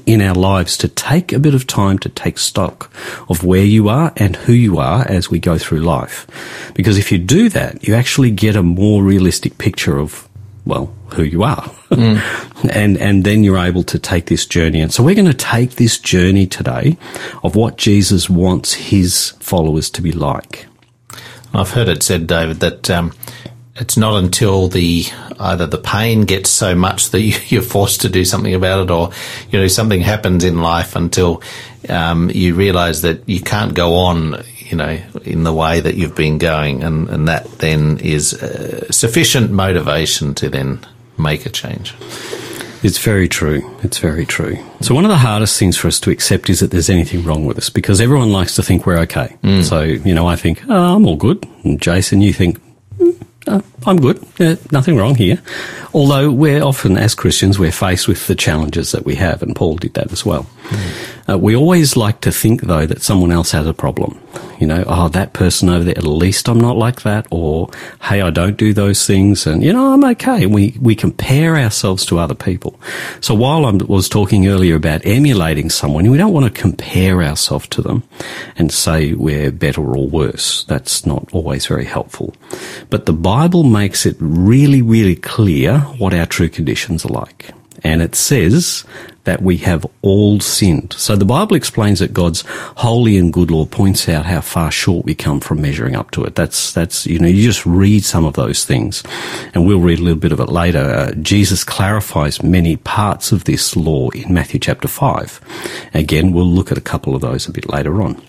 in 0.07 0.23
our 0.23 0.35
lives 0.35 0.77
to 0.79 0.89
take 0.89 1.33
a 1.33 1.39
bit 1.39 1.55
of 1.55 1.67
time 1.67 1.99
to 2.01 2.09
take 2.09 2.39
stock 2.39 2.91
of 3.29 3.45
where 3.45 3.65
you 3.65 3.89
are 3.89 4.13
and 4.17 4.37
who 4.37 4.53
you 4.53 4.79
are 4.79 5.07
as 5.09 5.31
we 5.31 5.39
go 5.39 5.59
through 5.59 5.81
life. 5.81 6.27
Because 6.75 6.97
if 6.97 7.13
you 7.13 7.19
do 7.19 7.49
that, 7.51 7.87
you 7.87 7.95
actually 7.95 8.31
get 8.31 8.57
a 8.57 8.63
more 8.63 9.03
realistic 9.03 9.59
picture 9.59 9.99
of 9.99 10.27
well, 10.67 10.95
who 11.15 11.23
you 11.23 11.43
are. 11.43 11.71
and 11.91 12.97
and 12.99 13.25
then 13.25 13.43
you're 13.43 13.59
able 13.59 13.83
to 13.85 13.99
take 13.99 14.27
this 14.27 14.47
journey. 14.47 14.81
And 14.81 14.93
so 14.93 15.03
we're 15.03 15.15
going 15.15 15.27
to 15.27 15.35
take 15.35 15.73
this 15.73 15.99
journey 15.99 16.47
today 16.47 16.97
of 17.43 17.57
what 17.57 17.77
Jesus 17.77 18.31
wants 18.31 18.75
his 18.75 19.31
followers 19.41 19.91
to 19.91 20.03
be 20.03 20.13
like. 20.13 20.67
I've 21.53 21.71
heard 21.71 21.89
it 21.89 22.03
said, 22.03 22.27
David, 22.27 22.61
that 22.61 22.91
um, 22.91 23.13
it's 23.77 23.97
not 23.97 24.23
until 24.23 24.69
the 24.69 25.05
either 25.39 25.67
the 25.67 25.79
pain 25.79 26.23
gets 26.23 26.51
so 26.51 26.75
much 26.75 27.11
that 27.11 27.21
you, 27.21 27.39
you're 27.49 27.63
forced 27.63 28.03
to 28.03 28.09
do 28.09 28.25
something 28.25 28.55
about 28.55 28.85
it, 28.85 28.91
or 28.91 29.11
you 29.51 29.59
know 29.59 29.69
something 29.69 30.01
happens 30.01 30.45
in 30.45 30.63
life 30.63 30.97
until 30.97 31.43
um, 31.89 32.31
you 32.31 32.55
realise 32.55 33.01
that 33.01 33.29
you 33.29 33.41
can't 33.41 33.75
go 33.75 33.97
on 33.97 34.43
you 34.71 34.77
know, 34.77 34.99
in 35.25 35.43
the 35.43 35.53
way 35.53 35.81
that 35.81 35.97
you've 35.97 36.15
been 36.15 36.39
going, 36.39 36.85
and, 36.85 37.09
and 37.09 37.27
that 37.27 37.45
then 37.59 37.99
is 37.99 38.35
uh, 38.35 38.91
sufficient 38.93 39.51
motivation 39.51 40.33
to 40.35 40.49
then 40.49 40.87
make 41.19 41.45
a 41.45 41.51
change. 41.51 41.93
It's 42.83 42.99
very 42.99 43.29
true. 43.29 43.63
It's 43.83 43.99
very 43.99 44.25
true. 44.25 44.57
So 44.81 44.95
one 44.95 45.05
of 45.05 45.11
the 45.11 45.19
hardest 45.19 45.59
things 45.59 45.77
for 45.77 45.89
us 45.89 46.01
to 46.01 46.11
accept 46.11 46.49
is 46.49 46.61
that 46.61 46.71
there's 46.71 46.89
anything 46.89 47.25
wrong 47.25 47.45
with 47.45 47.59
us 47.59 47.69
because 47.69 48.01
everyone 48.01 48.33
likes 48.33 48.55
to 48.57 48.63
think 48.63 48.87
we're 48.87 48.99
okay. 49.01 49.37
So, 49.63 49.83
you 49.83 50.15
know, 50.15 50.27
I 50.27 50.37
think, 50.37 50.63
oh, 50.69 50.97
I'm 50.97 51.07
all 51.07 51.17
good. 51.17 51.47
And 51.65 51.81
Jason, 51.81 52.23
you 52.23 52.33
think, 52.33 52.59
"Mm, 52.99 53.15
uh, 53.47 53.61
I'm 53.87 54.01
good. 54.01 54.25
Uh, 54.39 54.57
nothing 54.73 54.97
wrong 54.97 55.15
here. 55.15 55.43
Although 55.93 56.31
we're 56.31 56.63
often, 56.63 56.97
as 56.97 57.15
Christians, 57.15 57.59
we're 57.59 57.73
faced 57.73 58.09
with 58.09 58.27
the 58.29 58.35
challenges 58.35 58.93
that 58.93 59.05
we 59.05 59.17
have, 59.17 59.43
and 59.43 59.55
Paul 59.55 59.77
did 59.77 59.93
that 59.95 60.11
as 60.13 60.25
well. 60.25 60.47
Uh, 61.31 61.39
we 61.39 61.55
always 61.55 61.97
like 61.97 62.21
to 62.23 62.33
think, 62.33 62.63
though, 62.63 62.87
that 62.87 63.03
someone 63.03 63.31
else 63.31 63.53
has 63.53 63.67
a 63.67 63.75
problem. 63.75 64.21
You 64.59 64.67
know, 64.67 64.85
oh, 64.87 65.09
that 65.11 65.33
person 65.33 65.69
over 65.69 65.85
there, 65.85 65.97
at 65.97 66.05
least 66.05 66.49
I'm 66.49 66.61
not 66.61 66.77
like 66.77 67.03
that, 67.03 67.27
or 67.31 67.71
hey, 68.03 68.21
I 68.21 68.31
don't 68.31 68.57
do 68.57 68.75
those 68.75 69.07
things, 69.07 69.47
and 69.47 69.63
you 69.63 69.73
know, 69.73 69.93
I'm 69.93 70.05
okay. 70.05 70.47
We 70.47 70.77
we 70.81 70.95
compare 70.95 71.57
ourselves 71.57 72.05
to 72.07 72.19
other 72.19 72.35
people. 72.35 72.79
So 73.21 73.35
while 73.35 73.65
I 73.65 73.71
was 73.71 74.09
talking 74.09 74.49
earlier 74.49 74.77
about 74.77 75.07
emulating 75.07 75.71
someone, 75.71 76.11
we 76.11 76.19
don't 76.19 76.33
want 76.33 76.53
to 76.53 76.61
compare 76.61 77.23
ourselves 77.23 77.69
to 77.69 77.83
them 77.83 78.03
and 78.57 78.73
say 78.73 79.15
we're 79.15 79.51
better 79.51 79.83
or 79.83 80.09
worse. 80.09 80.65
That's 80.65 81.07
not 81.07 81.29
always 81.33 81.67
very 81.67 81.87
helpful. 81.87 82.35
But 82.91 83.07
the 83.07 83.13
Bible 83.13 83.63
makes 83.63 84.05
it 84.05 84.17
really, 84.19 84.83
really 84.83 85.17
clear 85.17 85.79
what 85.99 86.13
our 86.13 86.27
true 86.27 86.49
conditions 86.49 87.05
are 87.05 87.13
like. 87.13 87.51
And 87.83 88.03
it 88.03 88.15
says 88.15 88.85
that 89.31 89.43
we 89.43 89.59
have 89.59 89.87
all 90.03 90.41
sinned. 90.41 90.93
So 90.95 91.15
the 91.15 91.25
Bible 91.25 91.55
explains 91.55 92.01
that 92.01 92.13
God's 92.13 92.43
holy 92.79 93.17
and 93.17 93.33
good 93.33 93.49
law 93.49 93.65
points 93.65 94.09
out 94.09 94.27
how 94.27 94.41
far 94.41 94.73
short 94.73 95.05
we 95.05 95.15
come 95.15 95.39
from 95.39 95.63
measuring 95.63 95.95
up 95.95 96.11
to 96.13 96.25
it. 96.25 96.35
That's, 96.35 96.73
that's, 96.73 97.07
you 97.07 97.21
know, 97.21 97.29
you 97.29 97.45
just 97.45 97.65
read 97.65 98.05
some 98.05 98.25
of 98.25 98.35
those 98.35 98.65
things 98.65 99.05
and 99.55 99.69
we'll 99.69 99.79
read 99.79 100.01
a 100.01 100.03
little 100.03 100.19
bit 100.19 100.33
of 100.33 100.41
it 100.41 100.49
later. 100.49 100.81
Uh, 100.81 101.13
Jesus 101.13 101.63
clarifies 101.63 102.43
many 102.43 102.75
parts 102.79 103.31
of 103.31 103.45
this 103.45 103.77
law 103.77 104.11
in 104.11 104.35
Matthew 104.35 104.59
chapter 104.59 104.89
5. 104.89 105.41
Again, 105.95 106.33
we'll 106.33 106.45
look 106.45 106.73
at 106.73 106.79
a 106.79 106.81
couple 106.81 107.15
of 107.15 107.21
those 107.21 107.47
a 107.47 107.53
bit 107.53 107.69
later 107.69 108.03
on. 108.03 108.21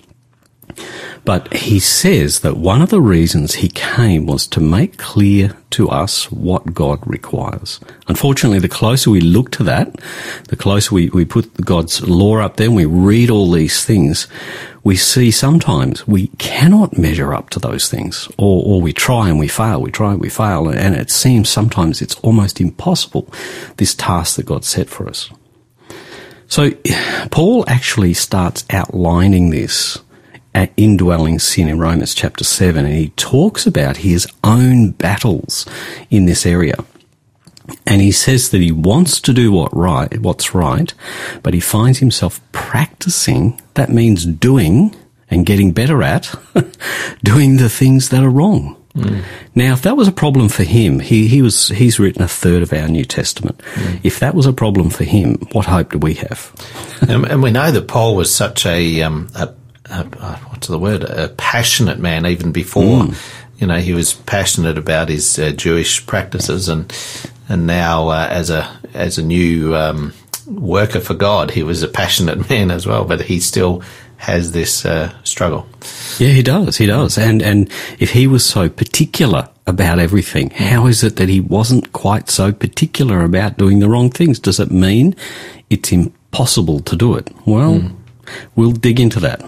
But 1.23 1.53
he 1.53 1.79
says 1.79 2.39
that 2.39 2.57
one 2.57 2.81
of 2.81 2.89
the 2.89 3.01
reasons 3.01 3.55
he 3.55 3.69
came 3.69 4.25
was 4.25 4.47
to 4.47 4.59
make 4.59 4.97
clear 4.97 5.55
to 5.71 5.89
us 5.89 6.31
what 6.31 6.73
God 6.73 6.99
requires. 7.05 7.79
Unfortunately, 8.07 8.59
the 8.59 8.67
closer 8.67 9.09
we 9.09 9.21
look 9.21 9.51
to 9.51 9.63
that, 9.63 9.95
the 10.49 10.55
closer 10.55 10.95
we, 10.95 11.09
we 11.09 11.25
put 11.25 11.53
God's 11.61 12.07
law 12.07 12.39
up 12.39 12.57
there 12.57 12.67
and 12.67 12.75
we 12.75 12.85
read 12.85 13.29
all 13.29 13.51
these 13.51 13.85
things, 13.85 14.27
we 14.83 14.95
see 14.95 15.31
sometimes 15.31 16.07
we 16.07 16.27
cannot 16.39 16.97
measure 16.97 17.33
up 17.33 17.49
to 17.51 17.59
those 17.59 17.87
things. 17.89 18.27
Or, 18.37 18.63
or 18.65 18.81
we 18.81 18.93
try 18.93 19.29
and 19.29 19.39
we 19.39 19.47
fail, 19.47 19.81
we 19.81 19.91
try 19.91 20.11
and 20.11 20.21
we 20.21 20.29
fail, 20.29 20.67
and 20.69 20.95
it 20.95 21.11
seems 21.11 21.49
sometimes 21.49 22.01
it's 22.01 22.15
almost 22.15 22.59
impossible, 22.59 23.31
this 23.77 23.93
task 23.93 24.37
that 24.37 24.45
God 24.45 24.65
set 24.65 24.89
for 24.89 25.07
us. 25.07 25.29
So 26.47 26.71
Paul 27.29 27.63
actually 27.67 28.13
starts 28.13 28.65
outlining 28.69 29.51
this 29.51 29.99
indwelling 30.77 31.39
sin 31.39 31.67
in 31.67 31.79
Romans 31.79 32.13
chapter 32.13 32.43
7, 32.43 32.85
and 32.85 32.93
he 32.93 33.09
talks 33.09 33.65
about 33.65 33.97
his 33.97 34.27
own 34.43 34.91
battles 34.91 35.65
in 36.09 36.25
this 36.25 36.45
area. 36.45 36.75
And 37.85 38.01
he 38.01 38.11
says 38.11 38.49
that 38.49 38.61
he 38.61 38.71
wants 38.71 39.21
to 39.21 39.33
do 39.33 39.51
what 39.51 39.75
right, 39.75 40.19
what's 40.19 40.53
right, 40.53 40.93
but 41.41 41.53
he 41.53 41.59
finds 41.59 41.99
himself 41.99 42.41
practicing, 42.51 43.61
that 43.75 43.89
means 43.89 44.25
doing 44.25 44.95
and 45.29 45.45
getting 45.45 45.71
better 45.71 46.03
at, 46.03 46.33
doing 47.23 47.57
the 47.57 47.69
things 47.69 48.09
that 48.09 48.23
are 48.23 48.29
wrong. 48.29 48.75
Now, 49.55 49.73
if 49.73 49.83
that 49.83 49.95
was 49.95 50.07
a 50.07 50.13
problem 50.13 50.49
for 50.49 50.63
him, 50.63 50.99
he, 50.99 51.27
he 51.27 51.41
was, 51.41 51.69
he's 51.69 51.99
written 51.99 52.21
a 52.21 52.27
third 52.27 52.61
of 52.61 52.73
our 52.73 52.87
New 52.87 53.05
Testament. 53.05 53.61
If 54.03 54.19
that 54.19 54.35
was 54.35 54.45
a 54.45 54.53
problem 54.53 54.89
for 54.89 55.05
him, 55.05 55.35
what 55.53 55.65
hope 55.65 55.91
do 55.91 55.97
we 55.97 56.15
have? 56.15 56.53
and, 57.01 57.25
and 57.25 57.41
we 57.41 57.51
know 57.51 57.71
that 57.71 57.87
Paul 57.87 58.15
was 58.15 58.33
such 58.33 58.65
a, 58.65 59.01
um, 59.01 59.29
a, 59.35 59.53
a, 59.91 60.07
a 60.19 60.35
what's 60.49 60.67
the 60.67 60.79
word, 60.79 61.03
a 61.03 61.29
passionate 61.29 61.99
man 61.99 62.25
even 62.25 62.51
before. 62.51 63.07
You 63.57 63.67
know, 63.67 63.77
he 63.77 63.93
was 63.93 64.13
passionate 64.13 64.77
about 64.77 65.09
his 65.09 65.37
uh, 65.37 65.51
Jewish 65.51 66.05
practices, 66.05 66.67
and 66.67 66.91
and 67.47 67.67
now 67.67 68.09
uh, 68.09 68.27
as 68.29 68.49
a 68.49 68.69
as 68.93 69.17
a 69.17 69.23
new 69.23 69.75
um, 69.75 70.13
worker 70.47 70.99
for 70.99 71.13
God, 71.13 71.51
he 71.51 71.63
was 71.63 71.83
a 71.83 71.87
passionate 71.87 72.49
man 72.49 72.71
as 72.71 72.87
well. 72.87 73.05
But 73.05 73.21
he 73.21 73.39
still 73.39 73.83
has 74.17 74.51
this 74.51 74.85
uh, 74.85 75.11
struggle. 75.23 75.67
Yeah, 76.19 76.29
he 76.29 76.43
does. 76.43 76.77
He 76.77 76.85
does. 76.85 77.17
And 77.17 77.41
and 77.41 77.69
if 77.99 78.11
he 78.11 78.27
was 78.27 78.45
so 78.45 78.69
particular 78.69 79.49
about 79.67 79.99
everything, 79.99 80.49
how 80.51 80.87
is 80.87 81.03
it 81.03 81.15
that 81.17 81.29
he 81.29 81.39
wasn't 81.39 81.93
quite 81.93 82.29
so 82.29 82.51
particular 82.51 83.23
about 83.23 83.57
doing 83.57 83.79
the 83.79 83.89
wrong 83.89 84.09
things? 84.09 84.39
Does 84.39 84.59
it 84.59 84.71
mean 84.71 85.15
it's 85.69 85.91
impossible 85.91 86.79
to 86.81 86.95
do 86.95 87.15
it? 87.15 87.29
Well, 87.45 87.91
we'll 88.55 88.71
dig 88.71 88.99
into 88.99 89.19
that. 89.19 89.41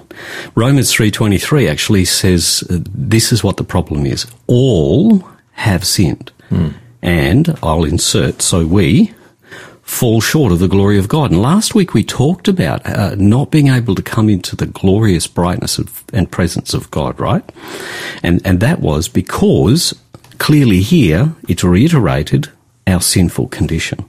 Romans 0.55 0.91
3:23 0.93 1.69
actually 1.69 2.05
says 2.05 2.63
uh, 2.69 2.79
this 2.93 3.31
is 3.31 3.43
what 3.43 3.57
the 3.57 3.63
problem 3.63 4.05
is. 4.05 4.25
All 4.47 5.27
have 5.53 5.86
sinned. 5.86 6.31
And 7.01 7.57
I'll 7.62 7.83
insert 7.83 8.41
so 8.41 8.65
we 8.65 9.13
fall 9.81 10.21
short 10.21 10.51
of 10.51 10.59
the 10.59 10.67
glory 10.67 10.97
of 10.97 11.07
God. 11.07 11.31
And 11.31 11.41
last 11.41 11.75
week 11.75 11.93
we 11.93 12.03
talked 12.03 12.47
about 12.47 12.86
uh, 12.86 13.15
not 13.15 13.51
being 13.51 13.67
able 13.67 13.95
to 13.95 14.01
come 14.01 14.29
into 14.29 14.55
the 14.55 14.65
glorious 14.65 15.27
brightness 15.27 15.77
of, 15.77 16.03
and 16.13 16.31
presence 16.31 16.73
of 16.73 16.89
God, 16.91 17.19
right? 17.19 17.43
And 18.23 18.41
and 18.45 18.59
that 18.62 18.79
was 18.79 19.09
because 19.09 19.93
clearly 20.38 20.81
here 20.81 21.36
it's 21.47 21.63
reiterated 21.63 22.49
our 22.88 23.01
sinful 23.01 23.49
condition. 23.49 24.05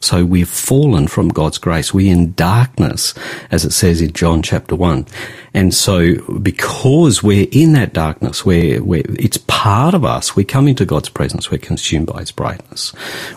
So 0.00 0.24
we've 0.24 0.48
fallen 0.48 1.08
from 1.08 1.28
God's 1.28 1.58
grace. 1.58 1.92
We're 1.92 2.12
in 2.12 2.32
darkness, 2.34 3.14
as 3.50 3.64
it 3.64 3.72
says 3.72 4.00
in 4.00 4.12
John 4.12 4.42
chapter 4.42 4.76
1. 4.76 5.06
And 5.54 5.74
so 5.74 6.16
because 6.38 7.22
we're 7.22 7.48
in 7.50 7.72
that 7.72 7.92
darkness, 7.92 8.44
where 8.44 8.80
it's 8.84 9.38
part 9.38 9.94
of 9.94 10.04
us, 10.04 10.36
we 10.36 10.44
come 10.44 10.68
into 10.68 10.84
God's 10.84 11.08
presence, 11.08 11.50
we're 11.50 11.58
consumed 11.58 12.06
by 12.06 12.20
his 12.20 12.30
brightness 12.30 12.92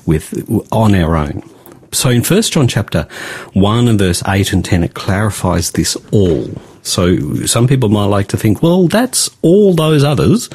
with 0.05 0.47
on 0.71 0.93
our 0.93 1.15
own. 1.15 1.43
So 1.91 2.09
in 2.09 2.23
1 2.23 2.41
John 2.43 2.67
chapter 2.67 3.07
1 3.53 3.87
and 3.87 3.97
verse 3.97 4.21
8 4.27 4.53
and 4.53 4.63
10, 4.63 4.83
it 4.83 4.93
clarifies 4.93 5.71
this 5.71 5.95
all. 6.11 6.49
So 6.83 7.45
some 7.45 7.67
people 7.67 7.89
might 7.89 8.05
like 8.05 8.27
to 8.27 8.37
think, 8.37 8.61
well, 8.61 8.87
that's 8.87 9.29
all 9.41 9.73
those 9.73 10.03
others. 10.03 10.49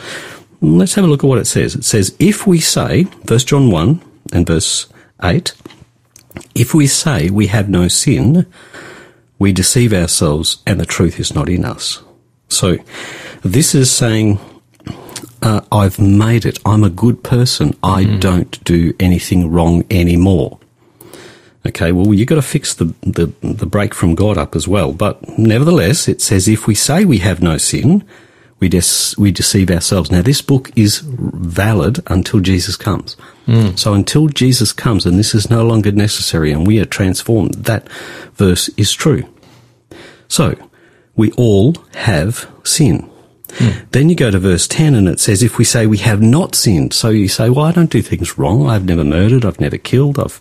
Let's 0.60 0.94
have 0.94 1.04
a 1.04 1.08
look 1.08 1.24
at 1.24 1.26
what 1.26 1.38
it 1.38 1.46
says. 1.46 1.74
It 1.74 1.84
says, 1.84 2.14
if 2.18 2.46
we 2.46 2.60
say, 2.60 3.02
1 3.02 3.38
John 3.40 3.70
1 3.70 4.00
and 4.32 4.46
verse 4.46 4.86
8, 5.22 5.52
if 6.54 6.74
we 6.74 6.86
say 6.86 7.30
we 7.30 7.46
have 7.48 7.68
no 7.68 7.88
sin, 7.88 8.46
we 9.38 9.52
deceive 9.52 9.92
ourselves 9.92 10.62
and 10.66 10.80
the 10.80 10.86
truth 10.86 11.18
is 11.20 11.34
not 11.34 11.48
in 11.48 11.64
us. 11.64 12.02
So 12.48 12.78
this 13.42 13.74
is 13.74 13.90
saying, 13.90 14.38
uh, 15.42 15.60
I've 15.70 15.98
made 15.98 16.46
it. 16.46 16.58
I'm 16.64 16.84
a 16.84 16.90
good 16.90 17.22
person. 17.22 17.76
I 17.82 18.04
don't 18.04 18.62
do 18.64 18.94
anything 18.98 19.50
wrong 19.50 19.84
anymore. 19.90 20.58
Okay, 21.66 21.92
well, 21.92 22.12
you've 22.12 22.28
got 22.28 22.34
to 22.34 22.42
fix 22.42 22.74
the, 22.74 22.94
the, 23.02 23.32
the 23.42 23.66
break 23.66 23.94
from 23.94 24.14
God 24.14 24.36
up 24.36 24.54
as 24.54 24.68
well. 24.68 24.92
But 24.92 25.38
nevertheless, 25.38 26.08
it 26.08 26.20
says 26.20 26.46
if 26.46 26.66
we 26.66 26.74
say 26.74 27.04
we 27.04 27.18
have 27.18 27.42
no 27.42 27.56
sin, 27.56 28.04
we, 28.60 28.68
des- 28.68 29.14
we 29.18 29.32
deceive 29.32 29.70
ourselves. 29.70 30.10
Now, 30.10 30.22
this 30.22 30.42
book 30.42 30.70
is 30.76 30.98
valid 30.98 32.02
until 32.06 32.40
Jesus 32.40 32.76
comes. 32.76 33.16
So 33.76 33.92
until 33.92 34.28
Jesus 34.28 34.72
comes 34.72 35.04
and 35.04 35.18
this 35.18 35.34
is 35.34 35.50
no 35.50 35.64
longer 35.64 35.92
necessary 35.92 36.50
and 36.52 36.66
we 36.66 36.80
are 36.80 36.86
transformed, 36.86 37.54
that 37.54 37.88
verse 38.34 38.68
is 38.76 38.92
true. 38.92 39.24
So, 40.28 40.56
we 41.14 41.30
all 41.32 41.74
have 41.94 42.50
sin. 42.64 43.08
Then 43.92 44.08
you 44.08 44.16
go 44.16 44.32
to 44.32 44.38
verse 44.38 44.66
10 44.66 44.94
and 44.96 45.08
it 45.08 45.20
says, 45.20 45.42
if 45.42 45.58
we 45.58 45.64
say 45.64 45.86
we 45.86 45.98
have 45.98 46.20
not 46.20 46.56
sinned, 46.56 46.92
so 46.92 47.10
you 47.10 47.28
say, 47.28 47.50
well, 47.50 47.66
I 47.66 47.72
don't 47.72 47.90
do 47.90 48.02
things 48.02 48.36
wrong. 48.36 48.68
I've 48.68 48.84
never 48.84 49.04
murdered. 49.04 49.44
I've 49.44 49.60
never 49.60 49.78
killed. 49.78 50.18
I've, 50.18 50.40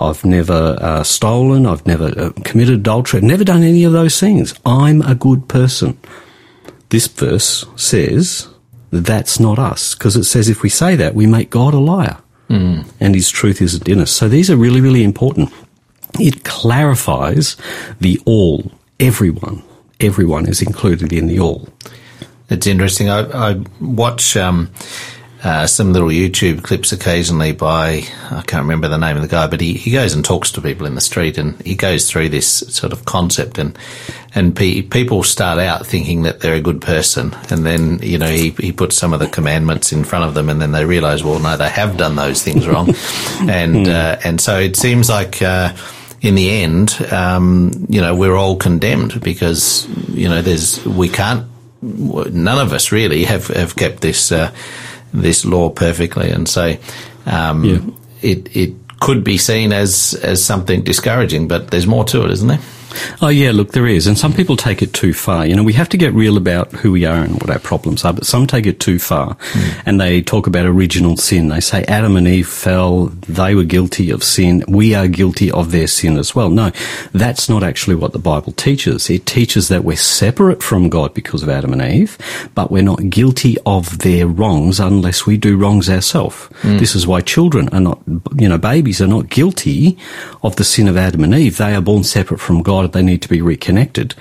I've 0.00 0.24
never 0.24 0.78
uh, 0.80 1.02
stolen. 1.02 1.66
I've 1.66 1.84
never 1.86 2.06
uh, 2.18 2.30
committed 2.44 2.76
adultery. 2.76 3.18
I've 3.18 3.24
never 3.24 3.44
done 3.44 3.62
any 3.62 3.84
of 3.84 3.92
those 3.92 4.18
things. 4.18 4.54
I'm 4.64 5.02
a 5.02 5.14
good 5.14 5.46
person. 5.48 5.98
This 6.88 7.06
verse 7.06 7.66
says 7.76 8.48
that's 8.90 9.38
not 9.38 9.58
us 9.58 9.94
because 9.94 10.16
it 10.16 10.24
says 10.24 10.48
if 10.48 10.62
we 10.62 10.70
say 10.70 10.96
that, 10.96 11.14
we 11.14 11.26
make 11.26 11.50
God 11.50 11.74
a 11.74 11.78
liar 11.78 12.18
and 12.48 13.14
his 13.14 13.30
truth 13.30 13.60
isn't 13.60 13.88
in 13.88 14.00
us. 14.00 14.10
So 14.10 14.28
these 14.28 14.50
are 14.50 14.56
really, 14.56 14.80
really 14.80 15.02
important. 15.02 15.52
It 16.20 16.44
clarifies 16.44 17.56
the 18.00 18.20
all, 18.24 18.70
everyone. 19.00 19.62
Everyone 20.00 20.46
is 20.46 20.62
included 20.62 21.12
in 21.12 21.26
the 21.26 21.40
all. 21.40 21.68
It's 22.50 22.66
interesting. 22.66 23.08
I, 23.08 23.50
I 23.52 23.64
watch 23.80 24.36
um, 24.36 24.70
uh, 25.44 25.66
some 25.66 25.92
little 25.92 26.08
YouTube 26.08 26.62
clips 26.62 26.90
occasionally 26.90 27.52
by, 27.52 28.02
I 28.30 28.42
can't 28.46 28.62
remember 28.62 28.88
the 28.88 28.96
name 28.96 29.16
of 29.16 29.22
the 29.22 29.28
guy, 29.28 29.46
but 29.46 29.60
he, 29.60 29.74
he 29.74 29.90
goes 29.90 30.14
and 30.14 30.24
talks 30.24 30.50
to 30.52 30.62
people 30.62 30.86
in 30.86 30.94
the 30.94 31.02
street 31.02 31.36
and 31.36 31.60
he 31.60 31.74
goes 31.74 32.10
through 32.10 32.30
this 32.30 32.48
sort 32.48 32.94
of 32.94 33.04
concept 33.04 33.58
and, 33.58 33.78
and 34.34 34.56
pe- 34.56 34.80
people 34.80 35.22
start 35.22 35.58
out 35.58 35.86
thinking 35.86 36.22
that 36.22 36.40
they're 36.40 36.54
a 36.54 36.62
good 36.62 36.80
person. 36.80 37.36
And 37.50 37.66
then, 37.66 37.98
you 38.02 38.16
know, 38.16 38.26
he, 38.26 38.50
he 38.50 38.72
puts 38.72 38.96
some 38.96 39.12
of 39.12 39.20
the 39.20 39.28
commandments 39.28 39.92
in 39.92 40.04
front 40.04 40.24
of 40.24 40.32
them 40.32 40.48
and 40.48 40.62
then 40.62 40.72
they 40.72 40.86
realize, 40.86 41.22
well, 41.22 41.38
no, 41.38 41.58
they 41.58 41.68
have 41.68 41.98
done 41.98 42.16
those 42.16 42.42
things 42.42 42.66
wrong. 42.66 42.94
and, 43.42 43.86
uh, 43.86 44.18
and 44.24 44.40
so 44.40 44.58
it 44.58 44.76
seems 44.76 45.10
like, 45.10 45.42
uh, 45.42 45.76
in 46.22 46.36
the 46.36 46.50
end, 46.62 46.96
um, 47.12 47.86
you 47.90 48.00
know, 48.00 48.16
we're 48.16 48.34
all 48.34 48.56
condemned 48.56 49.20
because, 49.20 49.86
you 50.08 50.26
know, 50.26 50.40
there's, 50.40 50.82
we 50.86 51.10
can't, 51.10 51.46
none 51.82 52.58
of 52.58 52.72
us 52.72 52.92
really 52.92 53.24
have, 53.24 53.48
have 53.48 53.76
kept 53.76 54.00
this, 54.00 54.32
uh, 54.32 54.50
this 55.14 55.44
law 55.44 55.70
perfectly. 55.70 56.30
And 56.30 56.48
so, 56.48 56.76
um, 57.26 57.64
Yeah. 57.64 57.78
it, 58.20 58.54
it 58.56 58.74
could 59.00 59.22
be 59.24 59.38
seen 59.38 59.72
as, 59.72 60.14
as 60.22 60.44
something 60.44 60.82
discouraging, 60.82 61.48
but 61.48 61.70
there's 61.70 61.86
more 61.86 62.04
to 62.06 62.24
it, 62.24 62.30
isn't 62.30 62.48
there? 62.48 62.60
Oh 63.22 63.28
yeah, 63.28 63.52
look, 63.52 63.72
there 63.72 63.86
is, 63.86 64.06
and 64.06 64.18
some 64.18 64.32
people 64.32 64.56
take 64.56 64.82
it 64.82 64.92
too 64.92 65.12
far. 65.12 65.46
You 65.46 65.56
know, 65.56 65.62
we 65.62 65.72
have 65.74 65.88
to 65.90 65.96
get 65.96 66.12
real 66.12 66.36
about 66.36 66.72
who 66.72 66.92
we 66.92 67.04
are 67.04 67.22
and 67.22 67.34
what 67.40 67.50
our 67.50 67.58
problems 67.58 68.04
are, 68.04 68.12
but 68.12 68.26
some 68.26 68.46
take 68.46 68.66
it 68.66 68.80
too 68.80 68.98
far, 68.98 69.36
hmm. 69.40 69.80
and 69.86 70.00
they 70.00 70.22
talk 70.22 70.46
about 70.46 70.66
original 70.66 71.16
sin. 71.16 71.48
They 71.48 71.60
say 71.60 71.84
Adam 71.84 72.16
and 72.16 72.26
Eve 72.26 72.48
fell; 72.48 73.06
they 73.28 73.54
were 73.54 73.64
guilty 73.64 74.10
of 74.10 74.22
sin. 74.22 74.64
We 74.68 74.94
are 74.94 75.08
guilty 75.08 75.50
of 75.50 75.70
their 75.70 75.86
sin 75.86 76.16
as 76.16 76.34
well. 76.34 76.50
No, 76.50 76.70
that's 77.12 77.48
not 77.48 77.62
actually 77.62 77.96
what 77.96 78.12
the 78.12 78.18
Bible 78.18 78.52
teaches. 78.52 79.10
It 79.10 79.26
teaches 79.26 79.68
that 79.68 79.84
we're 79.84 79.96
separate 79.96 80.62
from 80.62 80.88
God 80.88 81.14
because 81.14 81.42
of 81.42 81.48
Adam 81.48 81.72
and 81.72 81.82
Eve, 81.82 82.18
but 82.54 82.70
we're 82.70 82.82
not 82.82 83.10
guilty 83.10 83.56
of 83.66 83.98
their 83.98 84.26
wrongs 84.26 84.80
unless 84.80 85.26
we 85.26 85.36
do 85.36 85.56
wrongs 85.56 85.88
ourselves. 85.88 86.36
Hmm. 86.62 86.78
This 86.78 86.94
is 86.94 87.06
why 87.06 87.20
children 87.20 87.68
are 87.70 87.80
not, 87.80 88.00
you 88.36 88.48
know, 88.48 88.58
babies 88.58 89.00
are 89.00 89.06
not 89.06 89.28
guilty 89.28 89.98
of 90.42 90.56
the 90.56 90.64
sin 90.64 90.88
of 90.88 90.96
Adam 90.96 91.24
and 91.24 91.34
Eve. 91.34 91.56
They 91.56 91.74
are 91.74 91.80
born 91.80 92.04
separate 92.04 92.40
from 92.40 92.62
God. 92.62 92.83
They 92.92 93.02
need 93.02 93.22
to 93.22 93.28
be 93.28 93.40
reconnected. 93.42 94.14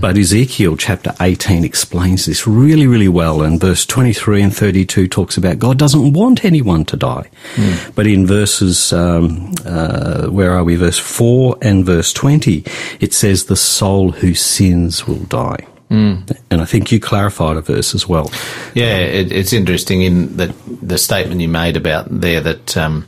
But 0.00 0.16
Ezekiel 0.16 0.76
chapter 0.76 1.14
18 1.20 1.64
explains 1.64 2.26
this 2.26 2.46
really, 2.46 2.86
really 2.86 3.08
well. 3.08 3.42
And 3.42 3.60
verse 3.60 3.86
23 3.86 4.42
and 4.42 4.56
32 4.56 5.08
talks 5.08 5.36
about 5.36 5.58
God 5.58 5.78
doesn't 5.78 6.12
want 6.12 6.44
anyone 6.44 6.84
to 6.86 6.96
die. 6.96 7.28
But 7.94 8.06
in 8.06 8.26
verses, 8.26 8.92
um, 8.92 9.52
uh, 9.64 10.28
where 10.28 10.52
are 10.52 10.64
we? 10.64 10.76
Verse 10.76 10.98
4 10.98 11.58
and 11.62 11.84
verse 11.84 12.12
20, 12.12 12.64
it 13.00 13.12
says, 13.12 13.44
the 13.44 13.56
soul 13.56 14.12
who 14.12 14.34
sins 14.34 15.06
will 15.06 15.24
die. 15.24 15.66
And 15.88 16.60
I 16.60 16.64
think 16.64 16.90
you 16.90 16.98
clarified 16.98 17.56
a 17.56 17.60
verse 17.60 17.94
as 17.94 18.08
well. 18.08 18.30
Yeah, 18.74 18.96
it, 18.98 19.30
it's 19.30 19.52
interesting 19.52 20.02
in 20.02 20.36
that 20.36 20.52
the 20.82 20.98
statement 20.98 21.40
you 21.40 21.48
made 21.48 21.76
about 21.76 22.06
there 22.10 22.40
that 22.40 22.76
um, 22.76 23.06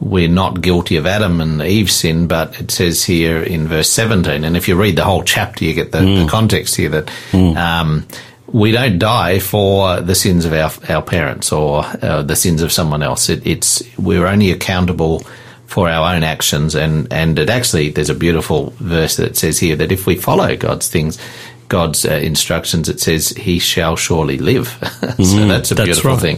we're 0.00 0.28
not 0.28 0.62
guilty 0.62 0.96
of 0.96 1.06
Adam 1.06 1.40
and 1.40 1.60
Eve's 1.60 1.94
sin, 1.94 2.26
but 2.26 2.58
it 2.58 2.70
says 2.70 3.04
here 3.04 3.42
in 3.42 3.68
verse 3.68 3.90
17, 3.90 4.44
and 4.44 4.56
if 4.56 4.66
you 4.66 4.74
read 4.74 4.96
the 4.96 5.04
whole 5.04 5.22
chapter, 5.22 5.64
you 5.64 5.74
get 5.74 5.92
the, 5.92 6.00
the 6.00 6.26
context 6.28 6.74
here 6.76 6.88
that 6.88 7.10
um, 7.34 8.06
we 8.46 8.72
don't 8.72 8.98
die 8.98 9.38
for 9.38 10.00
the 10.00 10.14
sins 10.14 10.44
of 10.44 10.52
our, 10.52 10.70
our 10.88 11.02
parents 11.02 11.52
or 11.52 11.84
uh, 12.02 12.22
the 12.22 12.34
sins 12.34 12.62
of 12.62 12.72
someone 12.72 13.02
else. 13.02 13.28
It, 13.28 13.46
it's 13.46 13.82
we're 13.98 14.26
only 14.26 14.50
accountable 14.50 15.22
for 15.66 15.88
our 15.88 16.14
own 16.14 16.24
actions, 16.24 16.74
and 16.74 17.12
and 17.12 17.38
it 17.38 17.48
actually 17.48 17.90
there's 17.90 18.10
a 18.10 18.14
beautiful 18.14 18.72
verse 18.78 19.16
that 19.16 19.36
says 19.36 19.58
here 19.58 19.76
that 19.76 19.92
if 19.92 20.06
we 20.06 20.16
follow 20.16 20.56
God's 20.56 20.88
things. 20.88 21.18
God's 21.70 22.04
uh, 22.04 22.10
instructions, 22.10 22.88
it 22.90 23.00
says, 23.00 23.30
"He 23.30 23.58
shall 23.58 23.96
surely 23.96 24.36
live." 24.36 24.68
so 25.18 25.46
that's 25.46 25.70
a 25.70 25.74
That's 25.74 25.86
beautiful 25.86 26.10
right. 26.10 26.20
thing. 26.20 26.36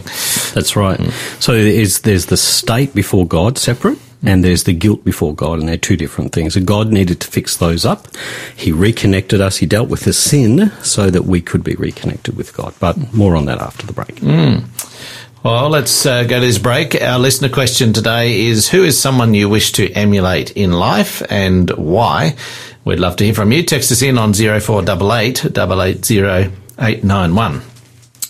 That's 0.53 0.77
right. 0.77 0.99
So 1.39 1.51
there's, 1.53 1.99
there's 2.01 2.27
the 2.27 2.37
state 2.37 2.95
before 2.95 3.27
God 3.27 3.57
separate, 3.57 3.97
and 4.23 4.43
there's 4.43 4.63
the 4.63 4.73
guilt 4.73 5.03
before 5.03 5.35
God, 5.35 5.59
and 5.59 5.67
they're 5.67 5.75
two 5.75 5.97
different 5.97 6.31
things. 6.31 6.55
And 6.55 6.65
God 6.65 6.89
needed 6.93 7.19
to 7.21 7.27
fix 7.27 7.57
those 7.57 7.83
up. 7.85 8.07
He 8.55 8.71
reconnected 8.71 9.41
us. 9.41 9.57
He 9.57 9.65
dealt 9.65 9.89
with 9.89 10.01
the 10.05 10.13
sin 10.13 10.71
so 10.83 11.09
that 11.09 11.23
we 11.25 11.41
could 11.41 11.63
be 11.63 11.75
reconnected 11.75 12.37
with 12.37 12.55
God. 12.55 12.73
But 12.79 13.13
more 13.13 13.35
on 13.35 13.45
that 13.45 13.59
after 13.59 13.85
the 13.85 13.93
break. 13.93 14.21
Well, 15.43 15.67
let's 15.69 16.05
uh, 16.05 16.23
go 16.23 16.39
to 16.39 16.45
this 16.45 16.57
break. 16.57 16.95
Our 17.01 17.19
listener 17.19 17.49
question 17.49 17.91
today 17.91 18.45
is 18.45 18.69
Who 18.69 18.83
is 18.85 18.97
someone 18.97 19.33
you 19.33 19.49
wish 19.49 19.73
to 19.73 19.91
emulate 19.91 20.51
in 20.55 20.71
life 20.71 21.21
and 21.29 21.69
why? 21.71 22.37
We'd 22.85 22.99
love 22.99 23.15
to 23.17 23.25
hear 23.25 23.33
from 23.33 23.51
you. 23.51 23.63
Text 23.63 23.91
us 23.91 24.01
in 24.01 24.17
on 24.17 24.33
0488 24.33 25.45
880 25.45 26.51
891. 26.79 27.61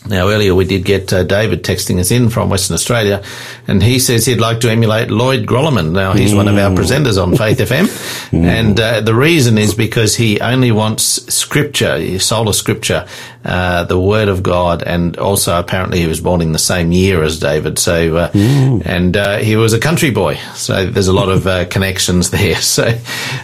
Now, 0.05 0.27
earlier 0.29 0.53
we 0.53 0.65
did 0.65 0.83
get 0.83 1.13
uh, 1.13 1.23
David 1.23 1.63
texting 1.63 1.97
us 1.97 2.11
in 2.11 2.29
from 2.29 2.49
Western 2.49 2.75
Australia, 2.75 3.23
and 3.67 3.81
he 3.81 3.99
says 3.99 4.25
he'd 4.25 4.41
like 4.41 4.59
to 4.59 4.69
emulate 4.69 5.09
Lloyd 5.09 5.45
Grolleman. 5.45 5.91
Now, 5.93 6.11
he's 6.11 6.35
one 6.35 6.49
of 6.49 6.57
our 6.57 6.71
presenters 6.71 7.21
on 7.21 7.37
Faith 7.37 7.57
FM, 7.69 7.87
and 8.33 8.77
uh, 8.77 8.99
the 8.99 9.15
reason 9.15 9.57
is 9.57 9.73
because 9.73 10.17
he 10.17 10.41
only 10.41 10.73
wants 10.73 11.03
scripture, 11.33 12.19
sola 12.19 12.51
scriptura, 12.51 13.07
uh, 13.45 13.83
the 13.83 13.99
Word 13.99 14.29
of 14.29 14.43
God, 14.43 14.83
and 14.83 15.17
also 15.17 15.59
apparently 15.59 15.99
he 15.99 16.07
was 16.07 16.21
born 16.21 16.41
in 16.41 16.51
the 16.51 16.59
same 16.59 16.91
year 16.91 17.23
as 17.23 17.39
David. 17.39 17.79
So, 17.79 18.15
uh, 18.17 18.31
and 18.33 19.15
uh, 19.15 19.37
he 19.37 19.55
was 19.55 19.73
a 19.73 19.79
country 19.79 20.11
boy, 20.11 20.35
so 20.55 20.85
there's 20.85 21.07
a 21.07 21.13
lot 21.13 21.29
of 21.29 21.45
uh, 21.47 21.65
connections 21.69 22.31
there. 22.31 22.55
So, 22.73 22.85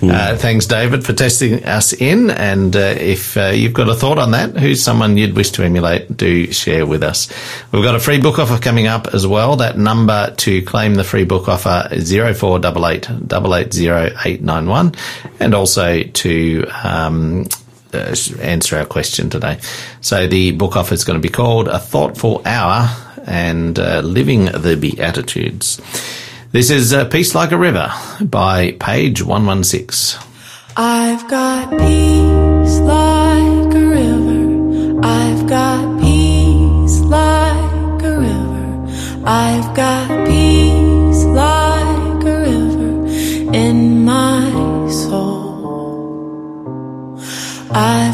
uh, 0.02 0.38
thanks, 0.38 0.66
David, 0.66 1.06
for 1.06 1.14
testing 1.14 1.64
us 1.64 1.94
in. 1.94 2.32
And 2.32 2.76
uh, 2.76 2.96
if 2.98 3.38
uh, 3.38 3.48
you've 3.48 3.74
got 3.74 3.88
a 3.90 3.94
thought 3.94 4.18
on 4.18 4.32
that, 4.32 4.58
who's 4.58 4.82
someone 4.82 5.18
you'd 5.18 5.36
wish 5.36 5.52
to 5.52 5.64
emulate, 5.64 6.16
do 6.18 6.52
share 6.52 6.86
with 6.86 7.04
us. 7.04 7.30
We've 7.72 7.84
got 7.84 7.96
a 7.96 8.00
free 8.00 8.20
book 8.20 8.40
offer 8.40 8.58
coming 8.58 8.88
up 8.88 9.14
as 9.14 9.28
well. 9.28 9.58
That 9.58 9.78
number 9.78 10.34
to 10.38 10.62
claim 10.64 10.96
the 10.96 11.04
free 11.04 11.26
book 11.26 11.48
offer 11.48 11.88
is 11.92 12.12
0488 12.12 13.10
880 13.10 13.88
891 14.26 14.96
and 15.40 15.54
also 15.54 16.02
to 16.02 16.66
um, 16.84 17.46
uh, 17.94 18.16
answer 18.42 18.78
our 18.78 18.86
question 18.86 19.30
today. 19.30 19.60
So 20.02 20.28
the 20.28 20.52
book 20.52 20.76
offer 20.76 20.94
is 20.94 21.04
going 21.04 21.20
to 21.20 21.28
be 21.28 21.32
called 21.32 21.68
A 21.68 21.80
Thoughtful 21.80 22.42
Hour 22.46 22.90
and 23.26 23.78
uh, 23.78 24.02
Living 24.02 24.46
the 24.46 24.78
Beatitudes. 24.80 25.82
This 26.52 26.70
is 26.70 26.94
uh, 26.94 27.06
Peace 27.06 27.36
Like 27.36 27.52
a 27.52 27.58
River 27.58 27.92
by 28.22 28.72
Page 28.80 29.22
116. 29.22 30.20
I've 30.76 31.28
got 31.30 31.72
peace 31.72 32.80
like 32.80 33.74
a 33.76 33.86
river. 33.86 35.00
I've 35.04 35.48
got 35.48 36.00
peace 36.00 37.00
like 37.02 38.04
a 38.04 38.18
river. 38.18 38.88
I've 39.26 39.76
got 39.76 40.19
soul. 47.74 48.09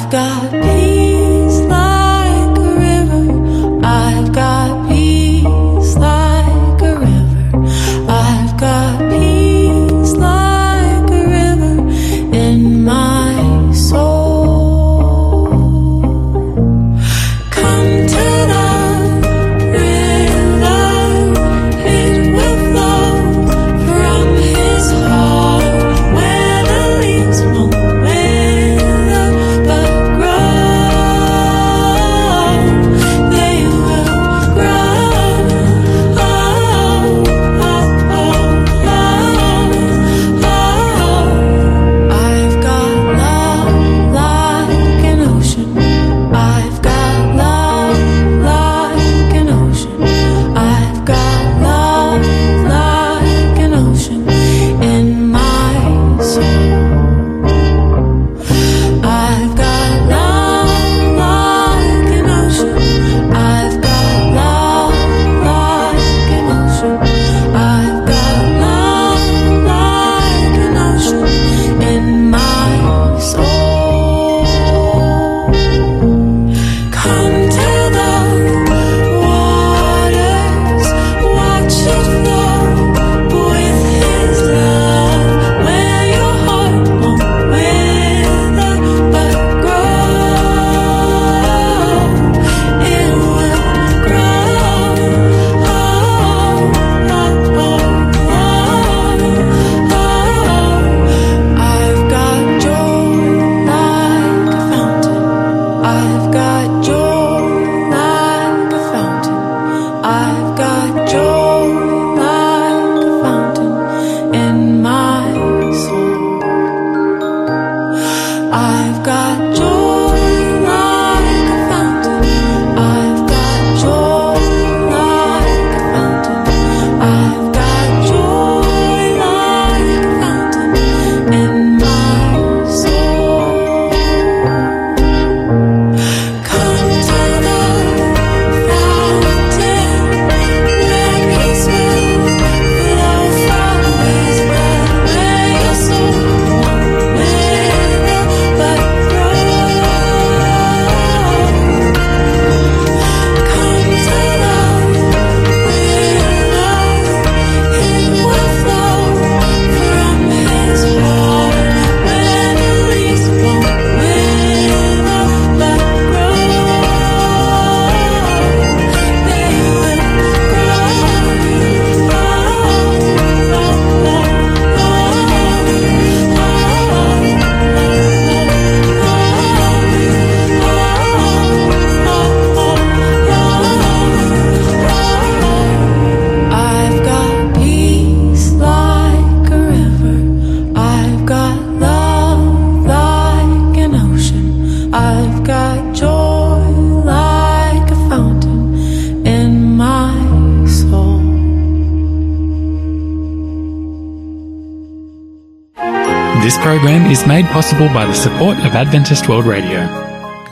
Possible 207.75 207.93
by 207.93 208.05
the 208.05 208.13
support 208.13 208.57
of 208.59 208.73
Adventist 208.73 209.27
World 209.27 209.45
Radio. 209.45 209.81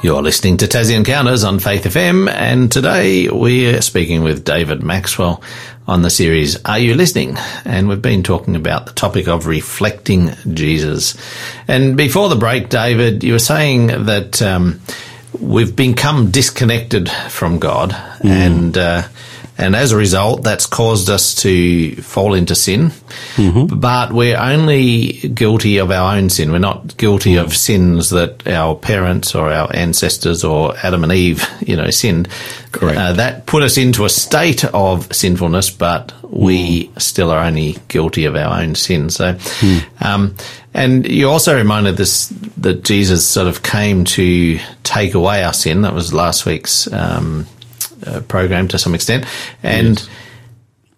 You're 0.03 0.21
listening 0.21 0.57
to 0.57 0.67
Tassie 0.67 0.93
Encounters 0.93 1.45
on 1.45 1.57
Faith 1.57 1.85
FM, 1.85 2.29
and 2.29 2.69
today 2.69 3.29
we're 3.29 3.81
speaking 3.81 4.23
with 4.23 4.43
David 4.43 4.83
Maxwell 4.83 5.41
on 5.87 6.01
the 6.01 6.09
series 6.09 6.61
Are 6.65 6.77
You 6.77 6.95
Listening? 6.95 7.37
And 7.63 7.87
we've 7.87 8.01
been 8.01 8.23
talking 8.23 8.57
about 8.57 8.87
the 8.87 8.91
topic 8.91 9.29
of 9.29 9.47
reflecting 9.47 10.31
Jesus. 10.53 11.15
And 11.65 11.95
before 11.95 12.27
the 12.27 12.35
break, 12.35 12.67
David, 12.67 13.23
you 13.23 13.31
were 13.31 13.39
saying 13.39 13.87
that 13.87 14.41
um, 14.41 14.81
we've 15.39 15.73
become 15.73 16.29
disconnected 16.29 17.09
from 17.29 17.57
God, 17.57 17.95
and 18.21 18.77
uh, 18.77 19.03
and 19.57 19.75
as 19.75 19.91
a 19.91 19.97
result, 19.97 20.43
that's 20.43 20.65
caused 20.65 21.09
us 21.09 21.35
to 21.43 21.95
fall 21.97 22.33
into 22.33 22.55
sin. 22.55 22.91
But 23.67 24.11
we're 24.11 24.37
only 24.37 25.13
guilty 25.29 25.77
of 25.77 25.91
our 25.91 26.15
own 26.15 26.29
sin. 26.29 26.51
We're 26.51 26.59
not 26.59 26.97
guilty 26.97 27.35
of 27.35 27.55
sins 27.55 28.09
that 28.09 28.47
our 28.47 28.75
parents 28.75 29.35
or 29.35 29.51
our 29.51 29.69
ancestors 29.75 30.43
or 30.43 30.75
Adam 30.77 31.03
and 31.03 31.13
Eve, 31.13 31.47
you 31.61 31.75
know, 31.75 31.89
sinned. 31.91 32.29
Correct. 32.71 32.97
Uh, 32.97 33.13
that 33.13 33.45
put 33.45 33.61
us 33.61 33.77
into 33.77 34.05
a 34.05 34.09
state 34.09 34.65
of 34.65 35.13
sinfulness, 35.13 35.69
but 35.69 36.11
we 36.23 36.91
still 36.97 37.29
are 37.29 37.45
only 37.45 37.77
guilty 37.87 38.25
of 38.25 38.35
our 38.35 38.59
own 38.59 38.73
sin. 38.73 39.11
So, 39.11 39.37
um, 40.01 40.35
and 40.73 41.07
you 41.07 41.29
also 41.29 41.55
reminded 41.55 42.01
us 42.01 42.29
that 42.57 42.83
Jesus 42.83 43.23
sort 43.27 43.47
of 43.47 43.61
came 43.61 44.05
to 44.05 44.59
take 44.81 45.13
away 45.13 45.43
our 45.43 45.53
sin. 45.53 45.83
That 45.83 45.93
was 45.93 46.11
last 46.11 46.47
week's 46.47 46.91
um, 46.91 47.45
uh, 48.05 48.21
program 48.21 48.67
to 48.69 48.79
some 48.79 48.95
extent, 48.95 49.25
and. 49.61 50.07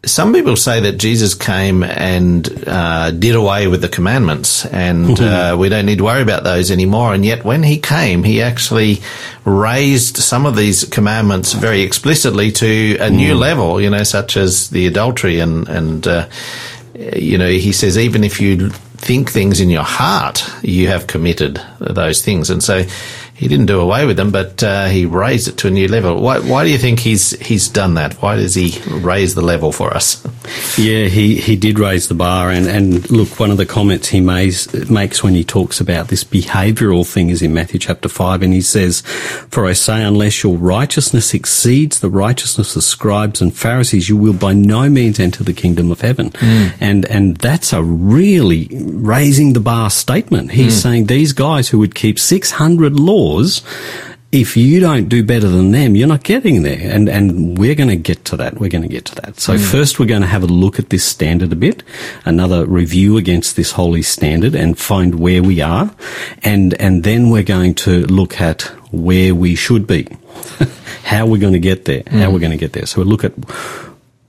Some 0.05 0.33
people 0.33 0.55
say 0.55 0.81
that 0.81 0.99
Jesus 0.99 1.33
came 1.33 1.81
and 1.81 2.47
uh, 2.67 3.09
did 3.09 3.33
away 3.33 3.65
with 3.65 3.81
the 3.81 3.89
commandments, 3.89 4.63
and 4.63 5.19
uh, 5.19 5.55
we 5.57 5.67
don't 5.67 5.87
need 5.87 5.97
to 5.97 6.03
worry 6.03 6.21
about 6.21 6.43
those 6.43 6.69
anymore. 6.69 7.15
And 7.15 7.25
yet, 7.25 7.43
when 7.43 7.63
he 7.63 7.79
came, 7.79 8.21
he 8.21 8.39
actually 8.39 8.99
raised 9.45 10.17
some 10.17 10.45
of 10.45 10.55
these 10.55 10.83
commandments 10.85 11.53
very 11.53 11.81
explicitly 11.81 12.51
to 12.51 12.97
a 12.99 13.09
new 13.09 13.33
level. 13.33 13.81
You 13.81 13.89
know, 13.89 14.03
such 14.03 14.37
as 14.37 14.69
the 14.69 14.85
adultery, 14.85 15.39
and 15.39 15.67
and 15.67 16.07
uh, 16.07 16.29
you 17.15 17.37
know, 17.37 17.49
he 17.49 17.71
says 17.71 17.97
even 17.97 18.23
if 18.23 18.39
you 18.39 18.69
think 18.69 19.29
things 19.29 19.59
in 19.59 19.69
your 19.69 19.83
heart, 19.83 20.49
you 20.61 20.87
have 20.87 21.07
committed 21.07 21.61
those 21.79 22.23
things. 22.23 22.49
And 22.49 22.63
so 22.63 22.83
he 23.35 23.47
didn't 23.47 23.65
do 23.65 23.81
away 23.81 24.05
with 24.05 24.17
them, 24.17 24.31
but 24.31 24.63
uh, 24.63 24.85
he 24.85 25.05
raised 25.05 25.47
it 25.47 25.57
to 25.57 25.67
a 25.67 25.71
new 25.71 25.87
level. 25.87 26.21
Why, 26.21 26.39
why 26.39 26.63
do 26.63 26.69
you 26.69 26.77
think 26.77 26.99
he's 26.99 27.31
he's 27.45 27.67
done 27.67 27.95
that? 27.95 28.13
Why 28.21 28.35
does 28.37 28.55
he 28.55 28.79
raise 28.89 29.35
the 29.35 29.41
level 29.41 29.71
for 29.71 29.93
us? 29.93 30.25
Yeah, 30.77 31.05
he, 31.05 31.35
he 31.37 31.55
did 31.55 31.79
raise 31.79 32.07
the 32.07 32.15
bar, 32.15 32.51
and, 32.51 32.67
and 32.67 33.09
look, 33.09 33.39
one 33.39 33.51
of 33.51 33.57
the 33.57 33.65
comments 33.65 34.09
he 34.09 34.19
makes, 34.19 34.71
makes 34.89 35.23
when 35.23 35.33
he 35.33 35.43
talks 35.43 35.79
about 35.79 36.09
this 36.09 36.23
behavioural 36.23 37.09
thing 37.09 37.29
is 37.29 37.41
in 37.41 37.53
Matthew 37.53 37.79
chapter 37.79 38.09
5, 38.09 38.41
and 38.41 38.53
he 38.53 38.61
says, 38.61 39.01
For 39.01 39.65
I 39.65 39.73
say, 39.73 40.03
unless 40.03 40.43
your 40.43 40.57
righteousness 40.57 41.33
exceeds 41.33 41.99
the 41.99 42.09
righteousness 42.09 42.75
of 42.75 42.83
scribes 42.83 43.41
and 43.41 43.55
Pharisees, 43.55 44.09
you 44.09 44.17
will 44.17 44.33
by 44.33 44.53
no 44.53 44.89
means 44.89 45.19
enter 45.19 45.43
the 45.43 45.53
kingdom 45.53 45.91
of 45.91 46.01
heaven. 46.01 46.31
And, 46.79 47.05
and 47.05 47.37
that's 47.37 47.73
a 47.73 47.81
really 47.83 48.67
raising 48.71 49.53
the 49.53 49.59
bar 49.59 49.89
statement. 49.89 50.51
He's 50.51 50.79
saying 50.81 51.05
these 51.05 51.33
guys 51.33 51.69
who 51.69 51.79
would 51.79 51.95
keep 51.95 52.19
600 52.19 52.99
laws, 52.99 53.24
if 54.35 54.57
you 54.57 54.81
don't 54.81 55.07
do 55.07 55.23
better 55.23 55.47
than 55.47 55.71
them, 55.71 55.95
you're 55.95 56.09
not 56.09 56.23
getting 56.23 56.63
there. 56.63 56.91
And, 56.91 57.07
and 57.07 57.57
we're 57.57 57.75
going 57.75 57.89
to 57.89 57.95
get 57.95 58.25
to 58.25 58.37
that. 58.37 58.59
We're 58.59 58.69
going 58.69 58.81
to 58.81 58.89
get 58.89 59.05
to 59.05 59.15
that. 59.21 59.39
So 59.39 59.57
first 59.57 59.97
we're 59.97 60.07
going 60.07 60.23
to 60.23 60.27
have 60.27 60.43
a 60.43 60.47
look 60.47 60.77
at 60.77 60.89
this 60.89 61.05
standard 61.05 61.53
a 61.53 61.55
bit, 61.55 61.83
another 62.25 62.65
review 62.65 63.15
against 63.15 63.55
this 63.55 63.71
holy 63.71 64.01
standard 64.01 64.53
and 64.53 64.77
find 64.77 65.15
where 65.15 65.41
we 65.41 65.61
are. 65.61 65.95
And, 66.43 66.73
and 66.81 67.05
then 67.05 67.29
we're 67.29 67.43
going 67.43 67.75
to 67.75 68.05
look 68.07 68.41
at 68.41 68.63
where 68.91 69.33
we 69.33 69.55
should 69.55 69.87
be, 69.87 70.07
how 71.03 71.25
we're 71.27 71.41
going 71.41 71.53
to 71.53 71.59
get 71.59 71.85
there, 71.85 72.03
how 72.07 72.29
we're 72.29 72.39
going 72.39 72.51
to 72.51 72.57
get 72.57 72.73
there. 72.73 72.85
So 72.85 73.01
we'll 73.01 73.09
look 73.09 73.23
at 73.23 73.33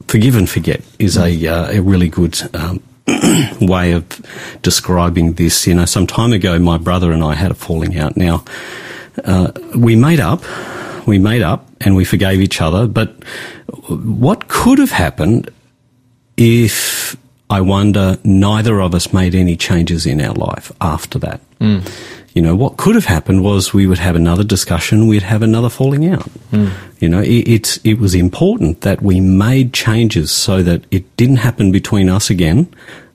forgive 0.06 0.37
and 0.37 0.48
forget 0.48 0.82
is 1.00 1.18
a, 1.18 1.46
uh, 1.48 1.72
a 1.72 1.80
really 1.80 2.09
good, 2.09 2.38
um, 2.54 2.80
way 3.61 3.90
of 3.90 4.04
describing 4.62 5.32
this. 5.32 5.66
You 5.66 5.74
know, 5.74 5.85
some 5.85 6.06
time 6.06 6.32
ago, 6.32 6.59
my 6.59 6.78
brother 6.78 7.11
and 7.11 7.24
I 7.24 7.35
had 7.35 7.50
a 7.50 7.54
falling 7.54 7.96
out. 7.98 8.16
Now, 8.16 8.44
uh, 9.24 9.52
we 9.76 9.96
made 9.96 10.20
up, 10.20 10.42
we 11.07 11.18
made 11.18 11.42
up, 11.42 11.68
and 11.81 11.96
we 11.96 12.05
forgave 12.05 12.40
each 12.40 12.61
other. 12.61 12.87
But 12.87 13.14
what 13.88 14.48
could 14.48 14.79
have 14.79 14.90
happened 14.90 15.50
if 16.37 17.16
I 17.48 17.61
wonder 17.61 18.18
neither 18.24 18.81
of 18.81 18.94
us 18.94 19.12
made 19.12 19.35
any 19.35 19.57
changes 19.57 20.07
in 20.07 20.20
our 20.20 20.35
life 20.35 20.72
after 20.81 21.18
that? 21.20 21.41
You 22.34 22.43
know, 22.43 22.55
what 22.55 22.76
could 22.76 22.95
have 22.97 23.07
happened 23.07 23.43
was 23.43 23.72
we 23.72 23.86
would 23.86 23.99
have 23.99 24.14
another 24.14 24.45
discussion, 24.45 25.07
we'd 25.07 25.22
have 25.22 25.41
another 25.43 25.70
falling 25.70 26.07
out. 26.12 26.28
You 27.01 27.09
know, 27.09 27.20
it, 27.22 27.49
it's, 27.49 27.78
it 27.78 27.95
was 27.99 28.14
important 28.14 28.82
that 28.82 29.01
we 29.01 29.20
made 29.20 29.72
changes 29.72 30.30
so 30.30 30.62
that 30.62 30.84
it 30.91 31.16
didn't 31.16 31.36
happen 31.36 31.72
between 31.72 32.11
us 32.11 32.28
again, 32.28 32.68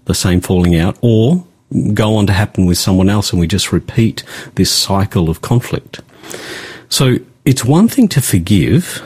the 0.06 0.16
same 0.16 0.42
falling 0.42 0.76
out, 0.76 0.98
or 1.02 1.46
go 1.94 2.16
on 2.16 2.28
to 2.28 2.34
happen 2.34 2.66
with 2.66 2.78
someone 2.78 3.10
else 3.10 3.32
and 3.32 3.40
we 3.40 3.48
just 3.48 3.72
repeat 3.72 4.24
this 4.56 4.72
cycle 4.72 5.30
of 5.30 5.42
conflict. 5.42 6.02
So 6.90 7.18
it's 7.46 7.64
one 7.64 7.88
thing 7.88 8.08
to 8.10 8.22
forgive, 8.22 9.02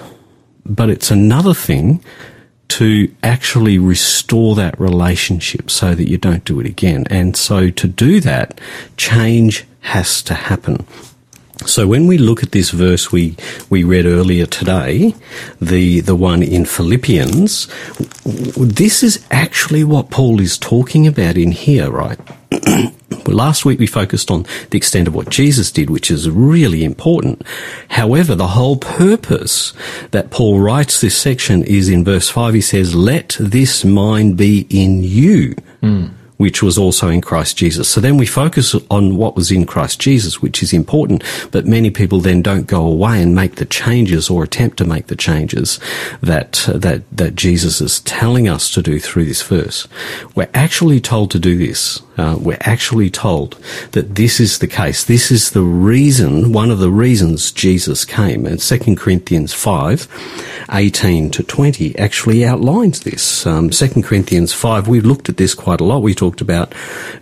but 0.66 0.90
it's 0.90 1.12
another 1.12 1.54
thing 1.54 2.04
to 2.68 3.14
actually 3.22 3.78
restore 3.78 4.56
that 4.56 4.80
relationship 4.80 5.70
so 5.70 5.94
that 5.94 6.10
you 6.10 6.18
don't 6.18 6.44
do 6.44 6.60
it 6.60 6.66
again. 6.66 7.06
And 7.10 7.38
so 7.38 7.70
to 7.70 7.88
do 7.88 8.20
that, 8.22 8.60
change 8.98 9.66
has 9.82 10.24
to 10.24 10.34
happen. 10.34 10.86
So 11.66 11.88
when 11.88 12.08
we 12.08 12.18
look 12.18 12.44
at 12.44 12.52
this 12.52 12.70
verse 12.70 13.12
we, 13.12 13.36
we 13.70 13.84
read 13.84 14.06
earlier 14.06 14.46
today, 14.46 15.16
the, 15.60 16.02
the 16.02 16.16
one 16.16 16.44
in 16.44 16.66
Philippians, 16.66 17.68
this 18.24 19.04
is 19.04 19.26
actually 19.32 19.84
what 19.84 20.10
Paul 20.10 20.40
is 20.40 20.58
talking 20.58 21.08
about 21.08 21.38
in 21.38 21.52
here, 21.52 21.90
right? 21.90 22.20
Last 23.28 23.66
week 23.66 23.80
we 23.80 23.88
focused 23.88 24.30
on 24.30 24.46
the 24.70 24.78
extent 24.78 25.08
of 25.08 25.16
what 25.16 25.30
Jesus 25.30 25.72
did, 25.72 25.90
which 25.90 26.12
is 26.12 26.30
really 26.30 26.84
important. 26.84 27.42
However, 27.90 28.36
the 28.36 28.50
whole 28.50 28.78
purpose 28.78 29.74
that 30.12 30.30
Paul 30.30 30.60
writes 30.60 31.02
this 31.02 31.18
section 31.18 31.64
is 31.64 31.90
in 31.90 32.04
verse 32.04 32.30
5. 32.30 32.54
He 32.54 32.62
says, 32.62 32.94
Let 32.94 33.36
this 33.40 33.84
mind 33.84 34.38
be 34.38 34.68
in 34.70 35.04
you, 35.04 35.56
hmm. 35.82 36.08
Which 36.38 36.62
was 36.62 36.78
also 36.78 37.10
in 37.10 37.22
Christ 37.22 37.58
Jesus. 37.58 37.88
So 37.88 38.02
then 38.02 38.18
we 38.18 38.26
focus 38.26 38.76
on 38.90 39.18
what 39.18 39.36
was 39.36 39.52
in 39.52 39.66
Christ 39.66 40.00
Jesus, 40.00 40.42
which 40.42 40.62
is 40.62 40.74
important, 40.74 41.24
but 41.52 41.66
many 41.66 41.90
people 41.90 42.20
then 42.20 42.42
don't 42.42 42.68
go 42.68 42.86
away 42.86 43.22
and 43.22 43.36
make 43.36 43.56
the 43.56 43.66
changes 43.66 44.30
or 44.30 44.44
attempt 44.44 44.78
to 44.78 44.86
make 44.86 45.08
the 45.08 45.16
changes 45.16 45.80
that, 46.22 46.68
that, 46.74 47.04
that 47.16 47.36
Jesus 47.36 47.82
is 47.82 48.02
telling 48.02 48.48
us 48.48 48.72
to 48.72 48.82
do 48.82 49.00
through 49.00 49.26
this 49.26 49.42
verse. 49.42 49.88
We're 50.36 50.50
actually 50.54 51.00
told 51.00 51.32
to 51.32 51.40
do 51.40 51.58
this. 51.58 52.02
Uh, 52.18 52.38
we're 52.40 52.58
actually 52.62 53.10
told 53.10 53.54
that 53.92 54.16
this 54.16 54.40
is 54.40 54.60
the 54.60 54.68
case. 54.68 55.04
This 55.04 55.32
is 55.32 55.52
the 55.52 55.62
reason, 55.62 56.54
one 56.54 56.72
of 56.72 56.80
the 56.80 56.90
reasons 56.90 57.52
Jesus 57.52 58.06
came. 58.06 58.46
And 58.46 58.60
2 58.60 58.96
Corinthians 58.96 59.54
5, 59.54 60.66
18 60.72 61.30
to 61.32 61.44
20 61.44 61.98
actually 61.98 62.46
outlines 62.46 63.02
this. 63.02 63.46
Um, 63.46 63.70
2 63.70 64.02
Corinthians 64.02 64.54
5, 64.54 64.88
we've 64.88 65.06
looked 65.06 65.28
at 65.28 65.38
this 65.38 65.54
quite 65.54 65.82
a 65.82 65.84
lot. 65.84 66.02
We 66.02 66.16
talked 66.16 66.25
about 66.42 66.74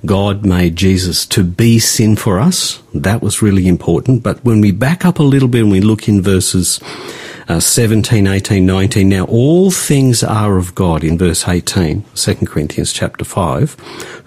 God 0.06 0.46
made 0.46 0.76
Jesus 0.76 1.26
to 1.28 1.44
be 1.44 1.80
sin 1.80 2.16
for 2.16 2.40
us. 2.40 2.82
That 2.94 3.22
was 3.22 3.42
really 3.42 3.68
important. 3.68 4.24
But 4.24 4.44
when 4.44 4.62
we 4.62 4.72
back 4.72 5.06
up 5.06 5.20
a 5.20 5.24
little 5.24 5.48
bit 5.48 5.64
and 5.64 5.72
we 5.72 5.82
look 5.82 6.08
in 6.08 6.22
verses 6.22 6.80
uh, 7.48 7.60
17, 7.60 8.28
18, 8.28 8.66
19. 8.66 9.10
Now, 9.10 9.26
all 9.26 9.72
things 9.72 10.24
are 10.24 10.58
of 10.58 10.76
God 10.76 11.04
in 11.04 11.18
verse 11.18 11.48
18, 11.48 12.06
2 12.16 12.36
Corinthians 12.46 12.94
chapter 12.94 13.26
5, 13.26 13.74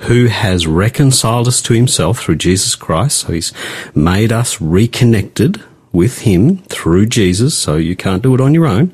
who 0.00 0.26
has 0.26 0.66
reconciled 0.66 1.48
us 1.48 1.62
to 1.62 1.74
himself 1.74 2.20
through 2.20 2.36
Jesus 2.36 2.74
Christ. 2.74 3.20
So 3.20 3.32
he's 3.32 3.52
made 3.94 4.32
us 4.32 4.60
reconnected 4.60 5.62
with 5.92 6.20
him 6.20 6.58
through 6.64 7.06
Jesus. 7.06 7.56
So 7.56 7.76
you 7.76 7.96
can't 7.96 8.22
do 8.22 8.34
it 8.34 8.40
on 8.40 8.52
your 8.52 8.66
own. 8.66 8.92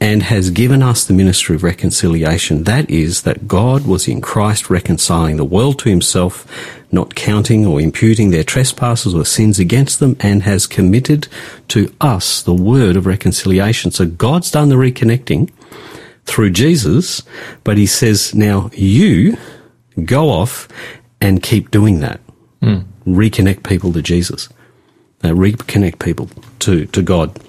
And 0.00 0.24
has 0.24 0.50
given 0.50 0.82
us 0.82 1.04
the 1.04 1.14
ministry 1.14 1.56
of 1.56 1.62
reconciliation. 1.62 2.64
That 2.64 2.90
is, 2.90 3.22
that 3.22 3.48
God 3.48 3.86
was 3.86 4.06
in 4.06 4.20
Christ 4.20 4.68
reconciling 4.68 5.36
the 5.36 5.44
world 5.44 5.78
to 5.78 5.88
himself, 5.88 6.46
not 6.92 7.14
counting 7.14 7.64
or 7.64 7.80
imputing 7.80 8.30
their 8.30 8.44
trespasses 8.44 9.14
or 9.14 9.24
sins 9.24 9.58
against 9.58 10.00
them, 10.00 10.16
and 10.20 10.42
has 10.42 10.66
committed 10.66 11.28
to 11.68 11.94
us 12.00 12.42
the 12.42 12.54
word 12.54 12.96
of 12.96 13.06
reconciliation. 13.06 13.92
So 13.92 14.04
God's 14.04 14.50
done 14.50 14.68
the 14.68 14.74
reconnecting 14.74 15.50
through 16.26 16.50
Jesus, 16.50 17.22
but 17.62 17.78
he 17.78 17.86
says, 17.86 18.34
now 18.34 18.70
you 18.74 19.38
go 20.04 20.28
off 20.28 20.68
and 21.20 21.42
keep 21.42 21.70
doing 21.70 22.00
that. 22.00 22.20
Reconnect 23.06 23.62
people 23.62 23.92
to 23.92 24.02
Jesus. 24.02 24.48
Uh, 25.22 25.28
reconnect 25.28 25.98
people 25.98 26.28
to, 26.58 26.84
to 26.86 27.00
God. 27.00 27.40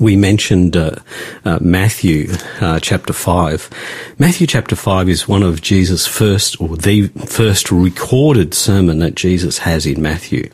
We 0.00 0.16
mentioned 0.16 0.76
uh, 0.76 0.96
uh, 1.44 1.58
Matthew 1.60 2.32
uh, 2.60 2.80
chapter 2.80 3.12
5. 3.12 4.14
Matthew 4.18 4.46
chapter 4.46 4.76
5 4.76 5.08
is 5.08 5.28
one 5.28 5.42
of 5.42 5.60
Jesus' 5.60 6.06
first, 6.06 6.60
or 6.60 6.76
the 6.76 7.08
first 7.26 7.70
recorded 7.70 8.54
sermon 8.54 8.98
that 9.00 9.14
Jesus 9.14 9.58
has 9.58 9.86
in 9.86 10.00
Matthew. 10.00 10.50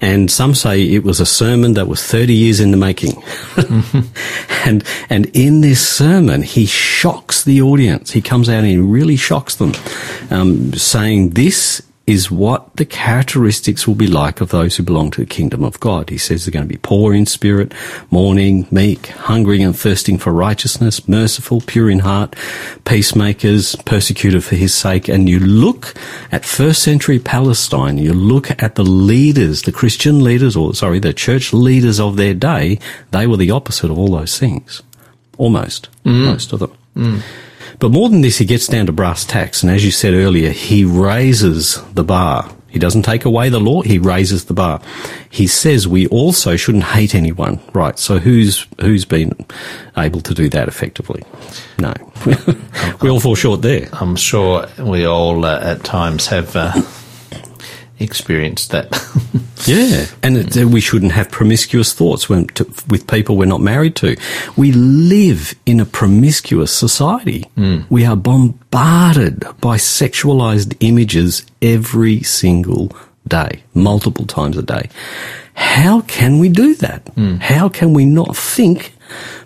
And 0.00 0.30
some 0.30 0.54
say 0.54 0.82
it 0.82 1.04
was 1.04 1.20
a 1.20 1.26
sermon 1.26 1.74
that 1.74 1.86
was 1.86 2.02
30 2.02 2.32
years 2.32 2.58
in 2.58 2.70
the 2.70 2.76
making. 2.76 3.22
and, 4.64 4.82
and 5.10 5.26
in 5.34 5.60
this 5.60 5.86
sermon, 5.86 6.42
he 6.42 6.64
shocks 6.66 7.44
the 7.44 7.60
audience. 7.60 8.10
He 8.10 8.22
comes 8.22 8.48
out 8.48 8.58
and 8.58 8.66
he 8.66 8.78
really 8.78 9.16
shocks 9.16 9.56
them, 9.56 9.72
um, 10.30 10.72
saying, 10.72 11.30
this 11.30 11.82
is 12.10 12.30
what 12.30 12.74
the 12.76 12.84
characteristics 12.84 13.86
will 13.86 13.94
be 13.94 14.08
like 14.08 14.40
of 14.40 14.50
those 14.50 14.76
who 14.76 14.82
belong 14.82 15.10
to 15.12 15.20
the 15.20 15.26
kingdom 15.26 15.62
of 15.62 15.78
God. 15.78 16.10
He 16.10 16.18
says 16.18 16.44
they're 16.44 16.52
going 16.52 16.66
to 16.66 16.74
be 16.74 16.80
poor 16.82 17.14
in 17.14 17.24
spirit, 17.24 17.72
mourning, 18.10 18.66
meek, 18.70 19.06
hungering 19.06 19.62
and 19.62 19.78
thirsting 19.78 20.18
for 20.18 20.32
righteousness, 20.32 21.08
merciful, 21.08 21.60
pure 21.60 21.88
in 21.88 22.00
heart, 22.00 22.34
peacemakers, 22.84 23.76
persecuted 23.86 24.42
for 24.42 24.56
his 24.56 24.74
sake. 24.74 25.08
And 25.08 25.28
you 25.28 25.38
look 25.38 25.94
at 26.32 26.44
first 26.44 26.82
century 26.82 27.20
Palestine, 27.20 27.96
you 27.96 28.12
look 28.12 28.50
at 28.62 28.74
the 28.74 28.84
leaders, 28.84 29.62
the 29.62 29.72
Christian 29.72 30.24
leaders, 30.24 30.56
or 30.56 30.74
sorry, 30.74 30.98
the 30.98 31.14
church 31.14 31.52
leaders 31.52 32.00
of 32.00 32.16
their 32.16 32.34
day, 32.34 32.80
they 33.12 33.26
were 33.26 33.36
the 33.36 33.52
opposite 33.52 33.90
of 33.90 33.98
all 33.98 34.10
those 34.10 34.38
things. 34.38 34.82
Almost. 35.38 35.88
Mm. 36.04 36.26
Most 36.26 36.52
of 36.52 36.58
them. 36.58 36.76
Mm. 36.96 37.22
But 37.80 37.92
more 37.92 38.10
than 38.10 38.20
this, 38.20 38.36
he 38.36 38.44
gets 38.44 38.66
down 38.66 38.86
to 38.86 38.92
brass 38.92 39.24
tacks, 39.24 39.62
and 39.62 39.72
as 39.72 39.84
you 39.84 39.90
said 39.90 40.12
earlier, 40.12 40.50
he 40.50 40.84
raises 40.84 41.82
the 41.94 42.04
bar. 42.04 42.48
He 42.68 42.78
doesn't 42.78 43.02
take 43.02 43.24
away 43.24 43.48
the 43.48 43.58
law, 43.58 43.80
he 43.80 43.98
raises 43.98 44.44
the 44.44 44.54
bar. 44.54 44.80
He 45.30 45.46
says 45.46 45.88
we 45.88 46.06
also 46.08 46.56
shouldn't 46.56 46.84
hate 46.84 47.14
anyone. 47.14 47.58
Right, 47.72 47.98
so 47.98 48.18
who's 48.18 48.66
who's 48.80 49.04
been 49.04 49.32
able 49.96 50.20
to 50.20 50.34
do 50.34 50.48
that 50.50 50.68
effectively? 50.68 51.22
No. 51.78 51.94
we 53.00 53.08
all 53.08 53.18
fall 53.18 53.34
short 53.34 53.62
there. 53.62 53.88
I'm 53.94 54.14
sure 54.14 54.68
we 54.78 55.06
all 55.06 55.44
uh, 55.44 55.60
at 55.60 55.82
times 55.82 56.26
have 56.26 56.54
uh, 56.54 56.80
experienced 58.00 58.70
that. 58.70 58.90
Yeah, 59.66 60.06
and 60.22 60.38
it, 60.38 60.56
uh, 60.56 60.66
we 60.66 60.80
shouldn't 60.80 61.12
have 61.12 61.30
promiscuous 61.30 61.92
thoughts 61.92 62.30
when, 62.30 62.46
to, 62.46 62.64
with 62.88 63.06
people 63.06 63.36
we're 63.36 63.44
not 63.44 63.60
married 63.60 63.94
to. 63.96 64.16
We 64.56 64.72
live 64.72 65.54
in 65.66 65.80
a 65.80 65.84
promiscuous 65.84 66.72
society. 66.72 67.44
We 67.90 68.06
are 68.06 68.16
bombarded 68.16 69.40
by 69.60 69.76
sexualized 69.76 70.78
images 70.80 71.44
every 71.60 72.22
single 72.22 72.90
day, 73.28 73.62
multiple 73.74 74.24
times 74.24 74.56
a 74.56 74.62
day. 74.62 74.88
How 75.52 76.00
can 76.00 76.38
we 76.38 76.48
do 76.48 76.74
that? 76.76 77.10
How 77.42 77.68
can 77.68 77.92
we 77.92 78.06
not 78.06 78.34
think 78.34 78.94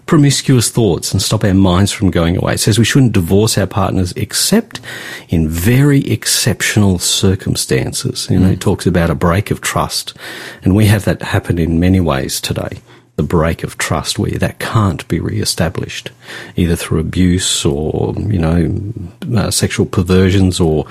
promiscuous 0.07 0.71
thoughts 0.71 1.13
and 1.13 1.21
stop 1.21 1.45
our 1.45 1.55
minds 1.55 1.93
from 1.93 2.11
going 2.11 2.37
away? 2.37 2.55
It 2.55 2.61
says 2.61 2.79
we 2.79 2.85
shouldn't 2.85 3.13
divorce 3.13 3.57
our 3.59 3.67
partners 3.67 4.13
except 4.17 4.81
in 5.29 5.49
very 5.49 6.01
exceptional 6.11 6.99
circumstances. 6.99 8.29
You 8.31 8.39
know, 8.39 8.51
it 8.51 8.61
talks 8.61 8.87
about 8.87 9.11
a 9.11 9.15
break 9.15 9.51
of 9.51 9.61
trust. 9.61 10.15
And 10.63 10.75
we 10.75 10.87
have 10.87 11.05
that 11.05 11.23
happen 11.23 11.59
in 11.59 11.81
many 11.81 12.01
ways 12.01 12.41
today. 12.41 12.81
The 13.17 13.23
break 13.23 13.63
of 13.63 13.79
trust 13.79 14.19
where 14.19 14.33
that 14.33 14.59
can't 14.59 15.07
be 15.07 15.21
re-established, 15.21 16.11
either 16.57 16.75
through 16.75 16.99
abuse 16.99 17.65
or, 17.65 18.13
you 18.17 18.41
know, 18.41 19.39
uh, 19.39 19.53
sexual 19.53 19.87
perversions 19.87 20.59
or 20.59 20.87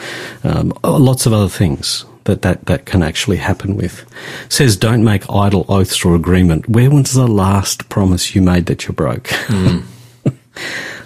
um, 0.45 0.71
lots 0.83 1.25
of 1.25 1.33
other 1.33 1.49
things 1.49 2.05
that, 2.25 2.41
that 2.41 2.65
that 2.65 2.85
can 2.85 3.03
actually 3.03 3.37
happen 3.37 3.75
with. 3.75 4.05
says 4.49 4.77
don't 4.77 5.03
make 5.03 5.29
idle 5.29 5.65
oaths 5.69 6.03
or 6.05 6.15
agreement. 6.15 6.67
Where 6.69 6.89
was 6.89 7.13
the 7.13 7.27
last 7.27 7.89
promise 7.89 8.35
you 8.35 8.41
made 8.41 8.65
that 8.67 8.87
you 8.87 8.93
broke? 8.93 9.29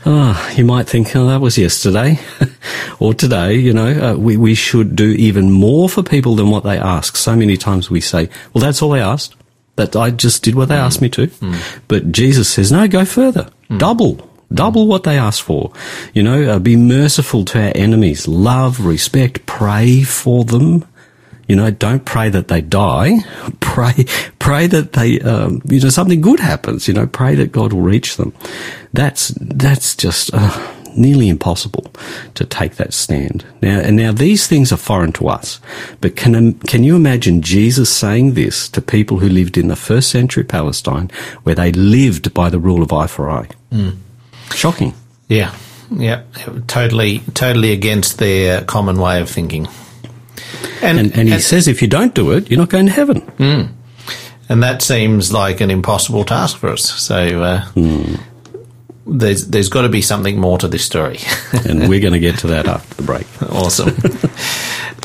Ah, 0.05 0.51
you 0.55 0.63
might 0.63 0.87
think, 0.87 1.13
oh, 1.15 1.27
that 1.27 1.41
was 1.41 1.57
yesterday 1.57 2.17
or 2.99 3.13
today. 3.13 3.55
You 3.55 3.73
know, 3.73 3.87
uh, 4.11 4.15
we, 4.17 4.37
we 4.37 4.55
should 4.55 4.95
do 4.95 5.09
even 5.11 5.51
more 5.51 5.89
for 5.89 6.01
people 6.01 6.35
than 6.35 6.49
what 6.49 6.63
they 6.63 6.77
ask. 6.77 7.17
So 7.17 7.35
many 7.35 7.57
times 7.57 7.89
we 7.89 7.99
say, 7.99 8.29
well, 8.53 8.61
that's 8.61 8.81
all 8.81 8.91
they 8.91 9.01
asked. 9.01 9.35
That 9.75 9.95
I 9.97 10.11
just 10.11 10.43
did 10.43 10.55
what 10.55 10.69
they 10.69 10.75
asked 10.75 11.01
me 11.01 11.09
to. 11.09 11.29
But 11.89 12.11
Jesus 12.11 12.47
says, 12.49 12.71
no, 12.71 12.87
go 12.87 13.03
further. 13.05 13.49
Double. 13.77 14.29
Double 14.53 14.87
what 14.87 15.03
they 15.03 15.17
ask 15.17 15.43
for. 15.43 15.73
You 16.13 16.23
know, 16.23 16.43
uh, 16.55 16.59
be 16.59 16.77
merciful 16.77 17.43
to 17.45 17.61
our 17.61 17.73
enemies. 17.75 18.27
Love, 18.29 18.85
respect, 18.85 19.45
pray 19.45 20.03
for 20.03 20.45
them. 20.45 20.85
You 21.47 21.55
know, 21.55 21.71
don't 21.71 22.03
pray 22.03 22.29
that 22.29 22.47
they 22.49 22.61
die. 22.61 23.19
Pray, 23.59 24.05
pray 24.39 24.65
that 24.67 24.93
they, 24.93 25.19
um, 25.21 25.61
you 25.65 25.79
know, 25.79 25.89
something 25.89 26.19
good 26.19 26.39
happens. 26.39 26.87
You 26.87 26.95
know, 26.95 27.05
pray 27.05 27.35
that 27.35 27.51
God 27.51 27.73
will 27.73 27.81
reach 27.81 28.17
them. 28.17 28.33
That's 28.91 29.27
that's 29.39 29.95
just 29.95 30.31
uh, 30.33 30.73
nearly 30.95 31.29
impossible 31.29 31.85
to 32.33 32.43
take 32.43 32.75
that 32.75 32.93
stand. 32.93 33.45
Now, 33.61 33.79
and 33.79 33.95
now 33.95 34.11
these 34.11 34.47
things 34.47 34.71
are 34.71 34.77
foreign 34.77 35.11
to 35.13 35.27
us. 35.27 35.59
But 36.01 36.15
can 36.15 36.53
can 36.59 36.83
you 36.83 36.95
imagine 36.95 37.41
Jesus 37.41 37.89
saying 37.89 38.33
this 38.33 38.67
to 38.69 38.81
people 38.81 39.19
who 39.19 39.29
lived 39.29 39.57
in 39.57 39.67
the 39.67 39.75
first 39.75 40.09
century 40.09 40.43
Palestine, 40.43 41.11
where 41.43 41.55
they 41.55 41.71
lived 41.71 42.33
by 42.33 42.49
the 42.49 42.59
rule 42.59 42.81
of 42.81 42.91
eye 42.91 43.07
for 43.07 43.29
eye? 43.29 43.49
Shocking. 44.53 44.93
yeah, 45.27 45.53
yeah, 45.91 46.23
totally, 46.67 47.19
totally 47.33 47.71
against 47.71 48.17
their 48.17 48.63
common 48.63 48.97
way 48.99 49.21
of 49.21 49.29
thinking. 49.29 49.67
And, 50.81 50.99
And, 50.99 51.17
and 51.17 51.29
he 51.29 51.39
says, 51.39 51.67
if 51.67 51.81
you 51.81 51.87
don't 51.87 52.13
do 52.13 52.31
it, 52.31 52.49
you're 52.49 52.59
not 52.59 52.69
going 52.69 52.85
to 52.85 52.91
heaven. 52.91 53.21
and 54.49 54.63
that 54.63 54.81
seems 54.81 55.31
like 55.33 55.59
an 55.61 55.69
impossible 55.71 56.23
task 56.23 56.57
for 56.57 56.69
us. 56.69 56.83
So 56.83 57.43
uh, 57.43 57.65
there's 59.05 59.47
there's 59.47 59.69
got 59.69 59.81
to 59.83 59.89
be 59.89 60.01
something 60.01 60.39
more 60.39 60.57
to 60.59 60.67
this 60.67 60.83
story. 60.85 61.17
And 61.67 61.87
we're 61.89 61.99
going 62.01 62.13
to 62.13 62.19
get 62.19 62.39
to 62.39 62.47
that 62.47 62.67
after 62.75 62.95
the 62.95 63.03
break. 63.03 63.27
awesome. 63.51 63.95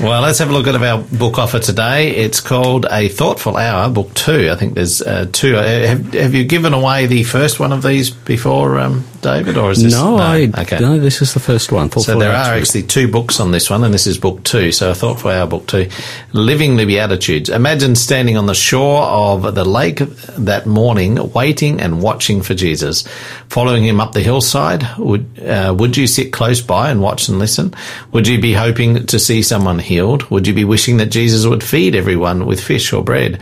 Well, 0.01 0.23
let's 0.23 0.39
have 0.39 0.49
a 0.51 0.53
look 0.53 0.67
at 0.67 0.75
our 0.75 1.03
book 1.03 1.39
offer 1.39 1.59
today. 1.59 2.17
It's 2.17 2.41
called 2.41 2.87
A 2.91 3.09
Thoughtful 3.09 3.57
Hour, 3.57 3.91
Book 3.91 4.15
Two. 4.15 4.51
I 4.51 4.57
think 4.57 4.75
there's 4.75 5.03
uh, 5.03 5.27
two. 5.33 5.57
Uh, 5.57 5.87
have, 5.87 6.15
have 6.15 6.35
you 6.35 6.45
given 6.45 6.73
away 6.73 7.07
the 7.07 7.25
first 7.25 7.61
one 7.61 7.73
of 7.73 7.83
these 7.83 8.11
before, 8.11 8.79
um, 8.79 9.05
David, 9.21 9.57
or 9.59 9.71
is 9.71 9.83
this 9.83 9.93
No, 9.93 10.17
I 10.17 10.51
Okay. 10.57 10.79
no. 10.81 10.99
This 10.99 11.21
is 11.23 11.35
the 11.35 11.41
first 11.41 11.71
one. 11.71 11.91
So 11.93 12.19
there 12.19 12.31
Hour 12.33 12.53
are 12.53 12.55
actually 12.55 12.85
two 12.85 13.07
books 13.07 13.39
on 13.39 13.53
this 13.53 13.69
one, 13.71 13.85
and 13.85 13.93
this 13.93 14.07
is 14.07 14.19
book 14.19 14.43
two. 14.45 14.73
So 14.73 14.91
I 14.91 14.95
thought 14.95 15.21
for 15.21 15.31
our 15.31 15.47
book 15.47 15.67
two, 15.67 15.89
Living 16.33 16.77
the 16.77 16.87
Beatitudes. 16.87 17.49
Imagine 17.51 17.95
standing 17.95 18.37
on 18.37 18.47
the 18.47 18.55
shore 18.55 19.03
of 19.03 19.55
the 19.55 19.65
lake 19.65 19.99
that 19.99 20.67
morning, 20.67 21.33
waiting 21.33 21.81
and 21.81 22.03
watching 22.03 22.43
for 22.43 22.55
Jesus, 22.55 23.07
following 23.49 23.85
him 23.85 24.01
up 24.01 24.13
the 24.13 24.21
hillside. 24.21 24.87
Would 24.99 25.39
uh, 25.47 25.75
would 25.79 25.97
you 25.97 26.07
sit 26.07 26.33
close 26.33 26.61
by 26.63 26.91
and 26.91 27.03
watch 27.03 27.29
and 27.29 27.39
listen? 27.39 27.75
Would 28.13 28.27
you 28.27 28.41
be 28.41 28.55
hoping 28.55 29.07
to 29.07 29.19
see 29.19 29.43
someone 29.43 29.82
healed? 29.83 30.31
Would 30.31 30.47
you 30.47 30.55
be 30.55 30.65
wishing 30.65 30.97
that 30.97 31.11
Jesus 31.11 31.47
would 31.47 31.63
feed 31.63 31.95
everyone 31.95 32.47
with 32.47 32.61
fish 32.61 32.93
or 32.93 33.03
bread? 33.03 33.41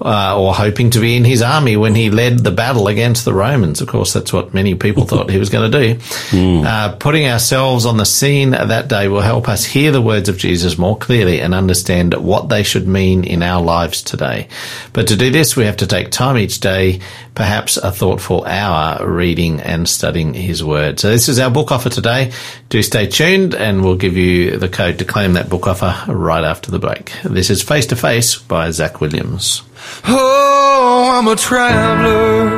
Uh, 0.00 0.40
or 0.40 0.54
hoping 0.54 0.90
to 0.90 1.00
be 1.00 1.16
in 1.16 1.24
his 1.24 1.42
army 1.42 1.76
when 1.76 1.94
he 1.94 2.10
led 2.10 2.38
the 2.38 2.50
battle 2.50 2.88
against 2.88 3.24
the 3.24 3.34
Romans. 3.34 3.80
Of 3.80 3.88
course, 3.88 4.12
that's 4.12 4.32
what 4.32 4.54
many 4.54 4.74
people 4.74 5.04
thought 5.04 5.30
he 5.30 5.38
was 5.38 5.50
going 5.50 5.70
to 5.70 5.78
do. 5.94 6.00
Uh, 6.64 6.96
putting 6.96 7.26
ourselves 7.26 7.84
on 7.86 7.96
the 7.96 8.06
scene 8.06 8.50
that 8.50 8.88
day 8.88 9.08
will 9.08 9.20
help 9.20 9.48
us 9.48 9.64
hear 9.64 9.92
the 9.92 10.00
words 10.02 10.28
of 10.28 10.38
Jesus 10.38 10.78
more 10.78 10.96
clearly 10.96 11.40
and 11.40 11.54
understand 11.54 12.14
what 12.14 12.48
they 12.48 12.62
should 12.62 12.88
mean 12.88 13.24
in 13.24 13.42
our 13.42 13.62
lives 13.62 14.02
today. 14.02 14.48
But 14.92 15.08
to 15.08 15.16
do 15.16 15.30
this, 15.30 15.56
we 15.56 15.64
have 15.64 15.76
to 15.78 15.86
take 15.86 16.10
time 16.10 16.38
each 16.38 16.60
day, 16.60 17.00
perhaps 17.34 17.76
a 17.76 17.92
thoughtful 17.92 18.44
hour 18.44 19.06
reading 19.06 19.60
and 19.60 19.88
studying 19.88 20.34
his 20.34 20.64
word. 20.64 20.98
So 21.00 21.10
this 21.10 21.28
is 21.28 21.38
our 21.38 21.50
book 21.50 21.72
offer 21.72 21.90
today. 21.90 22.32
Do 22.68 22.82
stay 22.82 23.06
tuned 23.06 23.54
and 23.54 23.84
we'll 23.84 23.96
give 23.96 24.16
you 24.16 24.56
the 24.56 24.68
code 24.68 24.98
to 24.98 25.04
claim 25.04 25.34
that 25.34 25.48
book 25.48 25.66
offer 25.66 26.10
right 26.10 26.44
after 26.44 26.70
the 26.70 26.78
break. 26.78 27.12
This 27.24 27.50
is 27.50 27.62
Face 27.62 27.86
to 27.86 27.96
Face 27.96 28.36
by 28.36 28.70
Zach 28.70 29.00
Williams. 29.00 29.62
Oh, 30.06 31.10
I'm 31.14 31.26
a 31.28 31.36
traveler, 31.36 32.50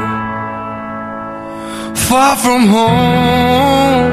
far 1.95 2.37
from 2.37 2.67
home. 2.67 4.13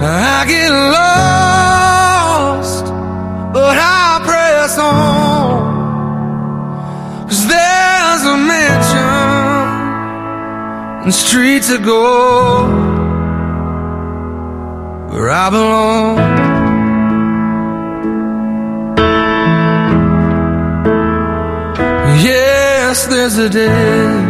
I 0.00 0.44
get 0.46 0.70
lost, 0.70 2.84
but 3.52 3.76
I 3.78 4.20
press 4.24 4.78
on. 4.78 5.58
Cause 7.28 7.46
there's 7.46 8.24
a 8.24 8.36
mansion 8.36 9.02
and 11.04 11.12
streets 11.12 11.68
of 11.70 11.82
gold 11.82 12.70
where 15.12 15.30
I 15.30 15.50
belong. 15.50 16.47
Yes, 22.98 23.06
there's 23.06 23.38
a 23.38 23.48
day 23.48 24.27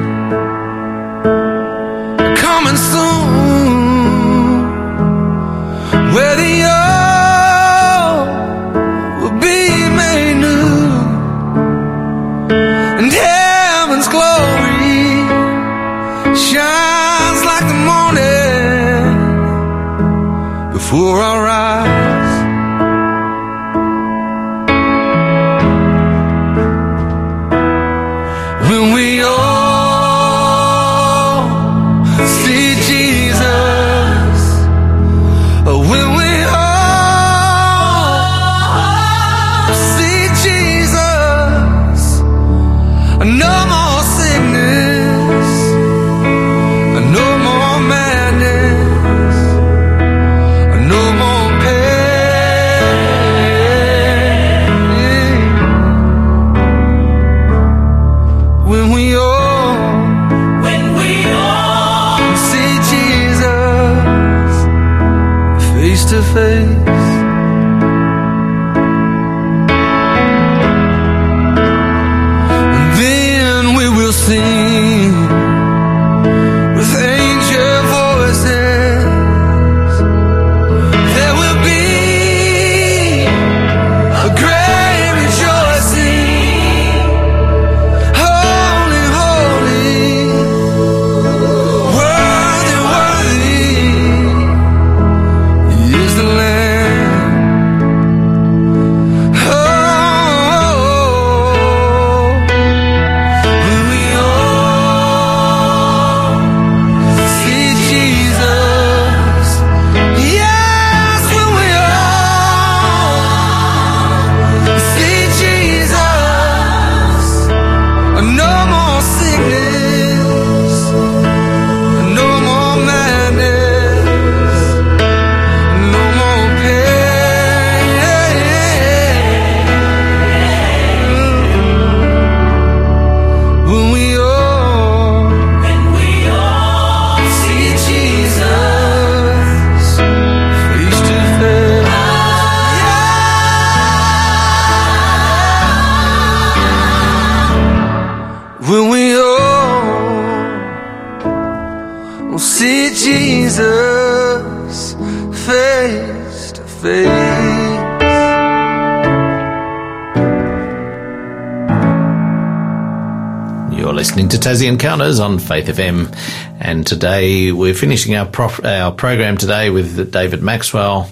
Encounters 164.78 165.18
on 165.18 165.40
Faith 165.40 165.66
FM, 165.66 166.16
and 166.60 166.86
today 166.86 167.50
we're 167.50 167.74
finishing 167.74 168.14
our 168.14 168.24
prof- 168.24 168.64
our 168.64 168.92
program 168.92 169.36
today 169.36 169.70
with 169.70 170.12
David 170.12 170.40
Maxwell 170.40 171.10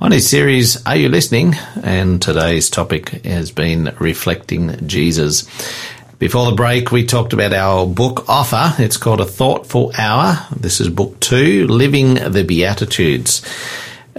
on 0.00 0.12
his 0.12 0.30
series 0.30 0.86
Are 0.86 0.94
You 0.94 1.08
Listening? 1.08 1.54
And 1.82 2.22
today's 2.22 2.70
topic 2.70 3.08
has 3.24 3.50
been 3.50 3.96
reflecting 3.98 4.86
Jesus. 4.86 5.42
Before 6.20 6.48
the 6.48 6.54
break, 6.54 6.92
we 6.92 7.04
talked 7.04 7.32
about 7.32 7.52
our 7.52 7.84
book 7.84 8.28
offer. 8.28 8.80
It's 8.80 8.96
called 8.96 9.20
A 9.20 9.24
Thoughtful 9.24 9.90
Hour. 9.98 10.46
This 10.56 10.80
is 10.80 10.88
book 10.88 11.18
two, 11.18 11.66
Living 11.66 12.14
the 12.14 12.44
Beatitudes. 12.44 13.42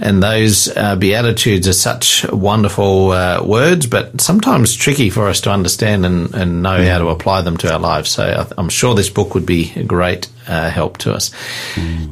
And 0.04 0.20
those 0.22 0.68
uh, 0.76 0.96
Beatitudes 0.96 1.68
are 1.68 1.72
such 1.72 2.26
wonderful 2.30 3.12
uh, 3.12 3.40
words, 3.44 3.86
but 3.86 4.20
sometimes 4.20 4.74
tricky 4.74 5.10
for 5.10 5.28
us 5.28 5.40
to 5.42 5.50
understand 5.50 6.04
and, 6.04 6.34
and 6.34 6.60
know 6.62 6.84
how 6.84 6.98
to 6.98 7.06
apply 7.08 7.42
them 7.42 7.56
to 7.58 7.72
our 7.72 7.78
lives. 7.78 8.10
So 8.10 8.24
I- 8.24 8.52
I'm 8.58 8.68
sure 8.68 8.94
this 8.96 9.10
book 9.10 9.34
would 9.34 9.46
be 9.46 9.72
a 9.76 9.84
great 9.84 10.28
uh, 10.48 10.70
help 10.70 10.98
to 10.98 11.12
us. 11.12 11.30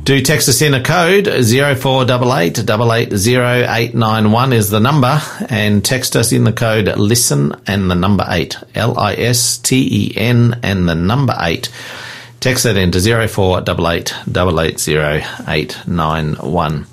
Do 0.05 0.21
text 0.23 0.49
us 0.49 0.63
in 0.63 0.73
a 0.75 0.81
code 0.83 1.27
0488 1.27 2.59
880891 2.61 4.53
is 4.53 4.71
the 4.71 4.79
number 4.79 5.21
and 5.49 5.85
text 5.85 6.15
us 6.15 6.31
in 6.31 6.45
the 6.45 6.53
code 6.53 6.87
listen 6.97 7.57
and 7.67 7.91
the 7.91 7.97
number 7.97 8.25
8 8.29 8.57
L 8.77 8.97
I 8.99 9.15
S 9.15 9.59
T 9.59 9.89
E 9.91 10.13
N 10.17 10.61
and 10.63 10.89
the 10.89 10.95
number 10.95 11.35
8 11.41 11.69
text 12.39 12.63
that 12.65 12.77
into 12.77 13.01
0488 13.01 14.15
880891 14.29 16.87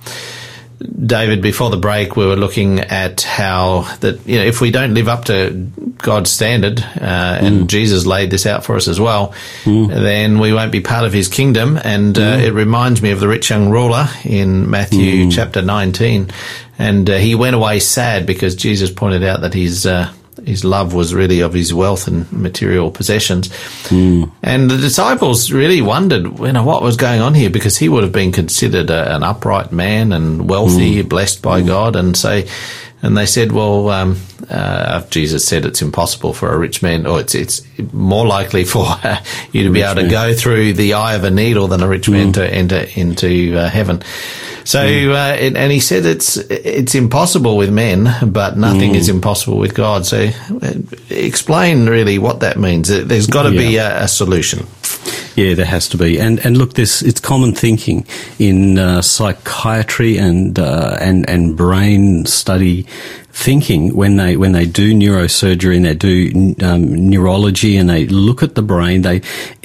David, 0.79 1.41
before 1.41 1.69
the 1.71 1.77
break, 1.77 2.15
we 2.15 2.25
were 2.25 2.35
looking 2.35 2.79
at 2.79 3.21
how 3.21 3.81
that 4.01 4.25
you 4.27 4.37
know 4.37 4.45
if 4.45 4.61
we 4.61 4.69
don't 4.69 4.93
live 4.93 5.07
up 5.07 5.25
to 5.25 5.67
God's 5.97 6.29
standard, 6.29 6.79
uh, 6.79 7.39
and 7.41 7.69
Jesus 7.69 8.05
laid 8.05 8.29
this 8.29 8.45
out 8.45 8.63
for 8.63 8.75
us 8.75 8.87
as 8.87 8.99
well, 8.99 9.33
then 9.65 10.37
we 10.37 10.53
won't 10.53 10.71
be 10.71 10.81
part 10.81 11.05
of 11.05 11.13
His 11.13 11.29
kingdom. 11.29 11.79
And 11.83 12.17
uh, 12.17 12.21
it 12.43 12.53
reminds 12.53 13.01
me 13.01 13.09
of 13.11 13.19
the 13.19 13.27
rich 13.27 13.49
young 13.49 13.69
ruler 13.71 14.07
in 14.23 14.69
Matthew 14.69 15.31
chapter 15.31 15.63
nineteen, 15.63 16.29
and 16.77 17.09
uh, 17.09 17.17
he 17.17 17.33
went 17.33 17.55
away 17.55 17.79
sad 17.79 18.25
because 18.27 18.55
Jesus 18.55 18.91
pointed 18.91 19.23
out 19.23 19.41
that 19.41 19.53
his 19.55 19.85
uh, 19.87 20.11
his 20.45 20.63
love 20.63 20.93
was 20.93 21.13
really 21.13 21.39
of 21.41 21.53
his 21.53 21.73
wealth 21.73 22.07
and 22.07 22.31
material 22.31 22.91
possessions. 22.91 23.49
And 24.43 24.69
the 24.69 24.77
disciples 24.77 25.51
really 25.51 25.81
wondered, 25.81 26.39
you 26.39 26.51
know, 26.53 26.63
what 26.63 26.81
was 26.81 26.97
going 26.97 27.21
on 27.21 27.33
here 27.33 27.49
because 27.49 27.77
he 27.77 27.89
would 27.89 28.03
have 28.03 28.11
been 28.11 28.31
considered 28.31 28.89
a, 28.89 29.15
an 29.15 29.23
upright 29.23 29.71
man 29.71 30.11
and 30.11 30.49
wealthy, 30.49 31.01
blessed 31.03 31.41
by 31.41 31.61
God. 31.61 31.95
And 31.95 32.15
so, 32.15 32.43
and 33.01 33.17
they 33.17 33.25
said, 33.25 33.51
well, 33.51 33.89
um, 33.89 34.17
uh, 34.49 35.05
Jesus 35.09 35.45
said 35.45 35.65
it's 35.65 35.81
impossible 35.81 36.33
for 36.33 36.51
a 36.53 36.57
rich 36.57 36.81
man, 36.81 37.05
or 37.05 37.19
it's, 37.19 37.35
it's 37.35 37.61
more 37.93 38.25
likely 38.25 38.63
for 38.65 38.85
uh, 38.85 39.21
you 39.51 39.63
to 39.63 39.69
be 39.71 39.81
able 39.81 40.01
to 40.01 40.07
go 40.09 40.33
through 40.33 40.73
the 40.73 40.93
eye 40.93 41.15
of 41.15 41.23
a 41.23 41.31
needle 41.31 41.67
than 41.67 41.81
a 41.81 41.87
rich 41.87 42.07
man 42.09 42.31
to 42.33 42.47
enter 42.47 42.87
into 42.95 43.55
uh, 43.57 43.69
heaven. 43.69 44.01
So, 44.63 44.81
uh, 44.81 45.35
it, 45.39 45.55
and 45.55 45.71
he 45.71 45.79
said 45.79 46.05
it's 46.05 46.35
it's 46.37 46.93
impossible 46.93 47.55
with 47.55 47.71
men, 47.71 48.09
but 48.33 48.57
nothing 48.57 48.95
is 48.95 49.07
impossible 49.07 49.57
with 49.57 49.73
God. 49.73 50.05
So, 50.05 50.29
uh, 50.61 50.73
explain 51.09 51.87
really 51.87 52.17
what 52.19 52.41
that 52.41 52.57
means. 52.57 52.89
There- 52.89 53.03
There's 53.05 53.27
got 53.27 53.43
to 53.43 53.51
be 53.51 53.77
a, 53.77 54.03
a 54.03 54.07
solution. 54.09 54.67
Yeah, 55.37 55.53
there 55.53 55.65
has 55.67 55.87
to 55.89 55.97
be, 55.97 56.19
and 56.19 56.39
and 56.45 56.57
look, 56.57 56.73
this 56.73 57.01
it's 57.01 57.21
common 57.21 57.53
thinking 57.53 58.05
in 58.39 58.77
uh, 58.79 59.01
psychiatry 59.01 60.17
and 60.17 60.57
uh, 60.59 60.97
and 60.99 61.29
and 61.29 61.55
brain 61.55 62.25
study 62.25 62.85
thinking 63.37 63.95
when 63.95 64.15
they 64.15 64.35
when 64.35 64.51
they 64.51 64.65
do 64.65 64.95
neurosurgery 64.95 65.75
and 65.75 65.85
they 65.85 65.93
do 65.93 66.55
um, 66.65 67.09
neurology 67.09 67.77
and 67.77 67.87
they 67.87 68.07
look 68.07 68.41
at 68.41 68.55
the 68.55 68.63
brain, 68.63 69.03
they 69.03 69.21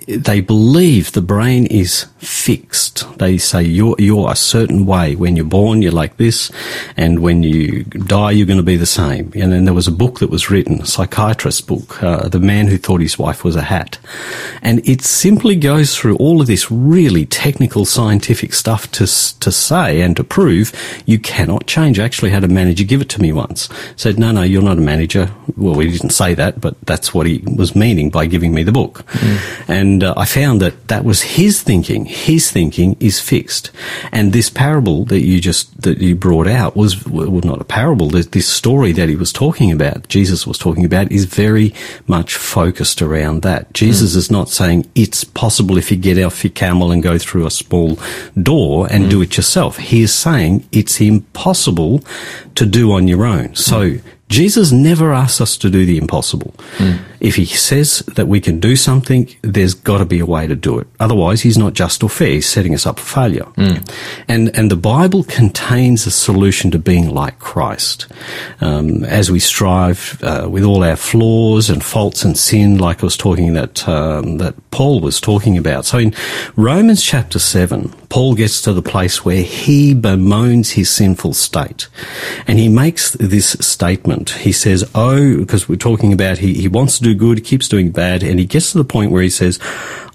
they 0.06 0.40
believe 0.40 1.12
the 1.12 1.22
brain 1.22 1.66
is 1.66 2.06
fixed. 2.18 3.06
They 3.18 3.38
say 3.38 3.62
you're 3.62 3.96
you're 3.98 4.30
a 4.30 4.36
certain 4.36 4.86
way. 4.86 5.16
When 5.16 5.36
you're 5.36 5.44
born, 5.44 5.82
you're 5.82 5.92
like 5.92 6.16
this, 6.16 6.50
and 6.96 7.20
when 7.20 7.42
you 7.42 7.84
die, 7.84 8.32
you're 8.32 8.46
going 8.46 8.58
to 8.58 8.62
be 8.62 8.76
the 8.76 8.86
same. 8.86 9.32
And 9.34 9.52
then 9.52 9.64
there 9.64 9.74
was 9.74 9.88
a 9.88 9.92
book 9.92 10.20
that 10.20 10.30
was 10.30 10.50
written, 10.50 10.82
a 10.82 10.86
psychiatrist's 10.86 11.60
book, 11.60 12.02
uh, 12.02 12.28
"The 12.28 12.38
Man 12.38 12.68
Who 12.68 12.78
Thought 12.78 13.00
His 13.00 13.18
Wife 13.18 13.44
Was 13.44 13.56
a 13.56 13.62
Hat," 13.62 13.98
and 14.62 14.86
it 14.88 15.02
simply 15.02 15.56
goes 15.56 15.96
through 15.96 16.16
all 16.16 16.40
of 16.40 16.46
this 16.46 16.70
really 16.70 17.26
technical 17.26 17.84
scientific 17.84 18.52
stuff 18.54 18.90
to 18.92 19.06
to 19.40 19.52
say 19.52 20.00
and 20.00 20.16
to 20.16 20.24
prove 20.24 20.72
you 21.06 21.18
cannot 21.18 21.66
change. 21.66 21.98
I 21.98 22.04
actually 22.04 22.30
had 22.30 22.44
a 22.44 22.48
manager 22.48 22.84
give 22.84 23.02
it 23.02 23.08
to 23.10 23.22
me 23.22 23.32
once. 23.32 23.68
Said, 23.96 24.18
"No, 24.18 24.32
no, 24.32 24.42
you're 24.42 24.62
not 24.62 24.78
a 24.78 24.82
manager." 24.82 25.30
Well, 25.56 25.78
he 25.78 25.90
didn't 25.90 26.10
say 26.10 26.34
that, 26.34 26.60
but 26.60 26.74
that's 26.86 27.12
what 27.12 27.26
he 27.26 27.42
was 27.56 27.74
meaning 27.76 28.10
by 28.10 28.26
giving 28.26 28.54
me 28.54 28.62
the 28.62 28.72
book. 28.72 29.04
And 29.68 29.91
And 29.92 30.04
uh, 30.04 30.14
I 30.16 30.24
found 30.24 30.62
that 30.62 30.88
that 30.88 31.04
was 31.04 31.20
his 31.20 31.60
thinking. 31.60 32.06
His 32.06 32.50
thinking 32.50 32.96
is 32.98 33.20
fixed. 33.20 33.70
And 34.10 34.32
this 34.32 34.48
parable 34.48 35.04
that 35.06 35.20
you 35.20 35.38
just, 35.38 35.82
that 35.82 35.98
you 35.98 36.14
brought 36.14 36.46
out 36.46 36.74
was, 36.74 37.06
well, 37.06 37.30
not 37.44 37.60
a 37.60 37.64
parable. 37.64 38.08
This, 38.08 38.24
this 38.28 38.48
story 38.48 38.92
that 38.92 39.10
he 39.10 39.16
was 39.16 39.34
talking 39.34 39.70
about, 39.70 40.08
Jesus 40.08 40.46
was 40.46 40.56
talking 40.56 40.86
about, 40.86 41.12
is 41.12 41.26
very 41.26 41.74
much 42.06 42.36
focused 42.36 43.02
around 43.02 43.42
that. 43.42 43.74
Jesus 43.74 44.14
hmm. 44.14 44.18
is 44.20 44.30
not 44.30 44.48
saying 44.48 44.90
it's 44.94 45.24
possible 45.24 45.76
if 45.76 45.90
you 45.90 45.98
get 45.98 46.18
off 46.24 46.42
your 46.42 46.52
camel 46.52 46.90
and 46.90 47.02
go 47.02 47.18
through 47.18 47.44
a 47.44 47.50
small 47.50 47.98
door 48.42 48.88
and 48.90 49.10
do 49.10 49.18
hmm. 49.18 49.24
it 49.24 49.36
yourself. 49.36 49.76
He 49.76 50.00
is 50.00 50.14
saying 50.14 50.66
it's 50.72 51.02
impossible 51.02 52.02
to 52.54 52.64
do 52.64 52.92
on 52.92 53.08
your 53.08 53.26
own. 53.26 53.54
So 53.56 53.90
hmm. 53.90 54.08
Jesus 54.30 54.72
never 54.72 55.12
asks 55.12 55.42
us 55.42 55.58
to 55.58 55.68
do 55.68 55.84
the 55.84 55.98
impossible. 55.98 56.54
If 57.22 57.36
he 57.36 57.46
says 57.46 58.00
that 58.16 58.26
we 58.26 58.40
can 58.40 58.58
do 58.58 58.74
something, 58.74 59.28
there's 59.42 59.74
got 59.74 59.98
to 59.98 60.04
be 60.04 60.18
a 60.18 60.26
way 60.26 60.48
to 60.48 60.56
do 60.56 60.80
it. 60.80 60.88
Otherwise, 60.98 61.40
he's 61.40 61.56
not 61.56 61.72
just 61.72 62.02
or 62.02 62.10
fair. 62.10 62.32
He's 62.32 62.48
setting 62.48 62.74
us 62.74 62.84
up 62.84 62.98
for 62.98 63.06
failure. 63.06 63.46
And 64.26 64.50
and 64.56 64.70
the 64.72 64.76
Bible 64.76 65.22
contains 65.22 66.04
a 66.04 66.10
solution 66.10 66.72
to 66.72 66.78
being 66.80 67.14
like 67.14 67.38
Christ. 67.38 68.08
Um, 68.60 69.04
as 69.04 69.30
we 69.30 69.38
strive 69.38 70.18
uh, 70.24 70.48
with 70.50 70.64
all 70.64 70.82
our 70.82 70.96
flaws 70.96 71.70
and 71.70 71.82
faults 71.84 72.24
and 72.24 72.36
sin, 72.36 72.78
like 72.78 73.04
I 73.04 73.06
was 73.06 73.16
talking 73.16 73.54
that 73.54 73.88
um, 73.88 74.38
that 74.38 74.54
Paul 74.72 75.00
was 75.00 75.20
talking 75.20 75.56
about. 75.56 75.84
So 75.86 75.98
in 75.98 76.14
Romans 76.56 77.04
chapter 77.04 77.38
seven, 77.38 77.90
Paul 78.08 78.34
gets 78.34 78.60
to 78.62 78.72
the 78.72 78.82
place 78.82 79.24
where 79.24 79.42
he 79.42 79.94
bemoans 79.94 80.72
his 80.72 80.90
sinful 80.90 81.34
state, 81.34 81.86
and 82.48 82.58
he 82.58 82.68
makes 82.68 83.12
this 83.12 83.50
statement. 83.60 84.30
He 84.30 84.52
says, 84.52 84.90
"Oh, 84.94 85.38
because 85.38 85.68
we're 85.68 85.76
talking 85.76 86.12
about 86.12 86.38
he 86.38 86.54
he 86.54 86.66
wants 86.68 86.98
to 86.98 87.04
do 87.04 87.11
good, 87.14 87.44
keeps 87.44 87.68
doing 87.68 87.90
bad, 87.90 88.22
and 88.22 88.38
he 88.38 88.46
gets 88.46 88.72
to 88.72 88.78
the 88.78 88.84
point 88.84 89.10
where 89.10 89.22
he 89.22 89.30
says." 89.30 89.58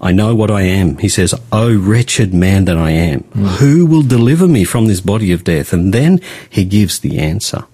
I 0.00 0.12
know 0.12 0.32
what 0.34 0.50
I 0.50 0.62
am. 0.62 0.98
He 0.98 1.08
says, 1.08 1.34
Oh, 1.50 1.76
wretched 1.76 2.32
man 2.32 2.66
that 2.66 2.76
I 2.76 2.90
am. 2.90 3.24
Who 3.58 3.84
will 3.84 4.02
deliver 4.02 4.46
me 4.46 4.62
from 4.62 4.86
this 4.86 5.00
body 5.00 5.32
of 5.32 5.42
death? 5.42 5.72
And 5.72 5.92
then 5.92 6.20
he 6.48 6.64
gives 6.64 7.00
the 7.00 7.18
answer. 7.18 7.64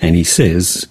And 0.00 0.14
he 0.14 0.24
says, 0.24 0.86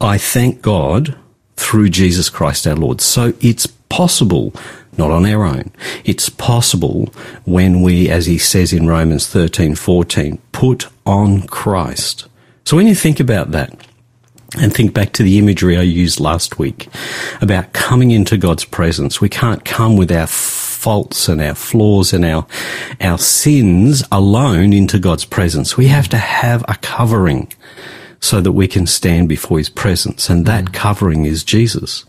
I 0.00 0.18
thank 0.18 0.62
God 0.62 1.16
through 1.56 1.90
Jesus 1.90 2.28
Christ 2.28 2.66
our 2.66 2.74
Lord. 2.74 3.00
So 3.00 3.32
it's 3.40 3.66
possible, 3.66 4.52
not 4.98 5.12
on 5.12 5.24
our 5.24 5.44
own. 5.44 5.70
It's 6.04 6.28
possible 6.28 7.06
when 7.44 7.82
we, 7.82 8.10
as 8.10 8.26
he 8.26 8.38
says 8.38 8.72
in 8.72 8.88
Romans 8.88 9.28
13, 9.28 9.76
14, 9.76 10.38
put 10.50 10.88
on 11.06 11.42
Christ. 11.42 12.26
So 12.64 12.76
when 12.76 12.88
you 12.88 12.96
think 12.96 13.20
about 13.20 13.52
that, 13.52 13.86
and 14.58 14.74
think 14.74 14.92
back 14.92 15.12
to 15.12 15.22
the 15.22 15.38
imagery 15.38 15.76
I 15.76 15.82
used 15.82 16.20
last 16.20 16.58
week 16.58 16.88
about 17.40 17.72
coming 17.72 18.10
into 18.10 18.36
God's 18.36 18.64
presence. 18.64 19.20
We 19.20 19.28
can't 19.28 19.64
come 19.64 19.96
with 19.96 20.12
our 20.12 20.26
faults 20.26 21.28
and 21.28 21.40
our 21.40 21.54
flaws 21.54 22.12
and 22.12 22.24
our, 22.24 22.46
our 23.00 23.18
sins 23.18 24.04
alone 24.10 24.72
into 24.72 24.98
God's 24.98 25.24
presence. 25.24 25.76
We 25.76 25.86
have 25.86 26.08
to 26.10 26.18
have 26.18 26.64
a 26.68 26.74
covering 26.82 27.52
so 28.20 28.40
that 28.40 28.52
we 28.52 28.68
can 28.68 28.86
stand 28.86 29.28
before 29.28 29.58
his 29.58 29.68
presence. 29.68 30.28
And 30.28 30.46
that 30.46 30.66
mm. 30.66 30.72
covering 30.72 31.24
is 31.24 31.44
Jesus. 31.44 32.04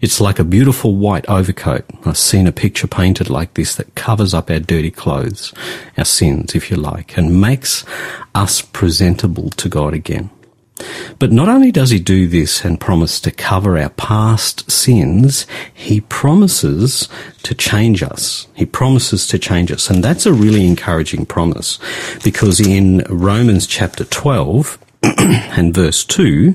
It's 0.00 0.20
like 0.20 0.38
a 0.38 0.44
beautiful 0.44 0.96
white 0.96 1.28
overcoat. 1.28 1.84
I've 2.06 2.16
seen 2.16 2.46
a 2.46 2.52
picture 2.52 2.86
painted 2.86 3.28
like 3.28 3.52
this 3.52 3.74
that 3.74 3.94
covers 3.94 4.32
up 4.32 4.50
our 4.50 4.58
dirty 4.58 4.90
clothes, 4.90 5.52
our 5.98 6.06
sins, 6.06 6.54
if 6.54 6.70
you 6.70 6.78
like, 6.78 7.18
and 7.18 7.40
makes 7.40 7.84
us 8.34 8.62
presentable 8.62 9.50
to 9.50 9.68
God 9.68 9.92
again. 9.92 10.30
But 11.18 11.32
not 11.32 11.48
only 11.48 11.70
does 11.70 11.90
he 11.90 11.98
do 11.98 12.26
this 12.26 12.64
and 12.64 12.80
promise 12.80 13.20
to 13.20 13.30
cover 13.30 13.78
our 13.78 13.90
past 13.90 14.70
sins, 14.70 15.46
he 15.72 16.00
promises 16.00 17.08
to 17.42 17.54
change 17.54 18.02
us. 18.02 18.46
He 18.54 18.66
promises 18.66 19.26
to 19.28 19.38
change 19.38 19.72
us. 19.72 19.90
And 19.90 20.02
that's 20.02 20.26
a 20.26 20.32
really 20.32 20.66
encouraging 20.66 21.26
promise 21.26 21.78
because 22.22 22.60
in 22.60 23.04
Romans 23.08 23.66
chapter 23.66 24.04
12, 24.04 24.78
and 25.02 25.74
verse 25.74 26.04
2, 26.04 26.54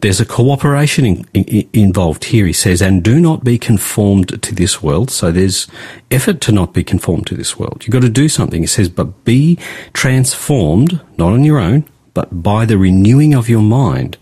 there's 0.00 0.20
a 0.20 0.24
cooperation 0.24 1.04
in, 1.04 1.26
in, 1.34 1.68
involved 1.74 2.24
here. 2.24 2.46
He 2.46 2.52
says, 2.52 2.80
and 2.80 3.02
do 3.02 3.20
not 3.20 3.44
be 3.44 3.58
conformed 3.58 4.42
to 4.42 4.54
this 4.54 4.82
world. 4.82 5.10
So 5.10 5.30
there's 5.30 5.66
effort 6.10 6.40
to 6.42 6.52
not 6.52 6.72
be 6.72 6.84
conformed 6.84 7.26
to 7.26 7.34
this 7.34 7.58
world. 7.58 7.82
You've 7.84 7.92
got 7.92 8.02
to 8.02 8.08
do 8.08 8.30
something. 8.30 8.62
He 8.62 8.66
says, 8.66 8.88
but 8.88 9.24
be 9.24 9.58
transformed, 9.92 11.00
not 11.18 11.32
on 11.32 11.44
your 11.44 11.58
own, 11.58 11.86
but 12.14 12.42
by 12.42 12.64
the 12.66 12.78
renewing 12.78 13.34
of 13.34 13.48
your 13.48 13.62
mind. 13.62 14.18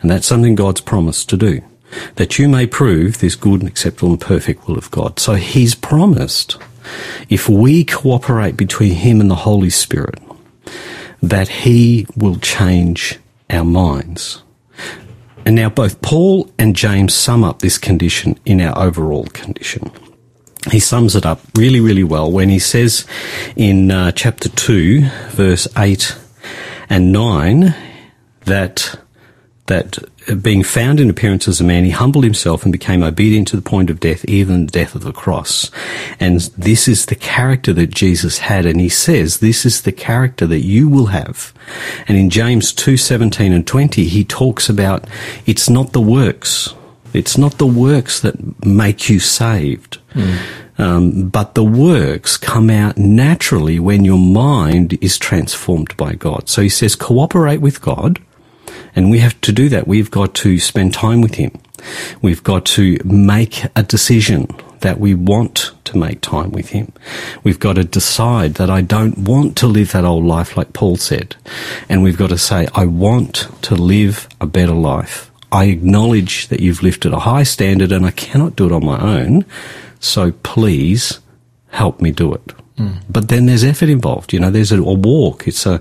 And 0.00 0.10
that's 0.10 0.26
something 0.26 0.54
God's 0.54 0.80
promised 0.80 1.28
to 1.30 1.36
do. 1.36 1.62
That 2.16 2.38
you 2.38 2.48
may 2.48 2.66
prove 2.66 3.18
this 3.18 3.34
good 3.34 3.60
and 3.60 3.68
acceptable 3.68 4.10
and 4.10 4.20
perfect 4.20 4.66
will 4.66 4.78
of 4.78 4.90
God. 4.90 5.18
So 5.18 5.34
He's 5.34 5.74
promised, 5.74 6.56
if 7.28 7.48
we 7.48 7.84
cooperate 7.84 8.56
between 8.56 8.94
Him 8.94 9.20
and 9.20 9.30
the 9.30 9.36
Holy 9.36 9.70
Spirit, 9.70 10.20
that 11.22 11.48
He 11.48 12.06
will 12.16 12.36
change 12.36 13.18
our 13.48 13.64
minds. 13.64 14.42
And 15.44 15.56
now 15.56 15.68
both 15.68 16.00
Paul 16.02 16.50
and 16.58 16.76
James 16.76 17.14
sum 17.14 17.42
up 17.42 17.60
this 17.60 17.78
condition 17.78 18.38
in 18.44 18.60
our 18.60 18.78
overall 18.78 19.24
condition. 19.26 19.90
He 20.70 20.78
sums 20.78 21.16
it 21.16 21.24
up 21.24 21.40
really, 21.56 21.80
really 21.80 22.04
well 22.04 22.30
when 22.30 22.50
he 22.50 22.58
says 22.58 23.06
in 23.56 23.90
uh, 23.90 24.12
chapter 24.12 24.50
2, 24.50 25.08
verse 25.30 25.66
8 25.76 26.16
and 26.90 27.12
9, 27.12 27.74
that 28.42 28.98
that 29.70 29.98
being 30.42 30.64
found 30.64 30.98
in 30.98 31.08
appearance 31.08 31.46
as 31.46 31.60
a 31.60 31.64
man, 31.64 31.84
he 31.84 31.90
humbled 31.90 32.24
himself 32.24 32.64
and 32.64 32.72
became 32.72 33.04
obedient 33.04 33.46
to 33.48 33.56
the 33.56 33.62
point 33.62 33.88
of 33.88 34.00
death, 34.00 34.24
even 34.24 34.66
the 34.66 34.72
death 34.72 34.96
of 34.96 35.04
the 35.04 35.12
cross. 35.12 35.70
And 36.18 36.40
this 36.58 36.88
is 36.88 37.06
the 37.06 37.14
character 37.14 37.72
that 37.74 37.90
Jesus 37.90 38.38
had. 38.38 38.66
And 38.66 38.80
he 38.80 38.88
says, 38.88 39.38
this 39.38 39.64
is 39.64 39.82
the 39.82 39.92
character 39.92 40.44
that 40.48 40.64
you 40.64 40.88
will 40.88 41.06
have. 41.06 41.54
And 42.08 42.18
in 42.18 42.30
James 42.30 42.72
2, 42.72 42.96
17 42.96 43.52
and 43.52 43.64
20, 43.64 44.04
he 44.04 44.24
talks 44.24 44.68
about 44.68 45.08
it's 45.46 45.70
not 45.70 45.92
the 45.92 46.00
works. 46.00 46.74
It's 47.12 47.36
not 47.36 47.58
the 47.58 47.66
works 47.66 48.20
that 48.20 48.64
make 48.64 49.08
you 49.08 49.18
saved. 49.20 49.98
Um, 50.78 51.28
but 51.28 51.54
the 51.54 51.64
works 51.64 52.38
come 52.38 52.70
out 52.70 52.96
naturally 52.96 53.78
when 53.78 54.04
your 54.04 54.18
mind 54.18 54.96
is 55.02 55.18
transformed 55.18 55.94
by 55.98 56.14
God. 56.14 56.48
So 56.48 56.62
he 56.62 56.70
says, 56.70 56.96
cooperate 56.96 57.60
with 57.60 57.82
God 57.82 58.18
and 58.94 59.10
we 59.10 59.18
have 59.18 59.40
to 59.42 59.52
do 59.52 59.68
that. 59.68 59.86
We've 59.86 60.10
got 60.10 60.34
to 60.36 60.58
spend 60.58 60.94
time 60.94 61.20
with 61.20 61.34
Him. 61.36 61.52
We've 62.20 62.42
got 62.42 62.64
to 62.66 62.98
make 63.04 63.64
a 63.76 63.82
decision 63.82 64.48
that 64.80 64.98
we 64.98 65.14
want 65.14 65.72
to 65.84 65.98
make 65.98 66.20
time 66.20 66.50
with 66.50 66.70
Him. 66.70 66.92
We've 67.42 67.58
got 67.58 67.74
to 67.74 67.84
decide 67.84 68.54
that 68.54 68.70
I 68.70 68.80
don't 68.80 69.18
want 69.18 69.56
to 69.58 69.66
live 69.66 69.92
that 69.92 70.04
old 70.04 70.24
life 70.24 70.56
like 70.56 70.72
Paul 70.72 70.96
said. 70.96 71.36
And 71.88 72.02
we've 72.02 72.16
got 72.16 72.30
to 72.30 72.38
say, 72.38 72.68
I 72.74 72.86
want 72.86 73.48
to 73.62 73.74
live 73.74 74.28
a 74.40 74.46
better 74.46 74.74
life. 74.74 75.29
I 75.52 75.66
acknowledge 75.66 76.48
that 76.48 76.60
you've 76.60 76.82
lifted 76.82 77.12
a 77.12 77.20
high 77.20 77.42
standard 77.42 77.92
and 77.92 78.06
I 78.06 78.12
cannot 78.12 78.56
do 78.56 78.66
it 78.66 78.72
on 78.72 78.84
my 78.84 79.00
own. 79.00 79.44
So 79.98 80.32
please 80.32 81.20
help 81.68 82.00
me 82.00 82.10
do 82.10 82.32
it. 82.32 82.52
But 83.08 83.28
then 83.28 83.46
there's 83.46 83.64
effort 83.64 83.88
involved. 83.88 84.32
You 84.32 84.40
know, 84.40 84.50
there's 84.50 84.72
a, 84.72 84.80
a 84.80 84.94
walk. 84.94 85.46
It's 85.46 85.66
a, 85.66 85.80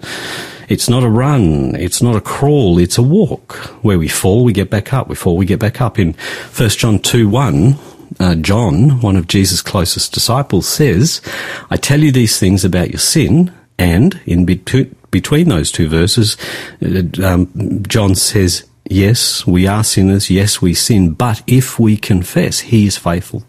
it's 0.67 0.89
not 0.89 1.03
a 1.03 1.09
run. 1.09 1.75
It's 1.75 2.01
not 2.01 2.15
a 2.15 2.21
crawl. 2.21 2.77
It's 2.77 2.97
a 2.97 3.03
walk 3.03 3.53
where 3.83 3.97
we 3.97 4.07
fall, 4.07 4.43
we 4.43 4.53
get 4.53 4.69
back 4.69 4.93
up. 4.93 5.07
We 5.07 5.15
fall, 5.15 5.37
we 5.37 5.45
get 5.45 5.59
back 5.59 5.81
up. 5.81 5.97
In 5.97 6.13
1 6.13 6.69
John 6.69 6.99
2 6.99 7.29
1, 7.29 7.75
uh, 8.19 8.35
John, 8.35 9.01
one 9.01 9.15
of 9.15 9.27
Jesus' 9.27 9.61
closest 9.61 10.13
disciples, 10.13 10.67
says, 10.67 11.21
I 11.69 11.77
tell 11.77 12.01
you 12.01 12.11
these 12.11 12.37
things 12.37 12.65
about 12.65 12.89
your 12.89 12.99
sin, 12.99 13.53
and 13.77 14.19
in 14.25 14.45
between, 14.45 14.95
between 15.11 15.49
those 15.49 15.71
two 15.71 15.87
verses, 15.87 16.37
uh, 16.83 17.25
um, 17.25 17.83
John 17.87 18.15
says, 18.15 18.68
Yes, 18.85 19.45
we 19.45 19.67
are 19.67 19.83
sinners. 19.83 20.29
Yes, 20.29 20.61
we 20.61 20.73
sin. 20.73 21.13
But 21.13 21.43
if 21.45 21.79
we 21.79 21.97
confess, 21.97 22.59
he 22.59 22.87
is 22.87 22.97
faithful 22.97 23.43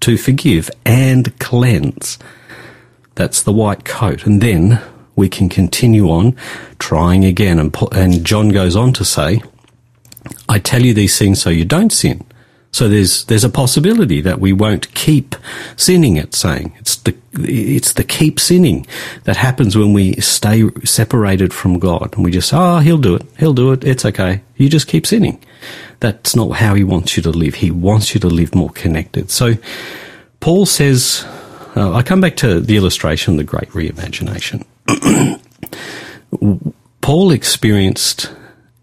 to 0.00 0.16
forgive 0.16 0.70
and 0.84 1.38
cleanse. 1.38 2.18
That's 3.14 3.42
the 3.42 3.52
white 3.52 3.84
coat. 3.84 4.26
And 4.26 4.40
then 4.40 4.80
we 5.14 5.28
can 5.28 5.48
continue 5.48 6.08
on 6.08 6.34
trying 6.78 7.24
again. 7.24 7.58
And, 7.58 7.76
and 7.92 8.24
John 8.24 8.48
goes 8.48 8.74
on 8.74 8.92
to 8.94 9.04
say, 9.04 9.42
I 10.48 10.58
tell 10.58 10.82
you 10.82 10.94
these 10.94 11.18
things 11.18 11.40
so 11.40 11.50
you 11.50 11.64
don't 11.64 11.92
sin. 11.92 12.24
So 12.72 12.88
there's 12.88 13.24
there's 13.24 13.44
a 13.44 13.50
possibility 13.50 14.20
that 14.20 14.38
we 14.38 14.52
won't 14.52 14.94
keep 14.94 15.34
sinning. 15.76 16.16
It's 16.16 16.38
saying 16.38 16.72
it's 16.78 16.96
the 16.96 17.16
it's 17.32 17.94
the 17.94 18.04
keep 18.04 18.38
sinning 18.38 18.86
that 19.24 19.36
happens 19.36 19.76
when 19.76 19.92
we 19.92 20.14
stay 20.14 20.64
separated 20.84 21.52
from 21.52 21.78
God 21.78 22.14
and 22.14 22.24
we 22.24 22.30
just 22.30 22.52
oh 22.52 22.78
he'll 22.78 22.98
do 22.98 23.14
it 23.14 23.22
he'll 23.38 23.54
do 23.54 23.72
it 23.72 23.84
it's 23.84 24.04
okay 24.04 24.42
you 24.60 24.68
just 24.68 24.88
keep 24.88 25.06
sinning. 25.06 25.42
That's 26.00 26.36
not 26.36 26.50
how 26.50 26.74
he 26.74 26.84
wants 26.84 27.16
you 27.16 27.22
to 27.22 27.30
live. 27.30 27.54
He 27.54 27.70
wants 27.70 28.14
you 28.14 28.20
to 28.20 28.28
live 28.28 28.54
more 28.54 28.68
connected. 28.70 29.30
So 29.30 29.54
Paul 30.40 30.66
says, 30.66 31.24
uh, 31.74 31.94
I 31.94 32.02
come 32.02 32.20
back 32.20 32.36
to 32.36 32.60
the 32.60 32.76
illustration, 32.76 33.36
the 33.38 33.44
great 33.44 33.70
reimagination. 33.70 34.66
Paul 37.00 37.30
experienced, 37.30 38.30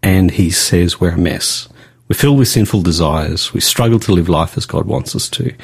and 0.02 0.32
he 0.32 0.50
says 0.50 1.00
we're 1.00 1.12
a 1.12 1.18
mess. 1.18 1.68
We're 2.08 2.16
filled 2.16 2.38
with 2.38 2.48
sinful 2.48 2.82
desires. 2.82 3.52
We 3.52 3.60
struggle 3.60 3.98
to 4.00 4.12
live 4.12 4.30
life 4.30 4.56
as 4.56 4.64
God 4.64 4.86
wants 4.86 5.14
us 5.14 5.28
to. 5.30 5.54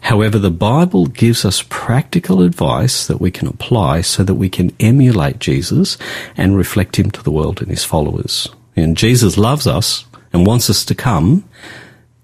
However, 0.00 0.38
the 0.38 0.50
Bible 0.50 1.06
gives 1.06 1.44
us 1.44 1.62
practical 1.68 2.40
advice 2.40 3.06
that 3.06 3.20
we 3.20 3.30
can 3.30 3.46
apply 3.46 4.00
so 4.00 4.24
that 4.24 4.36
we 4.36 4.48
can 4.48 4.74
emulate 4.80 5.40
Jesus 5.40 5.98
and 6.38 6.56
reflect 6.56 6.98
him 6.98 7.10
to 7.10 7.22
the 7.22 7.30
world 7.30 7.60
and 7.60 7.70
his 7.70 7.84
followers. 7.84 8.48
And 8.76 8.96
Jesus 8.96 9.36
loves 9.36 9.66
us 9.66 10.06
and 10.32 10.46
wants 10.46 10.70
us 10.70 10.86
to 10.86 10.94
come 10.94 11.44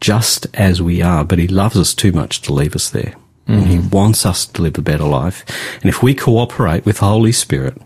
just 0.01 0.47
as 0.55 0.81
we 0.81 1.03
are, 1.03 1.25
but 1.25 1.39
he 1.39 1.49
loves 1.49 1.77
us 1.77 1.93
too 1.93 2.13
much 2.13 2.41
to 2.43 2.55
leave 2.55 2.75
us 2.75 2.89
there. 2.89 3.15
And 3.49 3.67
he 3.67 3.77
mm-hmm. 3.77 3.91
wants 3.91 4.27
us 4.27 4.47
to 4.47 4.63
live 4.63 4.77
a 4.77 4.83
better 4.83 5.05
life. 5.05 5.45
And 5.81 5.89
if 5.89 6.03
we 6.03 6.15
cooperate 6.15 6.85
with 6.85 6.99
the 6.99 7.07
Holy 7.07 7.31
Spirit, 7.31 7.81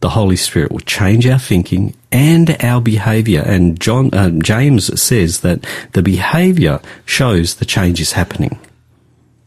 the 0.00 0.10
Holy 0.10 0.36
Spirit 0.36 0.72
will 0.72 0.80
change 0.80 1.26
our 1.26 1.38
thinking 1.38 1.94
and 2.12 2.56
our 2.62 2.80
behavior. 2.80 3.42
And 3.44 3.80
John, 3.80 4.12
uh, 4.12 4.30
James 4.30 5.00
says 5.00 5.40
that 5.40 5.66
the 5.92 6.02
behavior 6.02 6.80
shows 7.04 7.56
the 7.56 7.64
change 7.64 8.00
is 8.00 8.12
happening. 8.12 8.58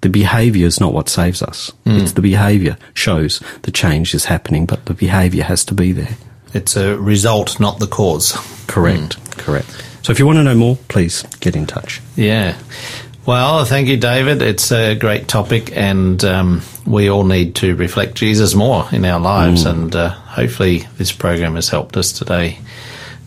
The 0.02 0.10
behavior 0.10 0.68
is 0.68 0.80
not 0.80 0.94
what 0.94 1.10
saves 1.10 1.42
us. 1.42 1.72
It's 1.86 2.12
the 2.12 2.22
behavior 2.22 2.78
shows 2.94 3.42
the 3.64 3.72
change 3.72 4.14
is 4.14 4.26
happening, 4.26 4.66
but 4.66 4.86
the 4.86 4.94
behavior 4.94 5.44
has 5.44 5.66
to 5.66 5.74
be 5.74 5.94
there. 5.94 6.16
It's 6.54 6.76
a 6.76 6.98
result, 6.98 7.60
not 7.60 7.80
the 7.80 7.88
cause. 7.88 8.34
Correct. 8.68 9.18
Correct. 9.38 9.84
So 10.04 10.12
if 10.12 10.20
you 10.20 10.28
want 10.28 10.38
to 10.38 10.44
know 10.44 10.54
more, 10.54 10.78
please 10.90 11.24
get 11.40 11.56
in 11.56 11.66
touch. 11.66 12.02
Yeah. 12.16 12.56
Well, 13.26 13.66
thank 13.66 13.88
you, 13.88 13.98
David. 13.98 14.44
It's 14.44 14.72
a 14.72 14.94
great 14.94 15.28
topic, 15.28 15.76
and 15.76 16.24
um, 16.24 16.62
we 16.86 17.10
all 17.10 17.24
need 17.24 17.56
to 17.56 17.76
reflect 17.76 18.14
Jesus 18.14 18.54
more 18.54 18.88
in 18.92 19.04
our 19.04 19.20
lives. 19.20 19.66
And 19.66 19.96
uh, 19.96 20.10
hopefully, 20.10 20.88
this 20.98 21.12
program 21.12 21.56
has 21.56 21.70
helped 21.70 21.98
us 21.98 22.12
today 22.12 22.60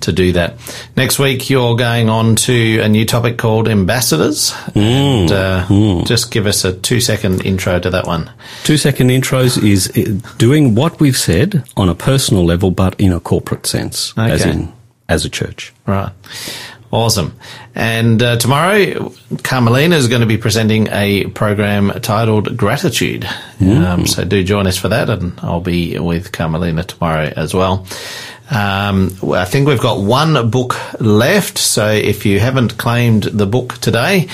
to 0.00 0.12
do 0.12 0.32
that. 0.32 0.54
Next 0.96 1.18
week, 1.18 1.50
you're 1.50 1.74
going 1.74 2.08
on 2.08 2.36
to 2.36 2.78
a 2.80 2.88
new 2.88 3.04
topic 3.04 3.38
called 3.38 3.66
ambassadors. 3.66 4.54
And 4.76 5.32
uh, 5.32 6.04
just 6.04 6.30
give 6.30 6.46
us 6.46 6.64
a 6.64 6.74
two 6.78 7.00
second 7.00 7.44
intro 7.44 7.80
to 7.80 7.90
that 7.90 8.06
one. 8.06 8.30
Two 8.62 8.76
second 8.76 9.08
intros 9.08 9.60
is 9.60 9.90
uh, 9.96 10.20
doing 10.38 10.76
what 10.76 11.00
we've 11.00 11.16
said 11.18 11.64
on 11.76 11.88
a 11.88 11.94
personal 11.96 12.44
level, 12.44 12.70
but 12.70 12.98
in 13.00 13.12
a 13.12 13.18
corporate 13.18 13.66
sense, 13.66 14.16
as 14.16 14.44
in 14.44 14.72
as 15.08 15.24
a 15.24 15.28
church. 15.28 15.72
Right. 15.86 16.12
Awesome. 16.90 17.38
And 17.74 18.22
uh, 18.22 18.38
tomorrow, 18.38 19.12
Carmelina 19.42 19.94
is 19.94 20.08
going 20.08 20.22
to 20.22 20.26
be 20.26 20.38
presenting 20.38 20.88
a 20.88 21.26
program 21.26 21.90
titled 22.00 22.56
Gratitude. 22.56 23.28
Um, 23.60 24.06
so 24.06 24.24
do 24.24 24.42
join 24.42 24.66
us 24.66 24.78
for 24.78 24.88
that, 24.88 25.10
and 25.10 25.38
I'll 25.40 25.60
be 25.60 25.98
with 25.98 26.32
Carmelina 26.32 26.84
tomorrow 26.84 27.30
as 27.36 27.52
well. 27.52 27.86
Um, 28.50 29.14
I 29.22 29.44
think 29.44 29.68
we've 29.68 29.80
got 29.80 30.00
one 30.00 30.50
book 30.50 30.76
left, 30.98 31.58
so 31.58 31.90
if 31.90 32.24
you 32.24 32.40
haven't 32.40 32.78
claimed 32.78 33.24
the 33.24 33.46
book 33.46 33.74
today, 33.78 34.28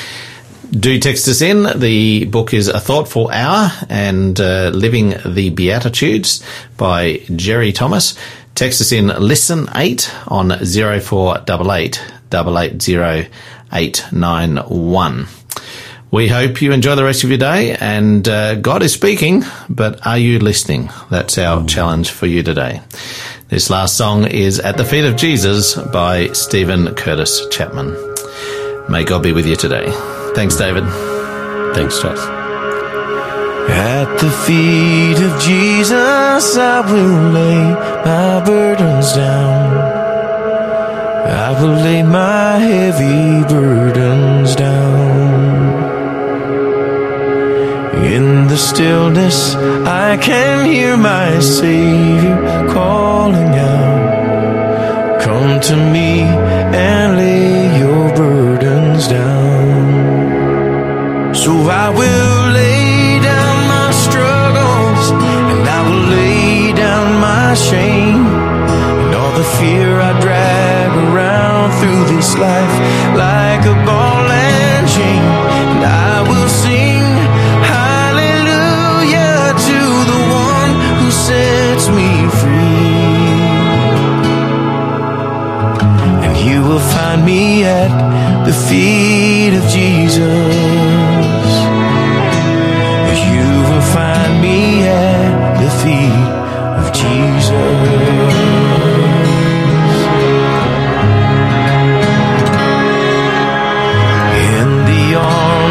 do 0.70 0.98
text 1.00 1.26
us 1.28 1.40
in. 1.42 1.78
The 1.78 2.24
book 2.26 2.54
is 2.54 2.68
A 2.68 2.78
Thoughtful 2.78 3.30
Hour 3.30 3.70
and 3.88 4.40
uh, 4.40 4.70
Living 4.72 5.14
the 5.26 5.50
Beatitudes 5.50 6.44
by 6.76 7.22
Jerry 7.34 7.72
Thomas. 7.72 8.16
Text 8.54 8.80
us 8.80 8.92
in 8.92 9.08
listen 9.08 9.68
8 9.74 10.14
on 10.28 10.50
0488 10.50 12.00
880 12.32 13.30
891. 13.72 15.26
We 16.12 16.28
hope 16.28 16.62
you 16.62 16.70
enjoy 16.70 16.94
the 16.94 17.02
rest 17.02 17.24
of 17.24 17.30
your 17.30 17.38
day 17.38 17.74
and 17.74 18.28
uh, 18.28 18.54
God 18.54 18.84
is 18.84 18.92
speaking, 18.92 19.42
but 19.68 20.06
are 20.06 20.18
you 20.18 20.38
listening? 20.38 20.90
That's 21.10 21.36
our 21.38 21.66
challenge 21.66 22.10
for 22.10 22.26
you 22.26 22.44
today. 22.44 22.82
This 23.48 23.68
last 23.70 23.96
song 23.96 24.24
is 24.24 24.60
At 24.60 24.76
the 24.76 24.84
Feet 24.84 25.04
of 25.04 25.16
Jesus 25.16 25.74
by 25.74 26.28
Steven 26.28 26.94
Curtis 26.94 27.48
Chapman. 27.50 27.96
May 28.88 29.02
God 29.04 29.24
be 29.24 29.32
with 29.32 29.46
you 29.46 29.56
today. 29.56 29.86
Thanks, 30.36 30.56
David. 30.56 30.84
Thanks, 31.74 32.00
Josh. 32.00 32.43
At 33.74 34.18
the 34.20 34.30
feet 34.30 35.18
of 35.18 35.40
Jesus, 35.40 36.56
I 36.56 36.80
will 36.88 37.32
lay 37.32 37.74
my 38.04 38.40
burdens 38.46 39.12
down. 39.14 39.76
I 41.26 41.60
will 41.60 41.74
lay 41.82 42.04
my 42.04 42.58
heavy 42.58 43.42
burdens 43.52 44.54
down. 44.54 45.74
In 48.14 48.46
the 48.46 48.56
stillness, 48.56 49.56
I 49.56 50.18
can 50.18 50.66
hear 50.66 50.96
my 50.96 51.40
Savior 51.40 52.68
calling 52.72 53.54
out. 53.58 55.20
Come 55.20 55.60
to 55.60 55.76
me 55.76 56.20
and 56.20 57.16
lay 57.16 57.78
your 57.80 58.14
burdens 58.14 59.08
down. 59.08 59.74
So 61.34 61.52
I 61.68 61.88
will 61.90 62.33
shame 67.56 68.26
and 68.26 69.14
all 69.14 69.32
the 69.32 69.44
fear 69.58 70.00
I 70.00 70.18
drag 70.20 70.90
around 71.06 71.70
through 71.78 72.16
this 72.16 72.36
life 72.36 72.74
like 73.14 73.62
a 73.64 73.76
ball 73.86 74.26
and 74.28 74.88
chain. 74.88 75.22
And 75.72 75.84
I 75.84 76.22
will 76.28 76.48
sing 76.48 77.04
hallelujah 77.74 79.54
to 79.68 79.80
the 80.10 80.20
one 80.50 80.72
who 80.98 81.10
sets 81.10 81.86
me 81.98 82.10
free. 82.40 83.14
And 86.24 86.34
you 86.46 86.62
will 86.62 86.84
find 86.96 87.24
me 87.24 87.64
at 87.64 88.44
the 88.46 88.52
feet 88.52 89.54
of 89.54 89.64
Jesus. 89.68 90.24
You 93.34 93.48
will 93.68 93.86
find 93.94 94.42
me 94.42 94.88
at 94.88 95.62
the 95.62 95.70
feet 95.82 96.43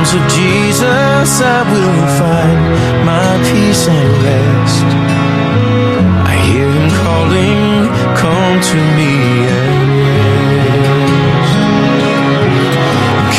arms 0.03 0.13
of 0.13 0.23
Jesus, 0.29 1.41
I 1.41 1.61
will 1.71 2.07
find 2.19 2.61
my 3.05 3.31
peace 3.49 3.87
and 3.87 4.09
rest. 4.27 4.87
I 6.31 6.35
hear 6.47 6.67
him 6.77 6.89
calling, 7.03 7.61
come 8.21 8.55
to 8.71 8.79
me 8.97 9.13
and 9.57 9.71
rest. 10.03 11.55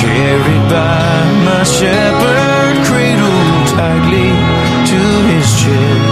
Carried 0.01 0.66
by 0.72 1.14
my 1.49 1.62
shepherd, 1.64 2.74
cradled 2.88 3.66
tightly 3.76 4.30
to 4.90 5.01
his 5.30 5.47
chest. 5.61 6.04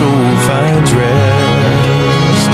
Soul 0.00 0.34
rest. 1.00 2.52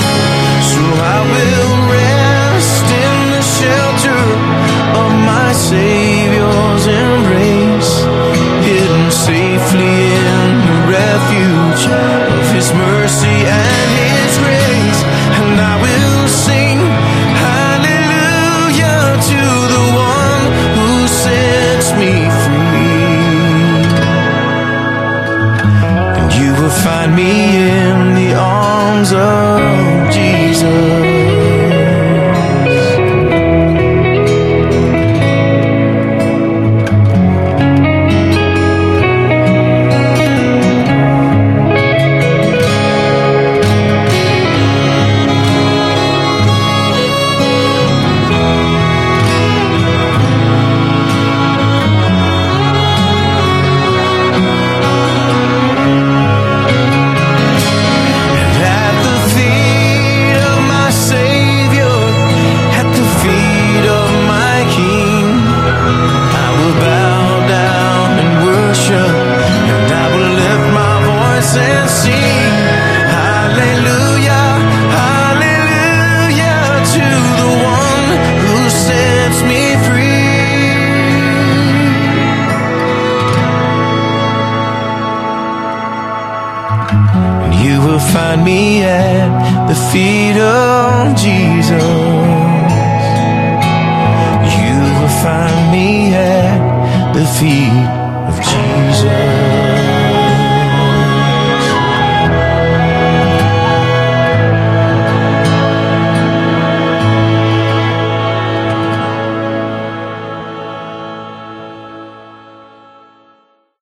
So 0.71 0.83
I 1.15 1.19
will 1.33 1.75
rest 1.95 2.87
in 3.05 3.15
the 3.35 3.43
shelter 3.57 4.23
of 5.03 5.11
my 5.31 5.49
Savior's 5.53 6.06